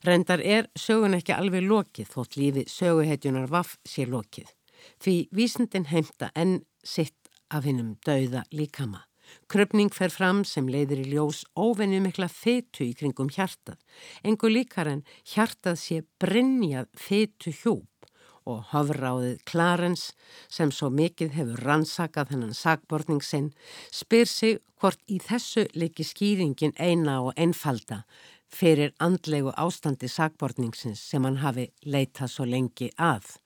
Reyndar 0.05 0.43
er 0.45 0.69
sögun 0.77 1.17
ekki 1.17 1.35
alveg 1.35 1.65
lokið 1.65 2.13
þótt 2.13 2.37
lífi 2.37 2.65
söguhetjunar 2.69 3.49
vaff 3.51 3.79
sé 3.89 4.07
lokið. 4.09 4.58
Því 5.03 5.17
vísindin 5.35 5.89
heimta 5.93 6.31
enn 6.35 6.63
sitt 6.85 7.31
af 7.51 7.65
hinnum 7.65 7.97
dauða 8.07 8.45
líkama. 8.53 9.05
Kröpning 9.49 9.93
fer 9.93 10.13
fram 10.13 10.41
sem 10.45 10.69
leiðir 10.73 11.03
í 11.05 11.11
ljós 11.13 11.43
óvenju 11.57 12.01
mikla 12.05 12.29
fetu 12.33 12.85
í 12.87 12.95
kringum 12.97 13.29
hjartað. 13.33 13.77
Engu 14.25 14.49
líkar 14.49 14.89
en 14.89 15.05
hjartað 15.35 15.77
sé 15.83 16.03
brinnjað 16.21 16.89
fetu 16.97 17.53
hjúp 17.53 18.09
og 18.49 18.65
hofráðið 18.73 19.43
Clarence 19.49 20.15
sem 20.49 20.73
svo 20.73 20.89
mikið 20.93 21.35
hefur 21.37 21.65
rannsakað 21.69 22.33
hennan 22.33 22.57
sagbortning 22.57 23.21
sinn 23.25 23.51
spyr 23.93 24.29
sig 24.29 24.61
hvort 24.81 25.03
í 25.13 25.19
þessu 25.21 25.67
leiki 25.77 26.07
skýringin 26.07 26.77
eina 26.79 27.19
og 27.27 27.35
einfalda 27.37 28.05
fyrir 28.49 28.95
andlegu 29.05 29.53
ástandi 29.57 30.09
sagbortningsins 30.09 31.03
sem 31.11 31.25
hann 31.29 31.43
hafi 31.45 31.69
leitað 31.85 32.33
svo 32.33 32.49
lengi 32.49 32.89
að. 32.97 33.37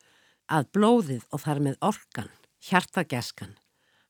Að 0.52 0.66
blóðið 0.76 1.22
og 1.32 1.40
þar 1.40 1.60
með 1.64 1.76
orkan 1.88 2.26
hjartageskan 2.66 3.54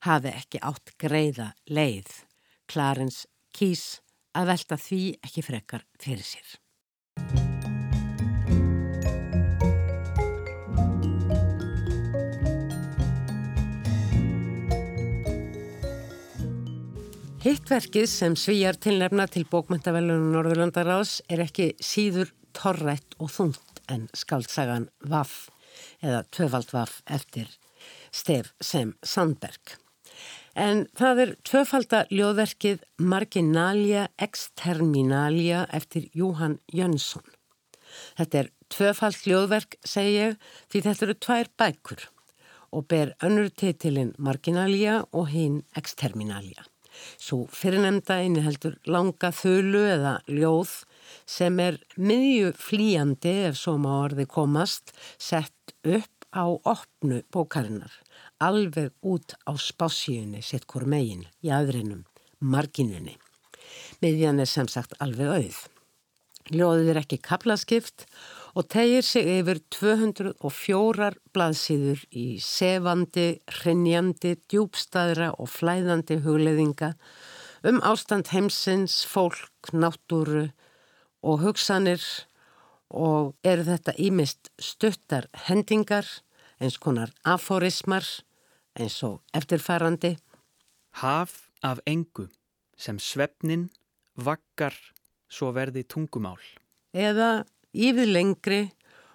hafi 0.03 0.33
ekki 0.35 0.59
átt 0.67 0.91
greiða 0.99 1.53
leið. 1.71 2.09
Clarence 2.67 3.29
kýs 3.55 4.01
að 4.35 4.51
velta 4.51 4.79
því 4.81 4.99
ekki 5.23 5.45
frekar 5.47 5.87
fyrir 6.03 6.27
sér. 6.27 6.51
Hittverkið 17.43 18.11
sem 18.11 18.35
svíjar 18.39 18.83
tilnefna 18.83 19.31
til 19.31 19.47
bókmyndavelunum 19.47 20.35
Norðurlandaráðs 20.35 21.21
er 21.31 21.47
ekki 21.47 21.73
síður 21.79 22.35
torrætt 22.51 23.15
og 23.23 23.31
þungt 23.31 23.83
en 23.91 24.09
skaldsagan 24.11 24.91
Vaff 25.07 25.53
eða 26.03 26.25
Tvöfald 26.31 26.73
Vaff 26.75 27.01
eftir 27.07 27.51
stef 28.13 28.53
sem 28.61 28.95
Sandberg. 29.03 29.77
En 30.53 30.85
það 30.99 31.21
er 31.25 31.31
tvöfalda 31.49 32.03
ljóðverkið 32.13 32.83
Marginalia 33.01 34.09
Exterminalia 34.21 35.65
eftir 35.73 36.11
Jóhann 36.13 36.59
Jönsson. 36.69 37.25
Þetta 38.19 38.43
er 38.43 38.51
tvöfald 38.73 39.23
ljóðverk, 39.29 39.79
segi 39.85 40.19
ég, 40.19 40.37
því 40.69 40.83
þetta 40.85 41.07
eru 41.07 41.17
tvær 41.17 41.51
bækur 41.61 42.05
og 42.73 42.87
ber 42.89 43.15
önnur 43.25 43.51
titilinn 43.53 44.15
Marginalia 44.19 45.03
og 45.13 45.29
hinn 45.33 45.61
Exterminalia. 45.77 46.65
Svo 47.21 47.47
fyrirnemda 47.49 48.19
inni 48.25 48.45
heldur 48.45 48.79
langa 48.89 49.33
þölu 49.33 49.83
eða 49.95 50.15
ljóð 50.29 50.73
sem 51.27 51.59
er 51.63 51.79
miðju 51.97 52.53
flíjandi 52.59 53.35
ef 53.49 53.59
svo 53.61 53.77
má 53.81 53.91
orði 54.05 54.27
komast 54.31 54.95
sett 55.19 55.75
upp 55.83 56.23
á 56.33 56.49
opnu 56.49 57.21
bókarinnar, 57.33 57.93
alveg 58.41 58.93
út 59.05 59.37
á 59.45 59.53
spásíunni 59.57 60.41
sitt 60.43 60.65
hvort 60.67 60.89
megin, 60.89 61.27
í 61.45 61.53
aðrinum, 61.53 62.07
marginunni. 62.41 63.19
Miðjan 64.01 64.41
er 64.41 64.49
sem 64.49 64.69
sagt 64.69 64.97
alveg 65.05 65.29
auð. 65.29 65.61
Ljóðið 66.51 66.89
er 66.91 67.03
ekki 67.03 67.21
kaplaskipt 67.23 68.07
og 68.59 68.67
tegir 68.73 69.05
sig 69.07 69.29
yfir 69.39 69.61
204 69.73 71.13
blaðsýður 71.37 72.03
í 72.11 72.27
sefandi, 72.43 73.29
hrinnjandi, 73.61 74.35
djúbstæðra 74.51 75.31
og 75.39 75.53
flæðandi 75.53 76.19
hugleðinga 76.25 76.95
um 77.69 77.79
ástand 77.87 78.33
heimsins, 78.35 79.05
fólk, 79.07 79.71
náttúru 79.71 80.49
og 81.23 81.41
hugsanir 81.43 82.03
og 82.93 83.33
eru 83.47 83.65
þetta 83.65 83.95
ímist 83.97 84.51
stuttar 84.61 85.29
hendingar, 85.47 86.05
eins 86.61 86.77
konar 86.79 87.13
aforismar, 87.25 88.05
eins 88.79 89.01
og 89.07 89.23
eftirfærandi. 89.35 90.17
Haf 91.01 91.49
af 91.63 91.81
engu 91.87 92.29
sem 92.77 92.99
svefnin 92.99 93.71
vakkar 94.17 94.77
svo 95.33 95.53
verði 95.57 95.87
tungumál. 95.89 96.41
Eða 96.93 97.45
yfir 97.73 98.11
lengri 98.11 98.63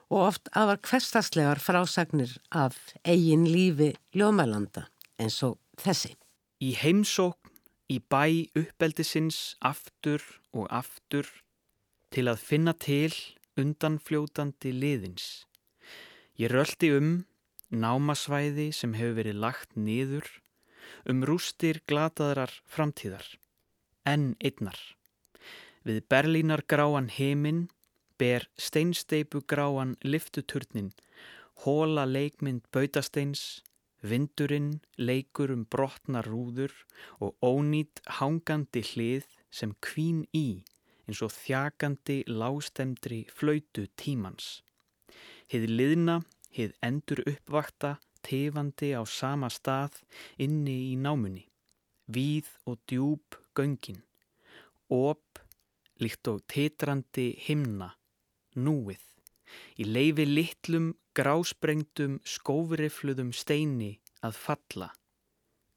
og 0.09 0.23
oft 0.31 0.49
afar 0.55 0.79
hverstaslegar 0.81 1.61
frásagnir 1.61 2.37
af 2.49 2.77
eigin 3.05 3.45
lífi 3.45 3.91
ljóðmælanda 4.15 4.87
eins 5.21 5.41
og 5.45 5.59
þessi. 5.77 6.15
Í 6.63 6.73
heimsókn, 6.73 7.51
í 7.93 8.01
bæ 8.01 8.49
uppeldisins 8.57 9.57
aftur 9.61 10.23
og 10.55 10.65
aftur 10.73 11.29
til 12.13 12.27
að 12.31 12.43
finna 12.43 12.73
til 12.73 13.13
undanfljótandi 13.57 14.71
liðins. 14.73 15.45
Ég 16.37 16.51
röldi 16.53 16.91
um 16.95 17.09
námasvæði 17.73 18.69
sem 18.75 18.93
hefur 18.97 19.17
verið 19.19 19.39
lagt 19.43 19.73
niður, 19.75 20.27
um 21.09 21.23
rústir 21.27 21.81
glataðrar 21.89 22.53
framtíðar. 22.69 23.25
En 24.05 24.35
einnar. 24.39 24.77
Við 25.83 26.03
Berlínar 26.11 26.63
gráan 26.67 27.09
heiminn 27.11 27.67
ber 28.17 28.47
steinsteipu 28.57 29.41
gráan 29.47 29.95
liftuturnin, 30.03 30.93
hóla 31.65 32.05
leikmynd 32.05 32.63
bautasteins, 32.71 33.63
vindurinn 34.01 34.79
leikur 34.97 35.51
um 35.51 35.65
brotnar 35.65 36.27
rúður 36.29 36.73
og 37.19 37.35
ónýtt 37.41 38.03
hangandi 38.19 38.83
hlið 38.85 39.27
sem 39.49 39.73
kvín 39.81 40.25
í 40.37 40.63
eins 41.07 41.23
og 41.23 41.31
þjakandi 41.31 42.21
lágstemdri 42.27 43.21
flautu 43.31 43.87
tímans. 43.99 44.61
Hið 45.47 45.67
liðna, 45.71 46.17
hið 46.51 46.75
endur 46.83 47.23
uppvakta, 47.23 47.95
tefandi 48.27 48.91
á 48.91 49.01
sama 49.07 49.47
stað 49.53 50.01
inni 50.43 50.91
í 50.91 50.95
námunni. 50.99 51.45
Víð 52.11 52.51
og 52.67 52.79
djúb 52.87 53.39
göngin. 53.55 54.03
Óp, 54.91 55.39
líkt 56.03 56.27
og 56.31 56.43
titrandi 56.51 57.29
himna, 57.47 57.93
núið. 58.55 59.03
Í 59.79 59.87
leifi 59.87 60.27
litlum, 60.27 60.91
grásprengtum, 61.15 62.19
skófrifluðum 62.27 63.31
steini 63.31 63.95
að 64.27 64.39
falla. 64.43 64.91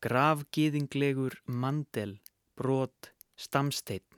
Gravgiðinglegur 0.03 1.39
mandel, 1.47 2.19
brot, 2.59 3.13
stamsteinn 3.39 4.10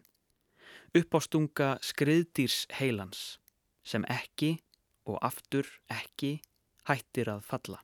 uppástunga 0.97 1.76
skriðdýrs 1.84 2.66
heilans 2.78 3.38
sem 3.84 4.05
ekki 4.11 4.57
og 5.09 5.18
aftur 5.24 5.66
ekki 5.90 6.36
hættir 6.88 7.30
að 7.32 7.43
falla. 7.49 7.80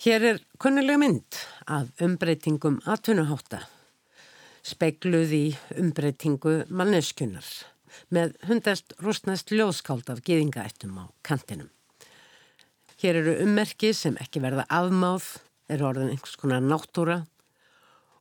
Hér 0.00 0.24
er 0.24 0.38
kunnulega 0.60 1.00
mynd 1.00 1.38
af 1.68 1.90
umbreytingum 2.00 2.78
atvinnuháta, 2.88 3.60
speikluð 4.64 5.34
í 5.36 5.44
umbreytingu 5.76 6.62
manneskunar 6.72 7.46
með 8.14 8.36
hundast 8.48 8.94
rústnæst 9.02 9.52
ljóskáld 9.52 10.08
af 10.12 10.22
gýðingaættum 10.24 10.96
á 11.00 11.04
kantinum. 11.26 11.68
Hér 13.00 13.20
eru 13.22 13.36
ummerki 13.44 13.92
sem 13.96 14.16
ekki 14.20 14.42
verða 14.44 14.66
afmáð, 14.68 15.26
eru 15.68 15.90
orðin 15.90 16.14
einhvers 16.14 16.36
konar 16.40 16.64
náttúra 16.64 17.22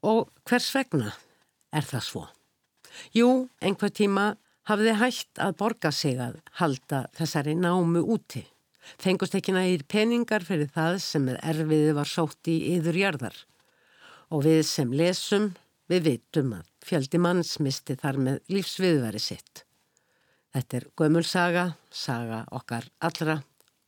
og 0.04 0.30
hvers 0.48 0.70
vegna 0.76 1.14
er 1.76 1.88
það 1.88 2.06
svo? 2.06 2.26
Jú, 3.16 3.48
einhver 3.62 3.92
tíma 3.94 4.34
hafði 4.70 4.96
hægt 5.00 5.42
að 5.42 5.56
borga 5.60 5.92
sig 5.96 6.20
að 6.22 6.40
halda 6.60 7.06
þessari 7.18 7.56
námu 7.58 8.04
úti. 8.16 8.44
Fengust 9.02 9.36
ekki 9.38 9.54
nægir 9.54 9.86
peningar 9.90 10.46
fyrir 10.46 10.70
það 10.74 11.00
sem 11.04 11.26
með 11.28 11.40
erfiði 11.52 11.96
var 11.98 12.10
sótt 12.10 12.50
í 12.50 12.58
yðurjarðar. 12.76 13.36
Og 14.34 14.46
við 14.46 14.62
sem 14.70 14.94
lesum, 14.94 15.52
við 15.90 16.06
vitum 16.06 16.54
að 16.60 16.70
fjöldi 16.86 17.22
manns 17.22 17.58
misti 17.62 17.98
þar 17.98 18.22
með 18.26 18.40
lífsviðveri 18.54 19.22
sitt. 19.22 19.66
Þetta 20.54 20.80
er 20.80 20.88
gömulsaga, 20.98 21.66
saga 21.90 22.44
okkar 22.58 22.90
allra 23.06 23.38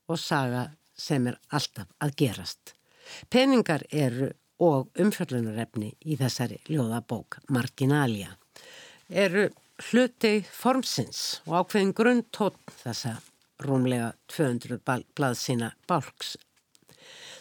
og 0.09 0.19
saga 0.21 0.67
sem 0.97 1.25
er 1.29 1.39
alltaf 1.49 1.89
að 2.01 2.15
gerast. 2.21 2.75
Peningar 3.29 3.85
eru 3.89 4.29
og 4.61 4.91
umfjöllunarefni 5.01 5.95
í 6.05 6.17
þessari 6.19 6.59
ljóðabók 6.69 7.39
Marginalia 7.49 8.35
eru 9.11 9.49
hluti 9.89 10.39
formsins 10.55 11.41
og 11.47 11.61
ákveðin 11.61 11.93
grundtótt 11.97 12.73
þessa 12.81 13.17
rúmlega 13.61 14.13
200 14.31 14.79
blaðsina 15.17 15.73
bálks. 15.89 16.37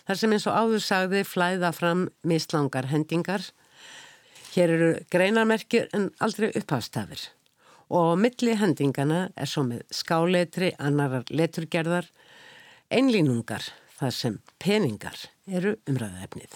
Þar 0.07 0.19
sem 0.19 0.33
eins 0.35 0.47
og 0.51 0.57
áður 0.57 0.85
sagði 0.85 1.25
flæða 1.25 1.71
fram 1.77 2.07
mislangar 2.27 2.89
hendingar. 2.91 3.45
Hér 4.55 4.73
eru 4.77 4.89
greinarmerkir 5.13 5.87
en 5.95 6.11
aldrei 6.19 6.51
upphafstafir 6.59 7.29
og 7.91 8.17
milli 8.23 8.55
hendingana 8.55 9.29
er 9.35 9.51
svo 9.51 9.65
með 9.67 9.83
skáleitri, 9.95 10.71
annarar 10.79 11.27
leturgerðar, 11.27 12.07
einlínungar 12.91 13.67
þar 13.99 14.15
sem 14.15 14.37
peningar 14.63 15.27
eru 15.51 15.75
umræðaefnið. 15.91 16.55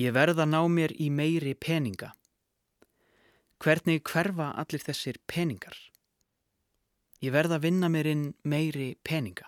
Ég 0.00 0.14
verða 0.16 0.48
ná 0.48 0.62
mér 0.68 0.94
í 0.96 1.10
meiri 1.12 1.52
peninga. 1.54 2.14
Hvernig 3.64 4.02
hverfa 4.04 4.50
allir 4.60 4.82
þessir 4.84 5.16
peningar? 5.24 5.72
Ég 7.24 7.32
verða 7.32 7.56
að 7.56 7.62
vinna 7.64 7.88
mér 7.88 8.10
inn 8.10 8.24
meiri 8.44 8.90
peninga. 9.00 9.46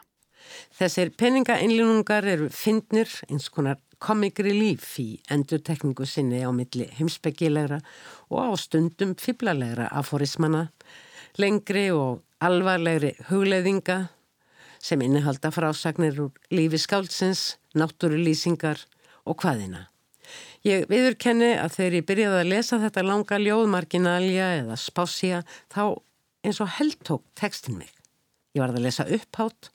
Þessir 0.79 1.11
peningaeinlínungar 1.21 2.25
eru 2.25 2.47
fyndnir 2.49 3.11
eins 3.29 3.51
konar 3.53 3.77
komikri 4.01 4.55
líf 4.57 4.95
í 5.03 5.19
endurtekningu 5.29 6.07
sinni 6.09 6.41
á 6.41 6.49
milli 6.49 6.87
heimsbyggilegra 6.97 7.83
og 8.31 8.39
á 8.41 8.53
stundum 8.57 9.13
fiblalegra 9.21 9.91
aforismana, 10.01 10.71
lengri 11.37 11.91
og 11.93 12.23
alvarlegri 12.41 13.13
hugleðinga 13.29 13.99
sem 14.81 15.05
innihalda 15.05 15.53
frásagnir 15.53 16.23
úr 16.25 16.33
lífi 16.57 16.81
skáldsins, 16.81 17.59
náttúrulýsingar 17.77 18.81
og 19.29 19.45
hvaðina. 19.45 19.91
Ég 20.67 20.89
viðurkenni 20.91 21.53
að 21.63 21.77
þegar 21.77 21.95
ég 21.95 22.07
byrjaði 22.09 22.39
að 22.41 22.49
lesa 22.51 22.77
þetta 22.83 23.03
langa 23.07 23.37
ljóðmarginalja 23.39 24.47
eða 24.65 24.79
spásja 24.83 25.45
þá 25.71 25.83
eins 26.43 26.59
og 26.65 26.73
held 26.81 26.97
tók 27.07 27.23
tekstin 27.39 27.77
mig. 27.79 27.93
Ég 28.57 28.65
varði 28.65 28.81
að 28.81 28.87
lesa 28.89 29.07
upphátt, 29.15 29.69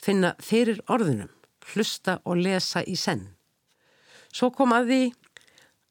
finna 0.00 0.30
fyrir 0.40 0.80
orðunum, 0.88 1.28
hlusta 1.74 2.14
og 2.24 2.40
lesa 2.40 2.80
í 2.88 2.94
senn. 2.96 3.26
Svo 4.32 4.48
kom 4.56 4.72
að 4.72 4.88
því 4.88 5.02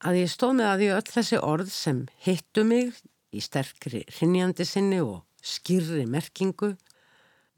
að 0.09 0.19
ég 0.23 0.33
stóð 0.33 0.55
með 0.57 0.71
að 0.71 0.81
því 0.81 0.89
öll 0.95 1.11
þessi 1.11 1.41
orð 1.51 1.73
sem 1.75 2.01
hittu 2.25 2.65
mig 2.65 2.97
í 3.29 3.45
sterkri 3.45 4.01
hrinnjandi 4.15 4.65
sinni 4.65 5.03
og 5.05 5.21
skýrri 5.45 6.07
merkingu 6.09 6.73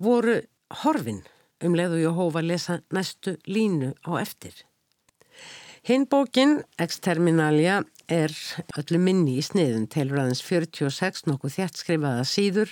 voru 0.04 0.42
horfin 0.84 1.24
um 1.64 1.80
leið 1.80 1.96
og 1.96 2.04
ég 2.04 2.20
hófa 2.20 2.44
að 2.44 2.52
lesa 2.52 2.80
næstu 2.92 3.38
línu 3.48 3.94
á 4.04 4.20
eftir. 4.20 4.66
Hinn 5.84 6.06
bókin, 6.08 6.62
Exterminalia, 6.80 7.82
er 8.08 8.32
öllu 8.80 9.02
minni 9.04 9.34
í 9.36 9.42
sniðun 9.44 9.90
telur 9.92 10.22
aðeins 10.22 10.40
46 10.48 11.26
nokkuð 11.28 11.58
þjættskrifaða 11.58 12.22
síður 12.24 12.70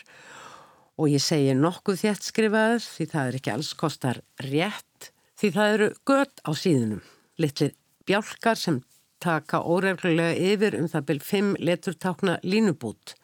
og 0.95 1.09
ég 1.11 1.19
segi 1.19 1.51
nokkuð 1.59 1.97
þjættskrifaður 2.05 2.85
því 2.85 3.07
það 3.11 3.27
er 3.27 3.37
ekki 3.41 3.51
alls 3.51 3.71
kostar 3.81 4.21
rétt 4.45 5.09
því 5.41 5.51
það 5.57 5.73
eru 5.73 5.89
gött 6.07 6.39
á 6.47 6.51
síðunum. 6.55 7.01
Littlir 7.35 7.73
bjálkar 8.07 8.61
sem 8.61 8.79
taka 9.19 9.59
óreflulega 9.59 10.53
yfir 10.53 10.79
um 10.79 10.87
það 10.95 11.05
byrj 11.11 11.27
5 11.33 11.51
leturtákna 11.67 12.37
línubút. 12.47 13.17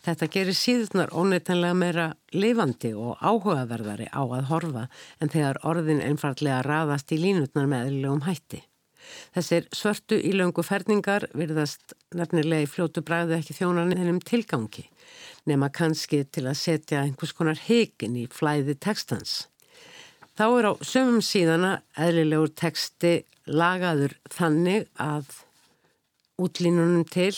Þetta 0.00 0.30
gerir 0.32 0.56
síðunar 0.56 1.12
óneitanlega 1.12 1.76
meira 1.76 2.08
lifandi 2.32 2.94
og 2.96 3.20
áhugaverðari 3.20 4.08
á 4.16 4.24
að 4.24 4.48
horfa 4.48 4.88
en 5.20 5.28
þegar 5.28 5.60
orðin 5.60 6.00
einfallega 6.08 6.64
raðast 6.64 7.12
í 7.12 7.20
línutnar 7.20 7.68
með 7.68 7.90
eðlilegum 7.90 8.24
hætti. 8.24 8.64
Þessir 9.34 9.68
svörtu 9.74 10.18
ílöngu 10.18 10.64
ferningar 10.66 11.28
virðast 11.36 11.94
nefnilega 12.16 12.66
í 12.66 12.70
fljótu 12.70 13.04
bræðu 13.06 13.36
ekki 13.38 13.56
þjónan 13.60 13.94
ennum 13.96 14.20
tilgangi 14.20 14.88
nema 15.48 15.70
kannski 15.72 16.24
til 16.28 16.46
að 16.50 16.58
setja 16.60 17.04
einhvers 17.04 17.34
konar 17.36 17.60
heikin 17.66 18.18
í 18.18 18.26
flæði 18.30 18.76
tekstans. 18.78 19.46
Þá 20.36 20.46
er 20.46 20.68
á 20.70 20.72
sömum 20.86 21.20
síðana 21.24 21.72
eðlilegur 21.98 22.52
teksti 22.56 23.14
lagaður 23.50 24.16
þannig 24.32 24.88
að 25.00 25.28
útlínunum 26.40 27.04
til 27.10 27.34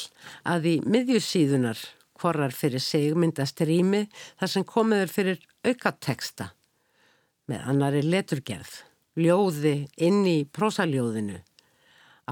að 0.46 0.68
í 0.70 0.74
miðjusíðunar 0.86 1.80
hvorar 2.22 2.54
fyrir 2.54 2.82
sig 2.82 3.16
myndast 3.18 3.60
rými 3.66 4.04
þar 4.38 4.52
sem 4.54 4.66
komiður 4.66 5.10
fyrir 5.10 5.40
auka 5.66 5.94
teksta 5.98 6.52
með 7.50 7.64
annari 7.72 8.02
leturgerð, 8.06 8.70
ljóði 9.18 9.74
inn 9.98 10.22
í 10.28 10.38
prósaljóðinu 10.46 11.40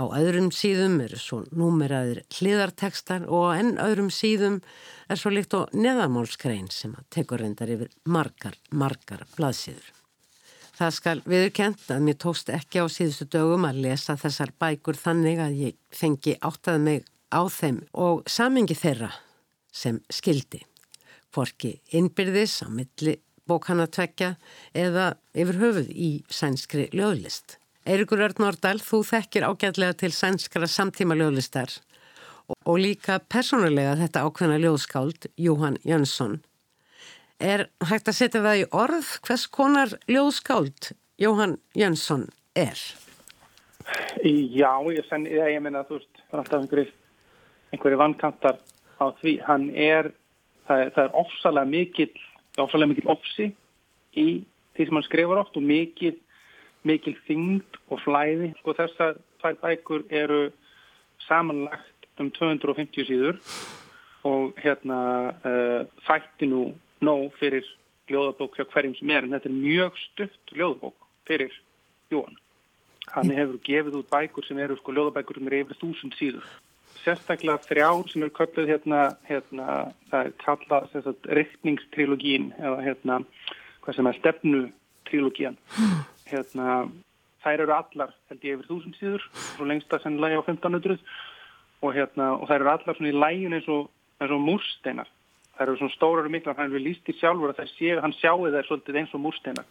Á 0.00 0.02
öðrum 0.16 0.48
síðum 0.54 0.94
eru 1.04 1.18
svo 1.20 1.42
númeraðir 1.52 2.22
hliðartekstar 2.32 3.26
og 3.28 3.50
enn 3.52 3.74
öðrum 3.82 4.08
síðum 4.08 4.60
er 5.12 5.20
svo 5.20 5.32
líkt 5.34 5.56
og 5.58 5.74
neðamálskrein 5.76 6.70
sem 6.72 6.94
tekur 7.12 7.42
reyndar 7.42 7.68
yfir 7.74 7.90
margar, 8.08 8.56
margar 8.72 9.26
blaðsíður. 9.34 9.90
Það 10.78 10.96
skal 10.96 11.14
viðurkent 11.28 11.84
að 11.92 12.06
mér 12.06 12.18
tókst 12.24 12.48
ekki 12.56 12.80
á 12.80 12.88
síðustu 12.88 13.28
dögum 13.28 13.68
að 13.68 13.82
lesa 13.84 14.16
þessar 14.16 14.54
bækur 14.62 14.96
þannig 14.96 15.44
að 15.44 15.60
ég 15.66 15.78
fengi 15.92 16.38
áttaði 16.40 16.84
mig 16.86 17.10
á 17.28 17.42
þeim 17.52 17.82
og 17.92 18.24
samingi 18.24 18.78
þeirra 18.80 19.12
sem 19.68 20.00
skildi. 20.08 20.62
Forki 21.28 21.76
innbyrðis 21.92 22.62
á 22.64 22.72
milli 22.72 23.18
bókana 23.44 23.90
tvekja 23.92 24.38
eða 24.72 25.12
yfir 25.36 25.60
höfuð 25.60 25.92
í 25.92 26.12
sænskri 26.32 26.88
löðlist. 26.96 27.59
Eirikur 27.88 28.20
Örn 28.20 28.42
Nordal, 28.42 28.76
þú 28.84 28.98
þekkir 29.08 29.46
ágætlega 29.48 29.94
til 30.02 30.10
sænskara 30.12 30.66
samtíma 30.68 31.14
ljóðlistar 31.16 31.78
og, 32.50 32.76
líka 32.76 33.16
personulega 33.32 33.94
þetta 33.96 34.24
ákveðna 34.26 34.58
ljóðskáld, 34.60 35.30
Jóhann 35.40 35.78
Jönsson. 35.86 36.42
Er 37.40 37.70
hægt 37.88 38.10
að 38.10 38.18
setja 38.18 38.44
það 38.44 38.60
í 38.60 38.66
orð 38.76 39.14
hvers 39.24 39.46
konar 39.48 39.96
ljóðskáld 40.10 40.90
Jóhann 41.22 41.56
Jönsson 41.72 42.28
er? 42.52 42.76
Já, 44.20 44.72
ég, 44.92 45.00
sen, 45.08 45.24
ég, 45.24 45.48
ég 45.56 45.64
minna 45.64 45.80
að 45.80 45.94
þú 45.94 46.00
veist, 46.02 46.24
alltaf 46.36 46.60
einhverju, 46.60 46.88
einhverju 47.72 48.04
vankantar 48.04 48.60
á 49.00 49.08
því. 49.22 49.38
Hann 49.48 49.70
er, 49.72 50.12
það 50.68 50.84
er, 50.84 50.96
er 51.00 51.20
ofsalega 51.24 51.72
mikil, 51.72 52.12
ofsalega 52.60 52.92
mikil 52.92 53.12
ofsi 53.16 53.54
í 54.20 54.28
því 54.76 54.84
sem 54.84 55.00
hann 55.00 55.08
skrifur 55.08 55.40
oft 55.40 55.56
og 55.56 55.64
mikil 55.64 56.18
mikil 56.86 57.16
þyngd 57.26 57.78
og 57.90 58.00
flæði 58.04 58.52
og 58.64 58.76
þessar 58.78 59.18
tvær 59.40 59.58
bækur 59.62 60.06
eru 60.10 60.40
samanlagt 61.26 62.20
um 62.20 62.30
250 62.36 63.08
síður 63.08 63.40
og 64.28 64.56
hérna 64.60 65.00
uh, 65.32 65.82
þætti 66.06 66.48
nú 66.50 66.64
nóg 67.00 67.32
fyrir 67.40 67.66
ljóðabók 68.10 68.58
hjá 68.58 68.66
hverjum 68.68 68.96
sem 68.98 69.12
er 69.14 69.24
en 69.24 69.36
þetta 69.36 69.48
er 69.48 69.56
mjög 69.56 70.00
stutt 70.04 70.54
ljóðabók 70.56 71.06
fyrir 71.28 71.54
Jóhann. 72.10 72.36
Hann 73.10 73.30
hefur 73.34 73.60
gefið 73.66 74.00
út 74.00 74.10
bækur 74.10 74.46
sem 74.46 74.58
eru 74.58 74.76
sko 74.78 74.94
ljóðabækur 74.94 75.38
sem 75.38 75.48
eru 75.48 75.62
yfir 75.64 75.80
þúsund 75.80 76.16
síður. 76.18 76.46
Sérstaklega 77.00 77.62
þrjár 77.64 78.10
sem 78.10 78.24
eru 78.26 78.34
kallið 78.36 78.72
hérna, 78.74 79.00
hérna 79.28 79.66
það 80.10 80.26
er 80.26 80.32
kallað 80.42 81.28
riktningstrilogín 81.38 82.50
eða 82.58 82.82
hérna 82.84 83.20
hvað 83.80 83.96
sem 83.96 84.10
er 84.10 84.18
stefnutrilogían 84.18 85.60
hérna, 86.30 86.82
þær 87.44 87.64
eru 87.64 87.74
allar 87.76 88.14
held 88.30 88.44
ég 88.46 88.58
yfir 88.58 88.68
þúsund 88.68 88.98
síður 88.98 89.24
svo 89.54 89.68
lengsta 89.68 90.00
sennilega 90.02 90.40
á 90.40 90.44
1500 90.44 90.98
og, 91.80 91.90
hérna, 91.96 92.34
og 92.36 92.46
þær 92.50 92.58
eru 92.60 92.72
allar 92.74 92.98
svona 92.98 93.12
í 93.12 93.16
lægin 93.16 93.56
eins 93.56 93.68
og, 93.72 93.88
og 94.20 94.44
múrsteinar. 94.44 95.08
Þær 95.56 95.66
eru 95.66 95.80
svona 95.80 95.96
stórar 95.96 96.28
og 96.28 96.34
mikla 96.34 96.56
hann 96.58 96.72
er 96.72 96.84
líst 96.84 97.08
í 97.08 97.16
sjálfur 97.18 97.52
að 97.54 97.74
sé, 97.74 97.94
hann 98.00 98.16
sjáu 98.18 98.48
þær 98.48 98.68
svolítið 98.68 99.00
eins 99.02 99.14
og 99.16 99.24
múrsteinar. 99.24 99.68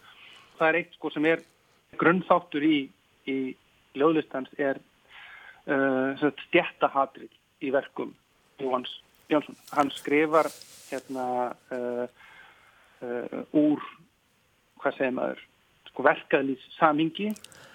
Það 0.58 0.68
er 0.68 0.80
eitt 0.80 0.96
sko 0.98 1.10
sem 1.14 1.26
er 1.30 1.44
grunnþáttur 2.00 2.66
í, 2.66 2.78
í 3.26 3.36
ljóðlistans 3.98 4.50
er 4.58 4.78
uh, 5.66 6.30
stjættahatrið 6.46 7.30
í 7.66 7.72
verkum 7.74 8.14
Jóhans 8.60 8.92
Jónsson 9.30 9.56
hann 9.74 9.90
skrifar 9.94 10.48
hérna 10.90 11.26
uh, 11.74 12.06
uh, 13.04 13.40
úr 13.56 13.82
hvað 14.80 14.96
segir 14.96 15.16
maður 15.16 15.44
sko 15.90 16.04
verkaðlýs 16.06 16.62
samingi 16.78 17.30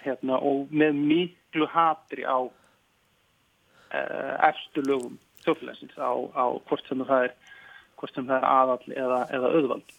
hérna, 0.06 0.40
og 0.40 0.72
með 0.72 0.98
miklu 1.00 1.68
hatri 1.72 2.26
á 2.28 2.40
uh, 2.46 4.34
efstu 4.50 4.84
lögum 4.86 5.20
þjóflæsins 5.46 5.98
á, 5.98 6.12
á 6.34 6.46
hvort 6.68 6.88
sem 6.90 7.04
það 7.06 7.28
er, 7.28 7.36
er 8.26 8.50
aðall 8.50 8.96
eða, 8.96 9.20
eða 9.38 9.54
auðvald. 9.60 9.96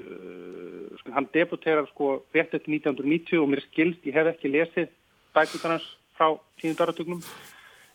Uh, 0.00 0.90
sko, 1.00 1.14
hann 1.16 1.30
debuterar 1.34 1.88
sko 1.90 2.12
rétt 2.34 2.54
eftir 2.54 2.76
1990 2.78 3.42
og 3.42 3.50
mér 3.50 3.64
skilst, 3.66 4.04
ég 4.06 4.16
hef 4.16 4.30
ekki 4.34 4.52
lesið 4.52 4.92
bækutarnas 5.34 5.86
frá 6.18 6.34
tíundarartögnum 6.60 7.22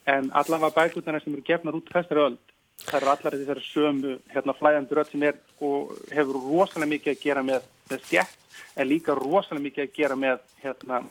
en 0.05 0.29
allavega 0.33 0.75
bækutarnas 0.75 1.23
sem 1.25 1.33
eru 1.33 1.45
gefnar 1.45 1.77
út 1.77 1.89
þessari 1.93 2.25
öll 2.25 2.37
það 2.83 2.97
eru 2.99 3.11
allar 3.11 3.37
þessari 3.39 3.63
sömu 3.69 4.13
hérna 4.33 4.55
flæðandur 4.57 5.01
öll 5.01 5.09
sem 5.11 5.23
er 5.29 5.39
og 5.63 5.95
hefur 6.11 6.41
rosalega 6.43 6.91
mikið 6.91 7.13
að 7.13 7.23
gera 7.23 7.43
með 7.45 7.69
stjætt 7.91 8.41
en 8.75 8.89
líka 8.89 9.15
rosalega 9.17 9.65
mikið 9.65 9.85
að 9.85 9.95
gera 9.95 10.17
með, 10.19 10.41
hérna, 10.63 11.01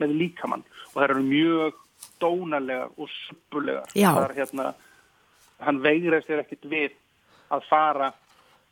með 0.00 0.14
líkamann 0.20 0.64
og 0.90 0.98
það 0.98 1.06
eru 1.08 1.24
mjög 1.28 1.80
dónarlegar 2.20 2.92
og 3.00 3.10
suppulegar. 3.12 3.88
Já. 3.96 4.10
Hérna, 4.36 4.72
hann 5.64 5.80
veigraði 5.84 6.26
sér 6.26 6.44
ekkit 6.44 6.68
við 6.68 6.94
að 7.54 7.66
fara 7.70 8.12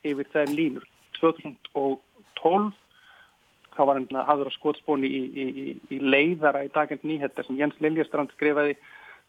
yfir 0.07 0.29
þær 0.33 0.53
línur. 0.53 0.87
2012 1.21 2.73
þá 3.73 3.83
var 3.89 3.99
hann 4.01 4.23
aðra 4.25 4.53
skotspóni 4.53 5.09
í, 5.09 5.23
í, 5.23 5.45
í, 5.49 5.67
í 5.97 5.99
leiðara 6.03 6.65
í 6.67 6.73
daginn 6.75 7.01
nýhettar 7.07 7.47
sem 7.47 7.59
Jens 7.61 7.79
Liljastrand 7.81 8.33
skrifaði 8.35 8.77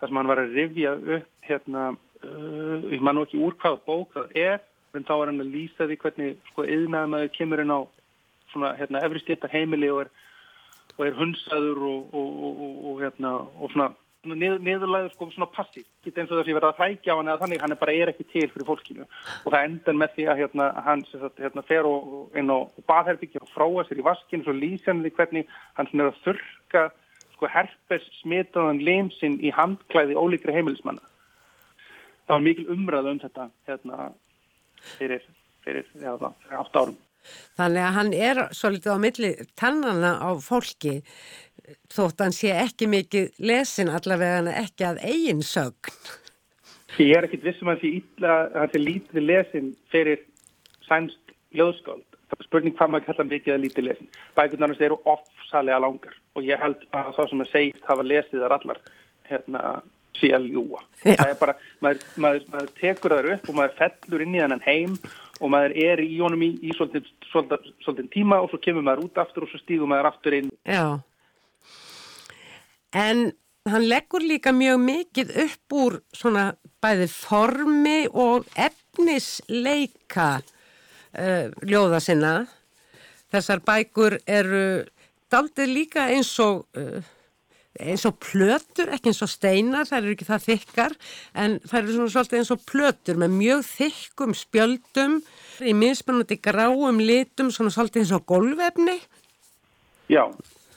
þar 0.01 0.09
sem 0.09 0.19
hann 0.19 0.31
var 0.31 0.41
að 0.41 0.55
rifja 0.57 0.95
upp 0.97 1.47
hérna, 1.47 1.83
uh, 2.25 2.77
ég 2.91 3.03
man 3.03 3.21
ekki 3.21 3.39
úr 3.39 3.55
hvaða 3.61 3.79
bók 3.87 4.17
það 4.17 4.37
er, 4.41 4.57
en 4.93 5.05
þá 5.07 5.13
var 5.15 5.31
hann 5.31 5.43
að 5.45 5.53
lýsa 5.53 5.87
því 5.87 5.99
hvernig 6.01 6.33
sko 6.51 6.65
yðnaðum 6.67 7.31
kemur 7.37 7.63
inn 7.63 7.71
á 7.73 7.79
svona 8.53 8.75
hérna 8.79 9.03
efri 9.05 9.23
stjættar 9.23 9.51
heimili 9.53 9.89
og 9.91 10.05
er, 10.05 10.13
og 10.97 11.05
er 11.07 11.17
hunsaður 11.17 11.83
og, 11.89 12.15
og, 12.15 12.39
og, 12.53 12.95
hérna 13.01 13.35
svona 13.73 13.91
niður, 14.31 14.59
niðurlæður 14.63 15.11
sko 15.13 15.27
svona 15.33 15.49
passív, 15.51 15.85
ekki 16.03 16.13
eins 16.15 16.31
og 16.31 16.37
þess 16.37 16.45
að 16.45 16.51
ég 16.51 16.57
verða 16.57 16.71
að 16.71 16.81
hrækja 16.81 17.15
á 17.15 17.17
hann 17.19 17.29
eða 17.29 17.41
þannig, 17.43 17.61
hann 17.63 17.75
er 17.75 17.79
bara 17.81 17.95
er 17.95 18.11
ekki 18.11 18.25
til 18.31 18.45
fyrir 18.51 18.67
fólkinu. 18.67 19.07
Og 19.43 19.53
það 19.53 19.67
endar 19.67 19.97
með 19.99 20.15
því 20.15 20.27
að 20.31 20.41
hérna, 20.41 20.67
hann 20.87 21.05
sagt, 21.09 21.41
hérna, 21.43 21.65
fer 21.67 21.89
inn 22.39 22.53
á 22.53 22.57
baðherbyggja 22.89 23.43
og 23.43 23.53
fráa 23.53 23.85
sér 23.87 24.01
í 24.01 24.07
vaskinu 24.07 24.47
hann 24.47 25.03
því 25.03 25.13
hvernig 25.17 25.55
hann 25.79 25.91
er 25.93 26.11
að 26.11 26.21
þurka 26.27 26.83
sko 27.35 27.51
herpes 27.51 28.09
smitaðan 28.21 28.83
limsinn 28.83 29.39
í 29.43 29.51
handklæði 29.53 30.19
ólíkri 30.19 30.55
heimilismanna. 30.55 31.03
Það 32.23 32.37
var 32.37 32.45
mikil 32.47 32.69
umræð 32.71 33.09
um 33.11 33.23
þetta 33.23 33.49
hérna 33.67 34.11
fyrir, 34.95 35.25
fyrir 35.65 35.89
átt 35.99 36.79
árum 36.79 36.95
Þannig 37.59 37.85
að 37.87 37.95
hann 37.97 38.13
er 38.13 38.43
svolítið 38.55 38.95
á 38.95 38.99
milli 39.05 39.31
tannana 39.59 40.13
á 40.21 40.29
fólki 40.41 40.99
þótt 41.93 42.23
hann 42.23 42.35
sé 42.35 42.51
ekki 42.57 42.89
mikið 42.91 43.43
lesin 43.43 43.91
allavega 43.93 44.53
ekki 44.63 44.87
að 44.87 45.01
eigin 45.07 45.43
sögn. 45.45 45.93
Ég 47.01 47.15
er 47.17 47.25
ekkit 47.25 47.45
vissum 47.47 47.71
að 47.73 47.85
það 48.21 48.73
sé 48.73 48.81
lítið 48.81 49.23
lesin 49.25 49.71
fyrir 49.93 50.21
sænst 50.85 51.33
ljóðskáld. 51.57 52.05
Það 52.29 52.41
er 52.41 52.47
spurning 52.47 52.75
hvað 52.77 52.91
maður 52.93 53.07
kalla 53.07 53.25
mikið 53.29 53.55
að 53.55 53.63
lítið 53.63 53.87
lesin. 53.87 54.11
Bækurnarnast 54.37 54.85
eru 54.85 54.99
ofsalega 55.09 55.81
langar 55.81 56.15
og 56.33 56.45
ég 56.45 56.61
held 56.61 56.85
að 56.93 57.11
þá 57.17 57.23
sem 57.29 57.43
að 57.45 57.51
segist 57.53 57.89
hafa 57.89 58.05
lesið 58.05 58.45
þar 58.45 58.55
allar 58.57 58.79
hérna 59.29 59.63
sé 60.17 60.29
að 60.35 60.49
ljúa. 60.53 60.81
Það 61.03 61.29
er 61.29 61.37
bara, 61.39 61.55
maður, 61.83 62.07
maður, 62.15 62.47
maður 62.53 62.73
tekur 62.79 63.15
þar 63.17 63.29
upp 63.35 63.49
og 63.49 63.57
maður 63.57 63.77
fellur 63.79 64.25
inn 64.25 64.35
í 64.35 64.41
þennan 64.43 64.65
heim 64.67 64.97
og 64.97 65.22
maður 65.51 65.75
er 65.83 66.01
í 66.03 66.17
honum 66.21 66.43
í, 66.45 66.51
í 66.63 66.73
svolítið, 66.77 67.07
svolítið, 67.31 67.71
svolítið 67.83 68.09
tíma 68.13 68.39
og 68.43 68.51
svo 68.51 68.59
kemur 68.63 68.85
maður 68.85 69.07
út 69.07 69.21
aftur 69.23 69.45
og 69.45 69.51
svo 69.51 69.61
stígur 69.61 69.89
maður 69.89 70.11
aftur 70.13 70.37
inn. 70.37 70.51
Já. 70.63 70.99
En 72.93 73.31
hann 73.69 73.87
leggur 73.87 74.23
líka 74.23 74.53
mjög 74.55 74.81
mikið 74.83 75.35
upp 75.45 75.75
úr 75.77 75.99
svona 76.15 76.51
bæði 76.83 77.07
formi 77.11 77.99
og 78.09 78.47
efnisleika 78.59 80.29
uh, 80.41 81.47
ljóða 81.63 82.01
sinna. 82.03 82.33
Þessar 83.33 83.63
bækur 83.65 84.19
eru 84.27 84.83
daldið 85.33 85.71
líka 85.73 86.09
eins 86.13 86.33
og, 86.43 86.67
uh, 86.77 87.01
eins 87.81 88.05
og 88.09 88.17
plötur, 88.21 88.91
ekki 88.93 89.11
eins 89.11 89.21
og 89.25 89.31
steinar, 89.31 89.87
það 89.89 89.99
eru 90.01 90.15
ekki 90.15 90.29
það 90.29 90.47
þykkar, 90.47 90.97
en 91.43 91.59
það 91.65 91.79
eru 91.79 91.95
svona 91.97 92.15
svolítið 92.15 92.41
eins 92.41 92.53
og 92.53 92.65
plötur 92.69 93.21
með 93.21 93.37
mjög 93.37 93.63
þykkum 93.71 94.35
spjöldum 94.37 95.21
í 95.63 95.75
mismunandi 95.77 96.39
gráum 96.43 97.01
litum, 97.01 97.53
svona 97.53 97.73
svolítið 97.73 98.03
eins 98.03 98.17
og 98.17 98.27
golvefni. 98.29 98.99
Já 100.11 100.27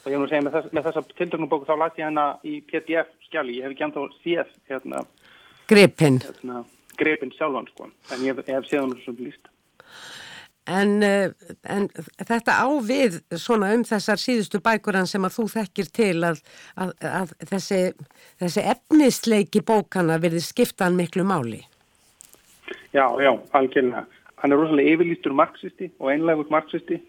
og 0.07 0.13
ég 0.13 0.21
vil 0.21 0.29
segja 0.31 0.45
með, 0.45 0.55
þess, 0.55 0.73
með 0.75 0.85
þessa 0.87 1.01
tildögnum 1.19 1.49
bóku 1.51 1.67
þá 1.67 1.75
lati 1.81 2.01
ég 2.01 2.07
hana 2.07 2.25
í 2.47 2.61
PDF 2.69 3.09
skjali, 3.27 3.57
ég 3.59 3.67
hef 3.67 3.75
ekki 3.75 3.85
enda 3.87 4.05
séð 4.21 4.53
hérna, 4.71 5.03
Gripin 5.67 6.21
hérna, 6.23 6.63
Gripin 6.99 7.33
sjálfan 7.35 7.67
sko, 7.73 7.89
en 8.15 8.23
ég 8.23 8.31
hef, 8.31 8.47
ég 8.47 8.55
hef 8.55 8.69
séð 8.69 8.85
hann 8.85 8.95
sem 9.03 9.17
líst 9.19 9.51
en, 10.67 10.91
eh, 11.03 11.31
en 11.63 11.87
þetta 12.19 12.57
á 12.59 12.67
við 12.83 13.21
svona 13.39 13.71
um 13.75 13.85
þessar 13.87 14.21
síðustu 14.21 14.61
bækuran 14.63 15.09
sem 15.09 15.25
að 15.25 15.37
þú 15.39 15.47
þekkir 15.55 15.91
til 15.99 16.17
að, 16.27 16.43
að, 16.75 16.93
að 17.01 17.33
þessi, 17.53 17.81
þessi 18.43 18.65
efnisleiki 18.75 19.63
bókana 19.65 20.19
verði 20.21 20.43
skiptaðan 20.45 20.99
miklu 20.99 21.25
máli. 21.27 21.63
Já, 22.93 23.05
já, 23.21 23.31
algjörlega. 23.55 24.05
Hann 24.37 24.53
er 24.53 24.59
rosalega 24.59 24.93
yfirlýstur 24.93 25.33
marxisti 25.33 25.89
og 25.97 26.11
einlegur 26.13 26.49
marxisti 26.53 26.99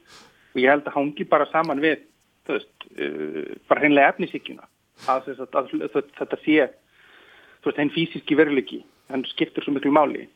og 0.54 0.62
ég 0.62 0.70
held 0.72 0.86
að 0.88 0.94
hann 0.96 1.10
ekki 1.12 1.28
bara 1.28 1.48
saman 1.52 1.82
við 1.82 2.00
þú 2.48 2.56
veist, 2.56 2.86
uh, 2.96 3.56
bara 3.68 3.84
hreinlega 3.84 4.14
efnisíkjuna 4.14 4.68
þetta 5.04 6.40
sé 6.42 6.68
þú 6.68 7.68
veist, 7.68 7.78
henn 7.78 7.92
fysiski 7.94 8.38
veruleiki 8.38 8.80
hann 9.12 9.24
skiptur 9.28 9.64
svo 9.64 9.76
miklu 9.76 9.92
máli 9.94 10.26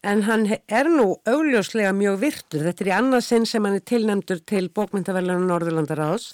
En 0.00 0.22
hann 0.24 0.46
er 0.48 0.88
nú 0.88 1.18
augljóslega 1.28 1.92
mjög 1.92 2.20
virtur, 2.22 2.64
þetta 2.64 2.84
er 2.84 2.88
í 2.88 2.96
annað 2.96 3.26
sinn 3.26 3.46
sem 3.48 3.66
hann 3.68 3.76
er 3.76 3.84
tilnæmdur 3.84 4.40
til 4.48 4.70
bókmyndavellunar 4.72 5.44
Norðurlandaráðs. 5.44 6.30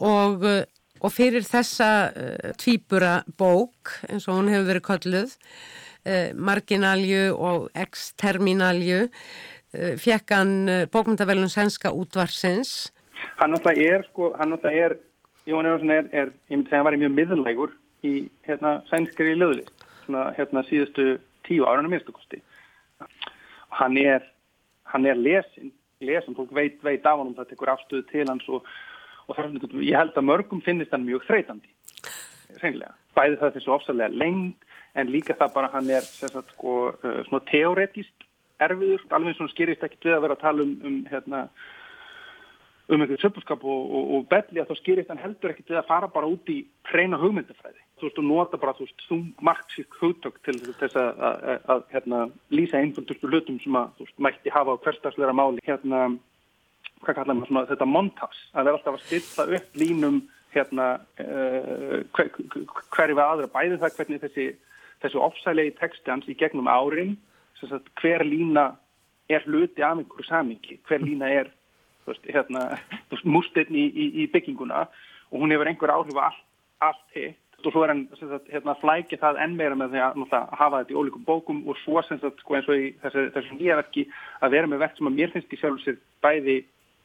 Og, 0.00 0.46
uh, 0.48 0.64
og 1.04 1.12
fyrir 1.12 1.44
þessa 1.44 1.90
uh, 2.08 2.54
tvíbura 2.60 3.18
bók 3.36 3.98
eins 4.08 4.24
og 4.28 4.40
hún 4.40 4.48
hefur 4.52 4.70
verið 4.72 4.86
kolluð 4.88 5.36
uh, 5.36 6.32
marginalju 6.34 7.28
og 7.36 7.68
exterminalju 7.84 9.04
uh, 9.04 9.92
fekk 10.00 10.34
hann 10.34 10.56
bókmyndavellun 10.90 11.52
sænska 11.52 11.92
útvarsins 11.92 12.94
Hann 13.36 13.54
náttúrulega 13.54 13.98
er, 13.98 14.04
sko, 14.10 14.32
hann 14.38 14.52
náttúrulega 14.54 14.88
er, 14.88 14.96
Jón 15.46 15.66
Einarsson 15.66 15.92
er, 15.92 16.08
er, 16.12 16.32
ég 16.48 16.56
myndi 16.56 16.70
segja 16.70 16.80
að 16.80 16.84
hann 16.84 16.88
var 16.88 16.98
mjög 17.02 17.14
miðlægur 17.18 17.72
í, 18.04 18.12
hérna, 18.48 18.74
sænskri 18.90 19.34
löðli, 19.36 19.64
svona, 20.04 20.26
hérna, 20.38 20.64
síðustu 20.68 21.06
tíu 21.46 21.66
ára 21.68 21.84
minnstakosti. 21.84 22.40
Hann 23.74 23.96
er, 24.00 24.26
hann 24.92 25.06
er 25.08 25.18
lesin, 25.18 25.72
lesin, 26.04 26.36
fólk 26.36 26.52
veit, 26.54 26.76
veit 26.86 27.06
af 27.06 27.20
hann, 27.20 27.34
það 27.38 27.50
tekur 27.52 27.72
afstöðu 27.74 28.04
til 28.10 28.26
hans 28.28 28.46
og, 28.48 28.68
og 29.28 29.38
það, 29.38 29.56
ég 29.82 29.98
held 29.98 30.18
að 30.18 30.28
mörgum 30.28 30.62
finnist 30.64 30.94
hann 30.94 31.06
mjög 31.06 31.26
þreytandi, 31.28 31.72
reynilega. 32.62 32.94
Bæði 33.14 33.40
það 33.40 33.56
þessu 33.58 33.74
ofsalega 33.74 34.20
lengt, 34.22 34.68
en 34.94 35.10
líka 35.10 35.34
það 35.38 35.56
bara 35.56 35.72
hann 35.74 35.90
er, 35.90 36.06
sérstaklega, 36.06 36.54
sko, 36.54 36.76
uh, 36.94 37.20
svona 37.28 37.46
teoretist 37.50 38.28
erfiður, 38.62 39.02
alveg 39.16 39.38
svona 39.38 39.52
skýrist 39.52 39.82
ekki 39.86 40.00
við 40.04 40.16
að 40.16 40.26
vera 40.26 40.36
að 40.36 40.44
tala 40.44 40.64
um, 40.64 40.74
um 40.86 41.00
hérna, 41.10 41.40
um 42.88 43.00
einhverju 43.00 43.22
söpurskap 43.22 43.64
og, 43.64 43.84
og, 43.96 44.10
og 44.16 44.26
belli 44.28 44.60
að 44.60 44.70
þá 44.70 44.80
skýrist 44.80 45.10
hann 45.12 45.22
heldur 45.22 45.54
ekkert 45.54 45.72
við 45.72 45.80
að 45.80 45.88
fara 45.88 46.08
bara 46.12 46.28
út 46.28 46.50
í 46.52 46.58
hreina 46.90 47.16
hugmyndafræði. 47.20 47.80
Þú 47.96 48.06
veist, 48.08 48.18
þú 48.18 48.24
nota 48.26 48.60
bara, 48.60 48.74
þú 48.76 48.84
veist, 48.84 49.06
þú 49.08 49.18
marxísk 49.48 49.96
hugtök 50.02 50.36
til 50.44 50.56
þess 50.66 50.98
að, 51.00 51.24
að, 51.30 51.56
að 51.72 51.82
hérna, 51.94 52.20
lýsa 52.52 52.82
einföldustu 52.82 53.30
hlutum 53.30 53.58
sem 53.62 53.80
að, 53.80 53.94
þú 53.96 54.08
veist, 54.08 54.20
mætti 54.26 54.52
hafa 54.52 54.76
á 54.76 54.82
hverstagsleira 54.84 55.36
máli. 55.36 55.64
Hérna, 55.64 56.02
hvað 57.00 57.18
kallar 57.20 57.38
maður 57.38 57.52
svona, 57.52 57.66
þetta 57.72 57.88
montas, 57.88 58.44
að 58.52 58.68
vera 58.68 58.80
alltaf 58.80 58.98
að 58.98 59.06
stilla 59.08 59.58
upp 59.58 59.80
línum, 59.80 60.20
hérna, 60.54 60.90
uh, 61.24 61.98
hver, 62.14 62.32
hverju 62.94 63.16
við 63.16 63.24
aðra, 63.24 63.50
bæði 63.56 63.80
það 63.80 63.98
hvernig 63.98 64.24
þessi, 64.28 64.48
þessu 65.02 65.24
ofsælegi 65.24 65.76
texti 65.80 66.12
hans 66.12 66.28
í 66.28 66.36
gegnum 66.38 66.68
árin, 66.70 67.16
hver 68.00 68.22
lína 68.28 68.74
er 69.32 69.44
hluti 69.48 69.80
af 69.80 69.96
einhverju 69.96 70.28
samingi, 70.28 70.76
hver 70.84 71.00
lína 71.00 71.30
er 71.32 71.48
veist, 72.06 72.26
hérna, 72.28 72.66
músteinn 73.36 73.74
í, 73.74 73.86
í, 73.88 74.10
í 74.24 74.28
bygginguna 74.32 74.86
og 75.30 75.40
hún 75.40 75.54
hefur 75.54 75.70
einhver 75.70 75.94
áhrif 75.94 76.18
að 76.18 76.28
allt, 76.28 76.44
allt 76.88 77.18
hitt 77.18 77.40
og 77.64 77.72
svo 77.72 77.84
er 77.84 77.94
hann 77.94 78.04
hérna, 78.50 78.74
flækið 78.80 79.22
það 79.22 79.40
enn 79.44 79.56
meira 79.56 79.78
með 79.78 79.94
því 79.94 80.02
að 80.04 80.50
hafa 80.58 80.82
þetta 80.82 80.94
í 80.94 80.98
ólíkum 81.00 81.24
bókum 81.24 81.62
og 81.70 81.78
svo 81.80 82.02
sagt, 82.04 82.26
sko, 82.42 82.56
eins 82.58 82.68
og 82.68 82.76
í 82.80 82.90
þessu, 83.02 83.24
þessu 83.34 83.58
nýja 83.58 83.78
verki 83.80 84.06
að 84.44 84.56
vera 84.56 84.70
með 84.70 84.82
verk 84.84 84.98
sem 84.98 85.08
að 85.08 85.18
mér 85.18 85.32
finnst 85.32 85.54
í 85.54 85.60
sjálf 85.60 85.80
sér 85.84 85.98
bæði 86.24 86.58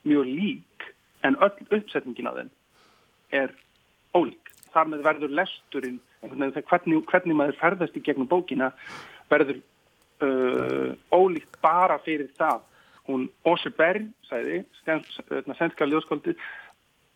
mjög 0.09 0.27
lík 0.27 0.87
en 1.27 1.37
öll 1.45 1.55
uppsetningin 1.77 2.31
á 2.31 2.33
þenn 2.37 2.53
er 3.39 3.55
ólík. 4.17 4.51
Þar 4.73 4.91
með 4.91 5.05
verður 5.07 5.35
lesturinn, 5.39 5.99
hvernig, 6.21 7.03
hvernig 7.09 7.37
maður 7.37 7.59
ferðast 7.59 7.97
í 7.97 8.03
gegnum 8.05 8.29
bókina 8.29 8.71
verður 9.31 9.61
uh, 10.25 10.91
ólíkt 11.13 11.59
bara 11.63 11.99
fyrir 12.03 12.29
það 12.37 12.65
hún 13.09 13.29
Ósir 13.47 13.73
Berg, 13.77 14.09
sæði, 14.29 14.63
sænska 14.85 15.87
ljóskóldi, 15.89 16.35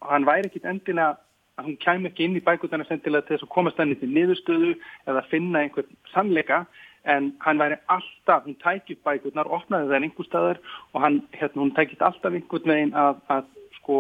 og 0.02 0.10
hann 0.12 0.26
væri 0.28 0.50
ekkit 0.50 0.66
endilega 0.70 1.16
að 1.58 1.68
hún 1.68 1.78
kæm 1.82 2.08
ekki 2.10 2.26
inn 2.26 2.38
í 2.40 2.44
bækutana 2.44 2.86
sendilega 2.88 3.28
til 3.28 3.36
þess 3.36 3.46
að 3.46 3.54
komast 3.54 3.80
henni 3.82 3.98
til 4.00 4.10
niðurstöðu 4.10 4.74
eða 5.10 5.26
finna 5.30 5.62
einhvern 5.62 6.00
sannleika 6.14 6.64
en 7.04 7.34
hann 7.44 7.60
væri 7.60 7.78
alltaf, 7.94 8.46
hún 8.48 8.58
tækir 8.64 8.98
bækutnar, 9.06 9.50
opnaði 9.52 9.92
það 9.92 10.08
einhver 10.08 10.28
staðar 10.28 10.62
og 10.94 11.04
hann, 11.04 11.20
hérna, 11.36 11.62
hún 11.62 11.74
tækir 11.78 12.02
alltaf 12.02 12.34
einhvern 12.34 12.72
veginn 12.74 12.96
að, 12.98 13.20
að 13.36 13.52
sko 13.78 14.00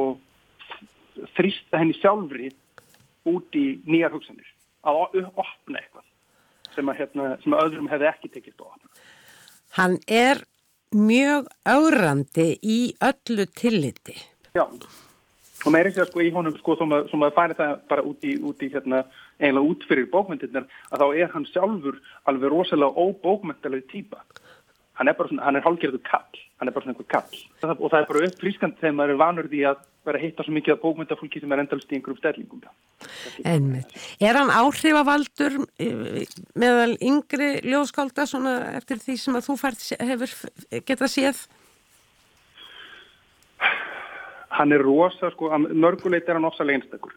þrýsta 1.37 1.81
henni 1.81 1.97
sjálfri 1.99 2.49
út 3.29 3.59
í 3.59 3.65
nýjar 3.85 4.15
hugsanir, 4.15 4.49
að 4.87 5.03
opna 5.35 5.81
eitthvað 5.81 6.07
sem 6.73 6.89
að, 6.89 7.03
hérna, 7.03 7.29
sem 7.43 7.53
að 7.53 7.67
öðrum 7.67 7.91
hefði 7.91 8.09
ekki 8.09 8.31
tekist 8.33 8.63
að 8.63 8.71
opna. 8.71 9.03
Hann 9.77 9.99
er 10.09 10.41
mjög 10.97 11.49
ágrandi 11.65 12.47
í 12.61 12.77
öllu 13.03 13.45
tilliti. 13.57 14.15
Já, 14.53 14.65
og 15.63 15.71
með 15.71 15.79
er 15.79 15.89
ekki 15.89 16.03
að 16.03 16.09
sko 16.11 16.23
í 16.23 16.31
honum 16.35 16.57
sko 16.59 16.75
þó 16.79 16.85
maður, 16.89 17.15
maður 17.21 17.35
færi 17.37 17.57
það 17.59 17.73
bara 17.91 18.05
út 18.09 18.27
í, 18.27 18.33
út 18.43 18.63
í 18.63 18.69
hérna, 18.73 19.03
eiginlega 19.39 19.71
út 19.73 19.87
fyrir 19.89 20.09
bókmyndirnar 20.11 20.67
að 20.91 21.03
þá 21.03 21.07
er 21.23 21.33
hann 21.33 21.47
sjálfur 21.51 21.99
alveg 22.29 22.53
rosalega 22.53 23.07
óbókmyndalega 23.07 23.89
týpa. 23.91 24.21
Hann 24.99 25.09
er 25.09 25.17
bara 25.17 25.31
svona, 25.31 25.45
hann 25.47 25.57
er 25.57 25.65
hálfgerðu 25.65 26.03
kall, 26.05 26.43
hann 26.59 26.69
er 26.69 26.75
bara 26.75 26.85
svona 26.85 26.97
einhver 26.97 27.09
kall. 27.15 27.39
Og 27.79 27.87
það 27.87 27.99
er 28.01 28.09
bara 28.11 28.27
uppfrískand 28.27 28.79
þegar 28.81 28.97
maður 28.99 29.15
er 29.15 29.23
vanur 29.23 29.49
því 29.49 29.63
að 29.71 29.81
vera 30.07 30.19
að 30.19 30.25
hitta 30.25 30.43
svo 30.45 30.53
mikið 30.55 30.75
af 30.75 30.81
bókmyndafólki 30.83 31.41
sem 31.41 31.55
er 31.55 31.63
endalst 31.63 31.91
í 31.91 31.97
einhverjum 31.97 32.19
stellingum. 32.19 32.63
En 33.47 33.67
er 34.19 34.39
hann 34.39 34.51
áhrifavaldur 34.51 35.57
eh, 35.79 36.23
meðal 36.59 36.95
yngri 36.99 37.49
ljóskálda 37.67 38.27
svona 38.29 38.55
eftir 38.77 39.01
því 39.03 39.17
sem 39.21 39.39
að 39.39 39.47
þú 39.47 39.57
fært 39.61 39.85
hefur 39.99 40.35
getað 40.83 41.13
séð? 41.13 41.43
Hann 44.53 44.75
er 44.75 44.83
rosa, 44.85 45.31
sko, 45.33 45.49
mörguleit 45.57 46.27
er 46.29 46.37
hann 46.37 46.49
ofsalega 46.49 46.81
einstakur. 46.81 47.15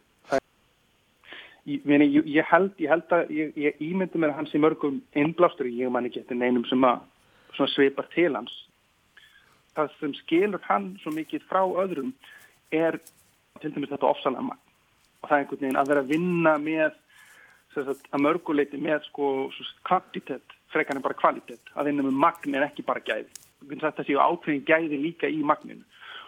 Ég, 1.67 1.83
ég, 1.83 2.45
held, 2.47 2.77
ég 2.79 2.91
held 2.93 3.11
að, 3.11 3.31
ég, 3.35 3.51
ég 3.59 3.81
ímyndi 3.83 4.21
mér 4.23 4.31
að 4.31 4.39
hans 4.39 4.55
í 4.55 4.61
mörgum 4.63 5.01
innblástur, 5.19 5.67
ég 5.67 5.91
man 5.91 6.07
ekki 6.07 6.23
eftir 6.23 6.39
neinum 6.39 6.63
sem 6.71 6.85
að 6.87 7.03
svipar 7.73 8.07
til 8.15 8.31
hans. 8.37 8.55
Það 9.75 9.97
sem 9.99 10.15
skilur 10.23 10.63
hann 10.69 10.93
svo 11.03 11.11
mikið 11.17 11.43
frá 11.51 11.65
öðrum 11.67 12.15
er 12.75 12.99
til 13.61 13.73
dæmis 13.75 13.91
þetta 13.93 14.11
ofsalega 14.11 14.45
magn. 14.47 14.63
Og 15.23 15.29
það 15.29 15.37
er 15.37 15.43
einhvern 15.43 15.63
veginn 15.63 15.81
að 15.81 15.91
vera 15.91 16.05
að 16.05 16.13
vinna 16.13 16.55
með 16.63 16.95
sagt, 17.75 18.07
að 18.13 18.25
mörguleiti 18.25 18.81
með 18.81 19.09
sko 19.09 19.33
kvantitet, 19.87 20.55
frekar 20.73 20.99
en 20.99 21.05
bara 21.05 21.19
kvalitet. 21.19 21.73
Að 21.75 21.91
vinna 21.91 22.07
með 22.07 22.21
magn 22.27 22.55
en 22.55 22.67
ekki 22.67 22.87
bara 22.87 23.05
gæði. 23.07 23.29
Þetta 23.67 24.07
séu 24.07 24.21
ákveðin 24.21 24.67
gæði 24.69 25.01
líka 25.03 25.31
í 25.31 25.43
magninu. 25.47 25.85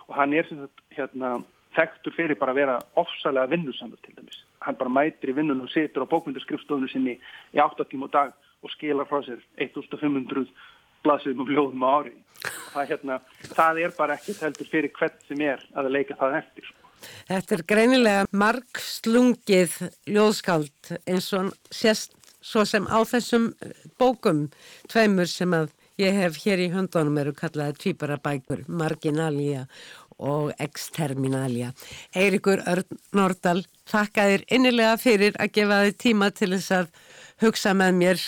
Og 0.09 0.17
hann 0.17 0.35
er 0.37 0.49
sagt, 0.49 0.85
hérna, 0.97 1.39
þekktur 1.77 2.17
fyrir 2.17 2.41
bara 2.41 2.55
að 2.55 2.63
vera 2.63 2.79
ofsalega 3.01 3.53
vinnusamur 3.53 4.01
til 4.05 4.17
dæmis. 4.17 4.43
Hann 4.65 4.79
bara 4.79 4.93
mætir 4.93 5.33
í 5.33 5.37
vinnun 5.37 5.63
og 5.65 5.73
setur 5.73 6.09
á 6.09 6.11
bókmyndaskrifstofnu 6.11 6.89
sinni 6.91 7.19
í 7.55 7.63
8 7.63 7.87
tíma 7.91 8.09
og 8.09 8.15
dag 8.17 8.33
og 8.65 8.73
skilar 8.75 9.07
frá 9.07 9.21
sér 9.23 9.39
1500 9.61 10.49
blaðsum 11.05 11.45
og 11.45 11.53
ljóðum 11.53 11.87
á 11.87 11.91
ári 12.01 12.17
það, 12.73 12.91
hérna, 12.93 13.21
það 13.55 13.81
er 13.85 13.97
bara 13.97 14.19
ekkert 14.19 14.45
heldur 14.47 14.71
fyrir 14.73 14.93
hvert 14.99 15.19
sem 15.29 15.43
er 15.47 15.65
að 15.79 15.91
leika 15.95 16.19
það 16.19 16.39
eftir. 16.43 16.71
Þetta 17.29 17.55
er 17.55 17.65
greinilega 17.73 18.29
marg 18.35 18.81
slungið 18.83 19.77
ljóðskáld 20.11 20.95
eins 21.07 21.29
og 21.37 21.53
sérst 21.71 22.17
svo 22.43 22.65
sem 22.67 22.87
á 22.91 22.99
þessum 23.07 23.53
eh, 23.63 23.75
bókum 24.01 24.47
tveimur 24.91 25.31
sem 25.31 25.55
að 25.55 25.71
ég 25.99 26.15
hef 26.15 26.39
hér 26.45 26.63
í 26.63 26.69
höndunum 26.73 27.19
eru 27.23 27.35
kallaði 27.37 27.79
tvíbara 27.83 28.19
bækur 28.23 28.65
Marginalia 28.69 29.67
og 30.19 30.53
Exterminalia 30.63 31.73
Eirikur 32.15 32.63
Örn 32.67 32.99
Nordal 33.15 33.63
þakka 33.91 34.29
þér 34.31 34.47
innilega 34.55 34.95
fyrir 35.01 35.39
að 35.39 35.53
gefa 35.59 35.83
þið 35.87 35.99
tíma 36.05 36.31
til 36.35 36.53
þess 36.55 36.75
að 36.81 36.89
hugsa 37.43 37.75
með 37.79 38.01
mér 38.03 38.25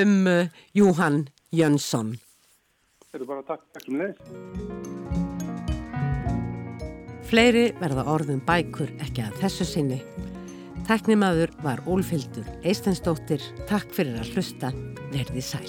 um 0.00 0.26
uh, 0.26 0.46
Júhann 0.74 1.24
Jönsson. 1.54 2.16
Þetta 3.10 3.24
er 3.24 3.26
bara 3.26 3.42
takk, 3.42 3.62
takk 3.74 3.86
sem 3.88 3.96
leðis. 3.98 4.18
Fleiri 7.26 7.64
verða 7.80 8.04
orðum 8.10 8.42
bækur 8.46 8.92
ekki 9.02 9.24
að 9.26 9.40
þessu 9.42 9.66
sinni. 9.66 9.98
Teknimaður 10.86 11.50
var 11.64 11.82
Úlfildur 11.90 12.46
Eistensdóttir. 12.62 13.42
Takk 13.70 13.90
fyrir 13.94 14.14
að 14.22 14.30
hlusta. 14.36 14.70
Verði 15.10 15.42
sæl. 15.42 15.66